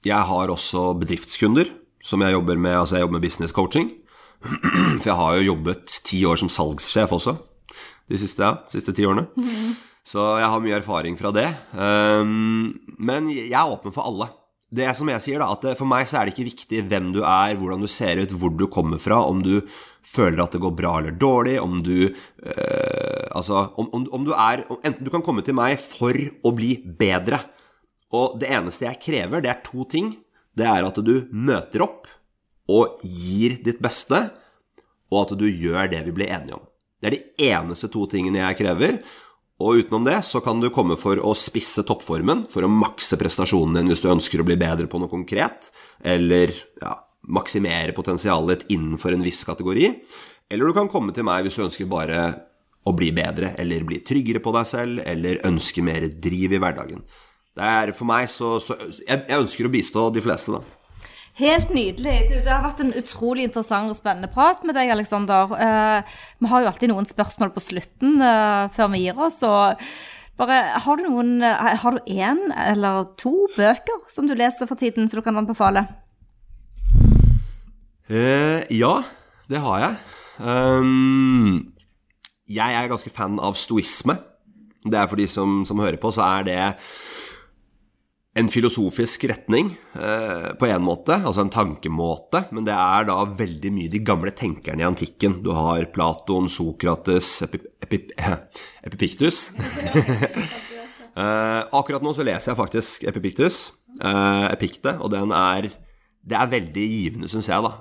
jeg 0.05 0.29
har 0.29 0.53
også 0.53 0.91
bedriftskunder 1.01 1.73
som 2.07 2.23
jeg 2.23 2.37
jobber 2.37 2.61
med. 2.61 2.79
Altså, 2.79 2.97
jeg 2.97 3.07
jobber 3.07 3.19
med 3.19 3.27
business 3.27 3.55
coaching. 3.57 3.91
For 5.01 5.11
jeg 5.11 5.19
har 5.19 5.37
jo 5.37 5.51
jobbet 5.51 5.99
ti 6.07 6.23
år 6.29 6.41
som 6.41 6.53
salgssjef 6.53 7.15
også. 7.19 7.37
De 8.07 8.19
siste, 8.21 8.47
ja, 8.47 8.63
siste 8.71 8.95
ti 8.95 9.07
årene. 9.09 9.27
Så 10.07 10.23
jeg 10.39 10.51
har 10.53 10.63
mye 10.63 10.77
erfaring 10.79 11.17
fra 11.19 11.33
det. 11.35 11.49
Um, 11.75 12.77
men 13.03 13.27
jeg 13.33 13.57
er 13.59 13.73
åpen 13.73 13.95
for 13.95 14.07
alle. 14.07 14.31
Det 14.71 14.87
er 14.87 14.95
som 14.99 15.11
jeg 15.11 15.23
sier 15.23 15.43
da, 15.43 15.49
at 15.55 15.79
For 15.79 15.87
meg 15.89 16.09
så 16.11 16.19
er 16.21 16.27
det 16.27 16.35
ikke 16.35 16.49
viktig 16.49 16.85
hvem 16.91 17.13
du 17.15 17.21
er, 17.23 17.55
hvordan 17.59 17.83
du 17.83 17.91
ser 17.91 18.19
ut, 18.19 18.35
hvor 18.35 18.55
du 18.55 18.67
kommer 18.71 18.99
fra, 19.03 19.21
om 19.23 19.43
du 19.43 19.61
føler 20.07 20.43
at 20.43 20.55
det 20.55 20.63
går 20.63 20.75
bra 20.79 20.97
eller 21.01 21.15
dårlig, 21.19 21.57
om 21.63 21.81
du 21.83 22.07
øh, 22.07 23.27
Altså, 23.37 23.67
om, 23.77 23.89
om, 23.93 24.07
om, 24.17 24.23
du 24.25 24.31
er 24.33 24.63
Enten 24.79 25.05
du 25.05 25.11
kan 25.13 25.21
komme 25.21 25.43
til 25.45 25.57
meg 25.59 25.77
for 25.83 26.17
å 26.17 26.53
bli 26.57 26.77
bedre. 26.99 27.43
Og 28.17 28.39
det 28.41 28.49
eneste 28.55 28.87
jeg 28.87 29.03
krever, 29.03 29.43
det 29.45 29.51
er 29.53 29.65
to 29.67 29.85
ting. 29.91 30.15
Det 30.57 30.67
er 30.67 30.87
at 30.89 30.99
du 31.05 31.15
møter 31.33 31.85
opp 31.85 32.09
og 32.73 33.03
gir 33.05 33.59
ditt 33.63 33.83
beste, 33.83 34.19
og 35.13 35.21
at 35.23 35.37
du 35.39 35.47
gjør 35.47 35.93
det 35.93 36.03
vi 36.09 36.15
blir 36.17 36.33
enige 36.33 36.57
om. 36.57 36.65
Det 37.01 37.09
er 37.09 37.15
de 37.15 37.53
eneste 37.53 37.91
to 37.93 38.07
tingene 38.11 38.43
jeg 38.43 38.59
krever. 38.63 39.01
Og 39.63 39.81
utenom 39.81 40.05
det 40.05 40.19
så 40.27 40.43
kan 40.45 40.61
du 40.61 40.69
komme 40.73 40.99
for 41.01 41.21
å 41.23 41.33
spisse 41.39 41.85
toppformen, 41.87 42.45
for 42.53 42.67
å 42.67 42.73
makse 42.73 43.17
prestasjonen 43.21 43.79
din 43.79 43.93
hvis 43.93 44.03
du 44.05 44.11
ønsker 44.13 44.43
å 44.43 44.47
bli 44.49 44.57
bedre 44.61 44.89
på 44.91 45.01
noe 45.01 45.13
konkret, 45.13 45.71
eller 46.05 46.53
ja, 46.83 46.97
maksimere 47.33 47.95
potensialet 47.97 48.53
ditt 48.67 48.75
innenfor 48.77 49.17
en 49.17 49.25
viss 49.25 49.45
kategori. 49.49 49.89
Eller 50.53 50.69
du 50.69 50.77
kan 50.77 50.91
komme 50.93 51.15
til 51.17 51.25
meg 51.27 51.47
hvis 51.47 51.57
du 51.57 51.65
ønsker 51.65 51.89
bare 51.91 52.27
å 52.87 52.93
bli 52.95 53.11
bedre, 53.15 53.55
eller 53.59 53.87
bli 53.87 54.03
tryggere 54.07 54.43
på 54.45 54.53
deg 54.55 54.69
selv, 54.69 55.01
eller 55.09 55.41
ønske 55.49 55.83
mer 55.83 56.07
driv 56.23 56.55
i 56.55 56.61
hverdagen. 56.63 57.01
Det 57.57 57.65
er 57.65 57.93
for 57.97 58.09
meg 58.09 58.29
så, 58.29 58.57
så 58.61 58.77
jeg, 58.77 59.23
jeg, 59.23 59.37
ønsker 59.39 59.69
å 59.69 59.73
bistå 59.73 60.09
de 60.13 60.23
fleste, 60.25 60.59
da. 60.59 60.61
Helt 61.37 61.71
nydelig. 61.73 62.15
Det 62.33 62.49
har 62.49 62.65
vært 62.65 62.83
en 62.85 62.95
utrolig 62.97 63.45
interessant 63.49 63.93
og 63.93 63.97
spennende 63.99 64.29
prat 64.33 64.63
med 64.65 64.77
deg, 64.77 64.93
Aleksander. 64.93 65.53
Eh, 65.53 66.15
vi 66.41 66.51
har 66.53 66.63
jo 66.63 66.69
alltid 66.71 66.93
noen 66.93 67.09
spørsmål 67.09 67.53
på 67.53 67.65
slutten 67.65 68.21
eh, 68.25 68.69
før 68.77 68.93
vi 68.95 69.03
gir 69.05 69.21
oss. 69.21 69.43
og 69.45 69.81
bare, 70.41 70.61
Har 70.85 70.97
du 70.97 71.05
noen, 71.09 71.43
eh, 71.45 71.77
har 71.81 71.97
du 71.97 72.13
én 72.13 72.41
eller 72.57 73.13
to 73.21 73.35
bøker 73.57 74.05
som 74.13 74.29
du 74.29 74.35
leser 74.37 74.69
for 74.69 74.81
tiden, 74.81 75.09
som 75.09 75.21
du 75.21 75.25
kan 75.25 75.37
anbefale? 75.37 75.85
Eh, 78.09 78.65
ja, 78.73 79.03
det 79.49 79.61
har 79.61 79.81
jeg. 79.81 79.97
Um, 80.41 81.73
jeg 82.49 82.81
er 82.81 82.89
ganske 82.89 83.13
fan 83.13 83.41
av 83.41 83.57
stoisme. 83.61 84.17
Det 84.87 84.97
er 84.97 85.09
for 85.09 85.21
de 85.21 85.29
som, 85.29 85.65
som 85.67 85.81
hører 85.81 86.01
på, 86.01 86.13
så 86.15 86.25
er 86.39 86.49
det 86.49 86.61
en 88.37 88.49
filosofisk 88.53 89.25
retning 89.31 89.71
eh, 89.97 90.51
på 90.61 90.69
en 90.69 90.85
måte, 90.85 91.17
altså 91.17 91.45
en 91.45 91.53
tankemåte, 91.53 92.43
men 92.53 92.67
det 92.67 92.75
er 92.77 93.07
da 93.09 93.23
veldig 93.39 93.73
mye 93.73 93.93
de 93.93 94.03
gamle 94.05 94.33
tenkerne 94.37 94.85
i 94.85 94.87
antikken. 94.89 95.39
Du 95.45 95.55
har 95.57 95.87
Platon, 95.95 96.51
Sokrates, 96.53 97.31
Epi, 97.47 97.63
Epi, 97.87 98.03
Epipiktus. 98.87 99.49
eh, 101.21 101.63
akkurat 101.65 102.05
nå 102.05 102.13
så 102.17 102.27
leser 102.27 102.53
jeg 102.53 102.61
faktisk 102.61 103.09
Epipiktus, 103.09 103.61
eh, 104.03 104.47
Epikte, 104.53 104.99
og 105.01 105.13
den 105.17 105.33
er 105.33 105.73
Det 106.27 106.35
er 106.35 106.49
veldig 106.51 106.85
givende, 106.91 107.29
syns 107.31 107.47
jeg, 107.47 107.63
da. 107.63 107.77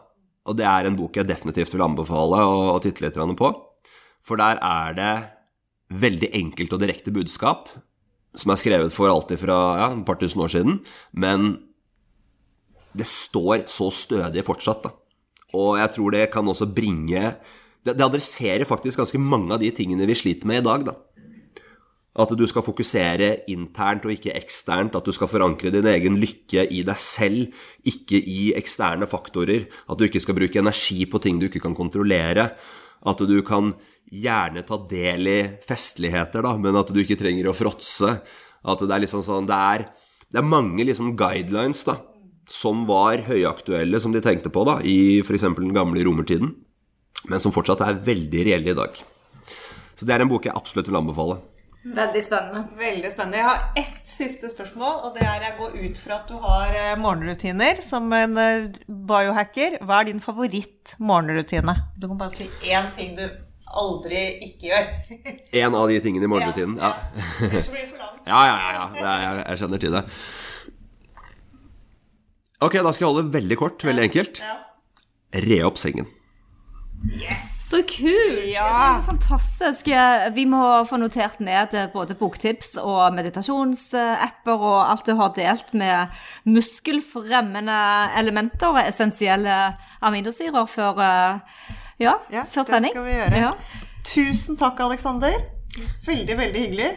Og 0.46 0.54
det 0.54 0.68
er 0.70 0.86
en 0.86 0.96
bok 0.96 1.18
jeg 1.18 1.26
definitivt 1.26 1.74
vil 1.74 1.82
anbefale 1.82 2.44
å, 2.46 2.60
å 2.76 2.82
titte 2.84 3.02
litt 3.02 3.18
på. 3.18 3.50
For 4.22 4.38
der 4.38 4.62
er 4.62 4.94
det 4.94 5.14
veldig 5.90 6.30
enkelt 6.38 6.76
og 6.78 6.84
direkte 6.84 7.14
budskap 7.14 7.72
som 8.40 8.52
er 8.52 8.60
skrevet 8.60 8.94
for 8.94 9.12
alltid 9.12 9.42
fra 9.42 9.58
ja, 9.80 9.90
et 9.94 10.06
par 10.08 10.20
tusen 10.22 10.44
år 10.44 10.52
siden. 10.52 10.78
Men 11.16 11.56
det 12.96 13.08
står 13.10 13.66
så 13.72 13.90
stødig 13.94 14.46
fortsatt, 14.48 14.86
da. 14.86 14.94
Og 15.56 15.78
jeg 15.80 15.92
tror 15.96 16.16
det 16.16 16.30
kan 16.34 16.48
også 16.52 16.68
bringe 16.76 17.36
det, 17.86 17.94
det, 17.94 18.04
adresserer 18.04 18.66
faktisk 18.66 18.98
ganske 18.98 19.20
mange 19.22 19.54
av 19.54 19.62
de 19.62 19.70
tingene 19.76 20.08
vi 20.10 20.18
sliter 20.18 20.50
med 20.50 20.64
i 20.64 20.66
dag, 20.66 20.88
da. 20.88 20.96
At 22.16 22.32
du 22.32 22.46
skal 22.48 22.64
fokusere 22.64 23.28
internt 23.52 24.06
og 24.08 24.14
ikke 24.14 24.34
eksternt. 24.40 24.96
At 24.96 25.06
du 25.06 25.12
skal 25.14 25.28
forankre 25.28 25.70
din 25.74 25.86
egen 25.92 26.16
lykke 26.22 26.64
i 26.72 26.80
deg 26.88 27.00
selv, 27.00 27.52
ikke 27.84 28.18
i 28.18 28.54
eksterne 28.56 29.08
faktorer. 29.12 29.68
At 29.92 30.00
du 30.00 30.06
ikke 30.08 30.24
skal 30.24 30.38
bruke 30.38 30.62
energi 30.64 31.04
på 31.12 31.20
ting 31.22 31.42
du 31.42 31.50
ikke 31.50 31.62
kan 31.66 31.76
kontrollere. 31.76 32.48
At 33.06 33.20
du 33.20 33.36
kan 33.46 33.74
gjerne 34.12 34.64
ta 34.66 34.80
del 34.90 35.30
i 35.30 35.40
festligheter, 35.66 36.46
da, 36.46 36.56
men 36.62 36.78
at 36.78 36.92
du 36.94 37.00
ikke 37.02 37.18
trenger 37.20 37.50
å 37.50 37.56
fråtse. 37.58 38.20
At 38.66 38.82
det 38.82 38.94
er 38.94 39.04
liksom 39.04 39.22
sånn 39.26 39.50
Det 39.50 39.56
er, 39.56 39.88
det 40.34 40.42
er 40.42 40.48
mange 40.50 40.86
liksom 40.88 41.16
guidelines 41.18 41.84
da, 41.88 42.00
som 42.50 42.86
var 42.90 43.26
høyaktuelle, 43.28 44.00
som 44.02 44.14
de 44.14 44.22
tenkte 44.26 44.54
på 44.54 44.66
da, 44.68 44.80
i 44.82 45.22
f.eks. 45.22 45.48
den 45.58 45.76
gamle 45.76 46.06
romertiden, 46.06 46.56
men 47.26 47.42
som 47.42 47.54
fortsatt 47.54 47.82
er 47.86 48.00
veldig 48.06 48.46
reelle 48.46 48.74
i 48.74 48.78
dag. 48.78 49.04
Så 49.96 50.06
det 50.06 50.16
er 50.16 50.26
en 50.26 50.32
bok 50.32 50.46
jeg 50.46 50.58
absolutt 50.58 50.90
vil 50.92 51.00
anbefale. 51.00 51.40
Veldig 51.86 52.22
spennende. 52.26 52.64
Veldig 52.80 53.10
spennende. 53.14 53.38
Jeg 53.38 53.46
har 53.46 53.66
ett 53.78 54.08
siste 54.10 54.50
spørsmål, 54.50 54.96
og 55.06 55.18
det 55.18 55.22
er 55.22 55.44
jeg 55.46 55.58
går 55.60 55.76
ut 55.84 56.00
fra 56.02 56.18
at 56.18 56.32
du 56.32 56.40
har 56.42 56.74
eh, 56.74 56.96
morgenrutiner 56.98 57.82
som 57.86 58.10
en 58.18 58.40
eh, 58.42 58.72
biohacker. 58.90 59.78
Hva 59.86 60.00
er 60.02 60.10
din 60.10 60.24
favoritt-morgenrutine? 60.24 61.76
Du 61.94 62.08
kan 62.10 62.18
bare 62.18 62.34
si 62.34 62.50
én 62.66 62.90
ting 62.98 63.14
du 63.20 63.28
aldri 63.82 64.24
ikke 64.48 64.72
gjør. 64.72 64.90
en 65.64 65.78
av 65.78 65.88
de 65.92 66.00
tingene 66.04 66.28
i 66.28 66.32
morgenrutinen. 66.32 66.78
Ja. 66.82 66.94
Ellers 67.50 67.72
blir 67.72 67.86
det 67.86 67.92
for 67.94 68.02
langt. 68.04 68.12
Ja, 68.26 68.40
ja, 68.50 68.54
ja. 68.58 68.86
ja. 68.98 69.16
Jeg, 69.22 69.42
jeg 69.44 69.60
skjønner 69.62 69.82
til 69.84 69.94
det. 69.94 70.02
Ok, 72.66 72.80
da 72.80 72.90
skal 72.90 73.04
jeg 73.06 73.12
holde 73.12 73.34
veldig 73.36 73.58
kort, 73.62 73.86
veldig 73.86 74.08
enkelt. 74.08 74.42
Re 75.46 75.60
opp 75.68 75.78
sengen. 75.78 76.10
Yes! 77.12 77.52
Så 77.66 77.82
kult! 77.82 78.46
Ja. 78.54 79.02
Fantastisk. 79.06 79.88
Vi 80.36 80.44
må 80.46 80.62
få 80.86 81.00
notert 81.02 81.40
ned 81.42 81.74
både 81.96 82.14
boktips 82.20 82.76
og 82.78 83.16
meditasjonsapper 83.18 84.66
og 84.70 84.78
alt 84.84 85.10
du 85.10 85.16
har 85.18 85.34
delt 85.34 85.74
med 85.74 86.14
muskelfremmende 86.46 87.80
elementer 88.22 88.70
og 88.70 88.84
essensielle 88.84 89.58
aminosyrer 90.06 90.70
før 90.70 91.02
ja, 92.02 92.18
ja 92.34 92.46
før 92.50 92.68
trening. 92.68 92.92
Det 92.92 93.00
skal 93.00 93.08
vi 93.08 93.16
gjøre. 93.20 93.44
Ja. 93.46 93.54
Tusen 94.06 94.60
takk, 94.60 94.82
Aleksander. 94.86 95.40
Veldig, 96.06 96.36
veldig 96.38 96.66
hyggelig. 96.68 96.92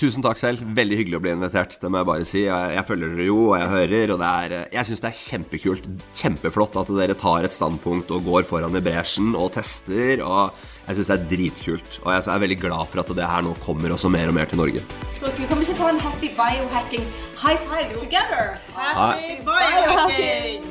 Tusen 0.00 0.24
takk 0.24 0.38
selv. 0.40 0.62
Veldig 0.76 0.96
hyggelig 0.96 1.18
å 1.18 1.20
bli 1.20 1.32
invitert. 1.34 1.74
Det 1.80 1.88
må 1.92 2.00
jeg 2.00 2.08
bare 2.08 2.24
si. 2.28 2.40
Jeg, 2.46 2.72
jeg 2.72 2.86
følger 2.88 3.12
dere 3.12 3.26
jo, 3.26 3.38
og 3.50 3.56
jeg 3.60 3.68
hører, 3.74 4.12
og 4.14 4.18
det 4.22 4.30
er 4.30 4.54
eh, 4.56 4.66
Jeg 4.78 4.88
syns 4.88 5.02
det 5.04 5.10
er 5.10 5.18
kjempekult, 5.18 5.88
kjempeflott 6.16 6.78
at 6.80 6.92
dere 6.96 7.16
tar 7.20 7.44
et 7.44 7.56
standpunkt 7.56 8.08
og 8.16 8.24
går 8.24 8.48
foran 8.48 8.78
i 8.80 8.84
bresjen 8.84 9.34
og 9.36 9.52
tester. 9.58 10.24
Og 10.24 10.56
jeg 10.88 10.96
syns 10.96 11.12
det 11.12 11.16
er 11.18 11.28
dritkult. 11.34 12.00
Og 12.00 12.08
jeg 12.16 12.24
er 12.24 12.44
veldig 12.46 12.60
glad 12.64 12.84
for 12.88 13.04
at 13.04 13.14
det 13.20 13.30
her 13.34 13.44
nå 13.44 13.52
kommer 13.60 13.92
også 13.92 14.08
mer 14.12 14.32
og 14.32 14.36
mer 14.40 14.48
til 14.48 14.62
Norge. 14.64 14.80
Så. 15.12 15.28
Kan 15.36 15.58
vi 15.60 15.64
ikke 15.68 15.80
ta 15.82 15.88
en 15.92 16.00
happy 16.00 16.30
biohacking 16.36 17.04
high 17.36 17.60
five 17.68 17.90
together? 18.00 18.56
Happy 18.72 19.44
biohacking! 19.44 20.64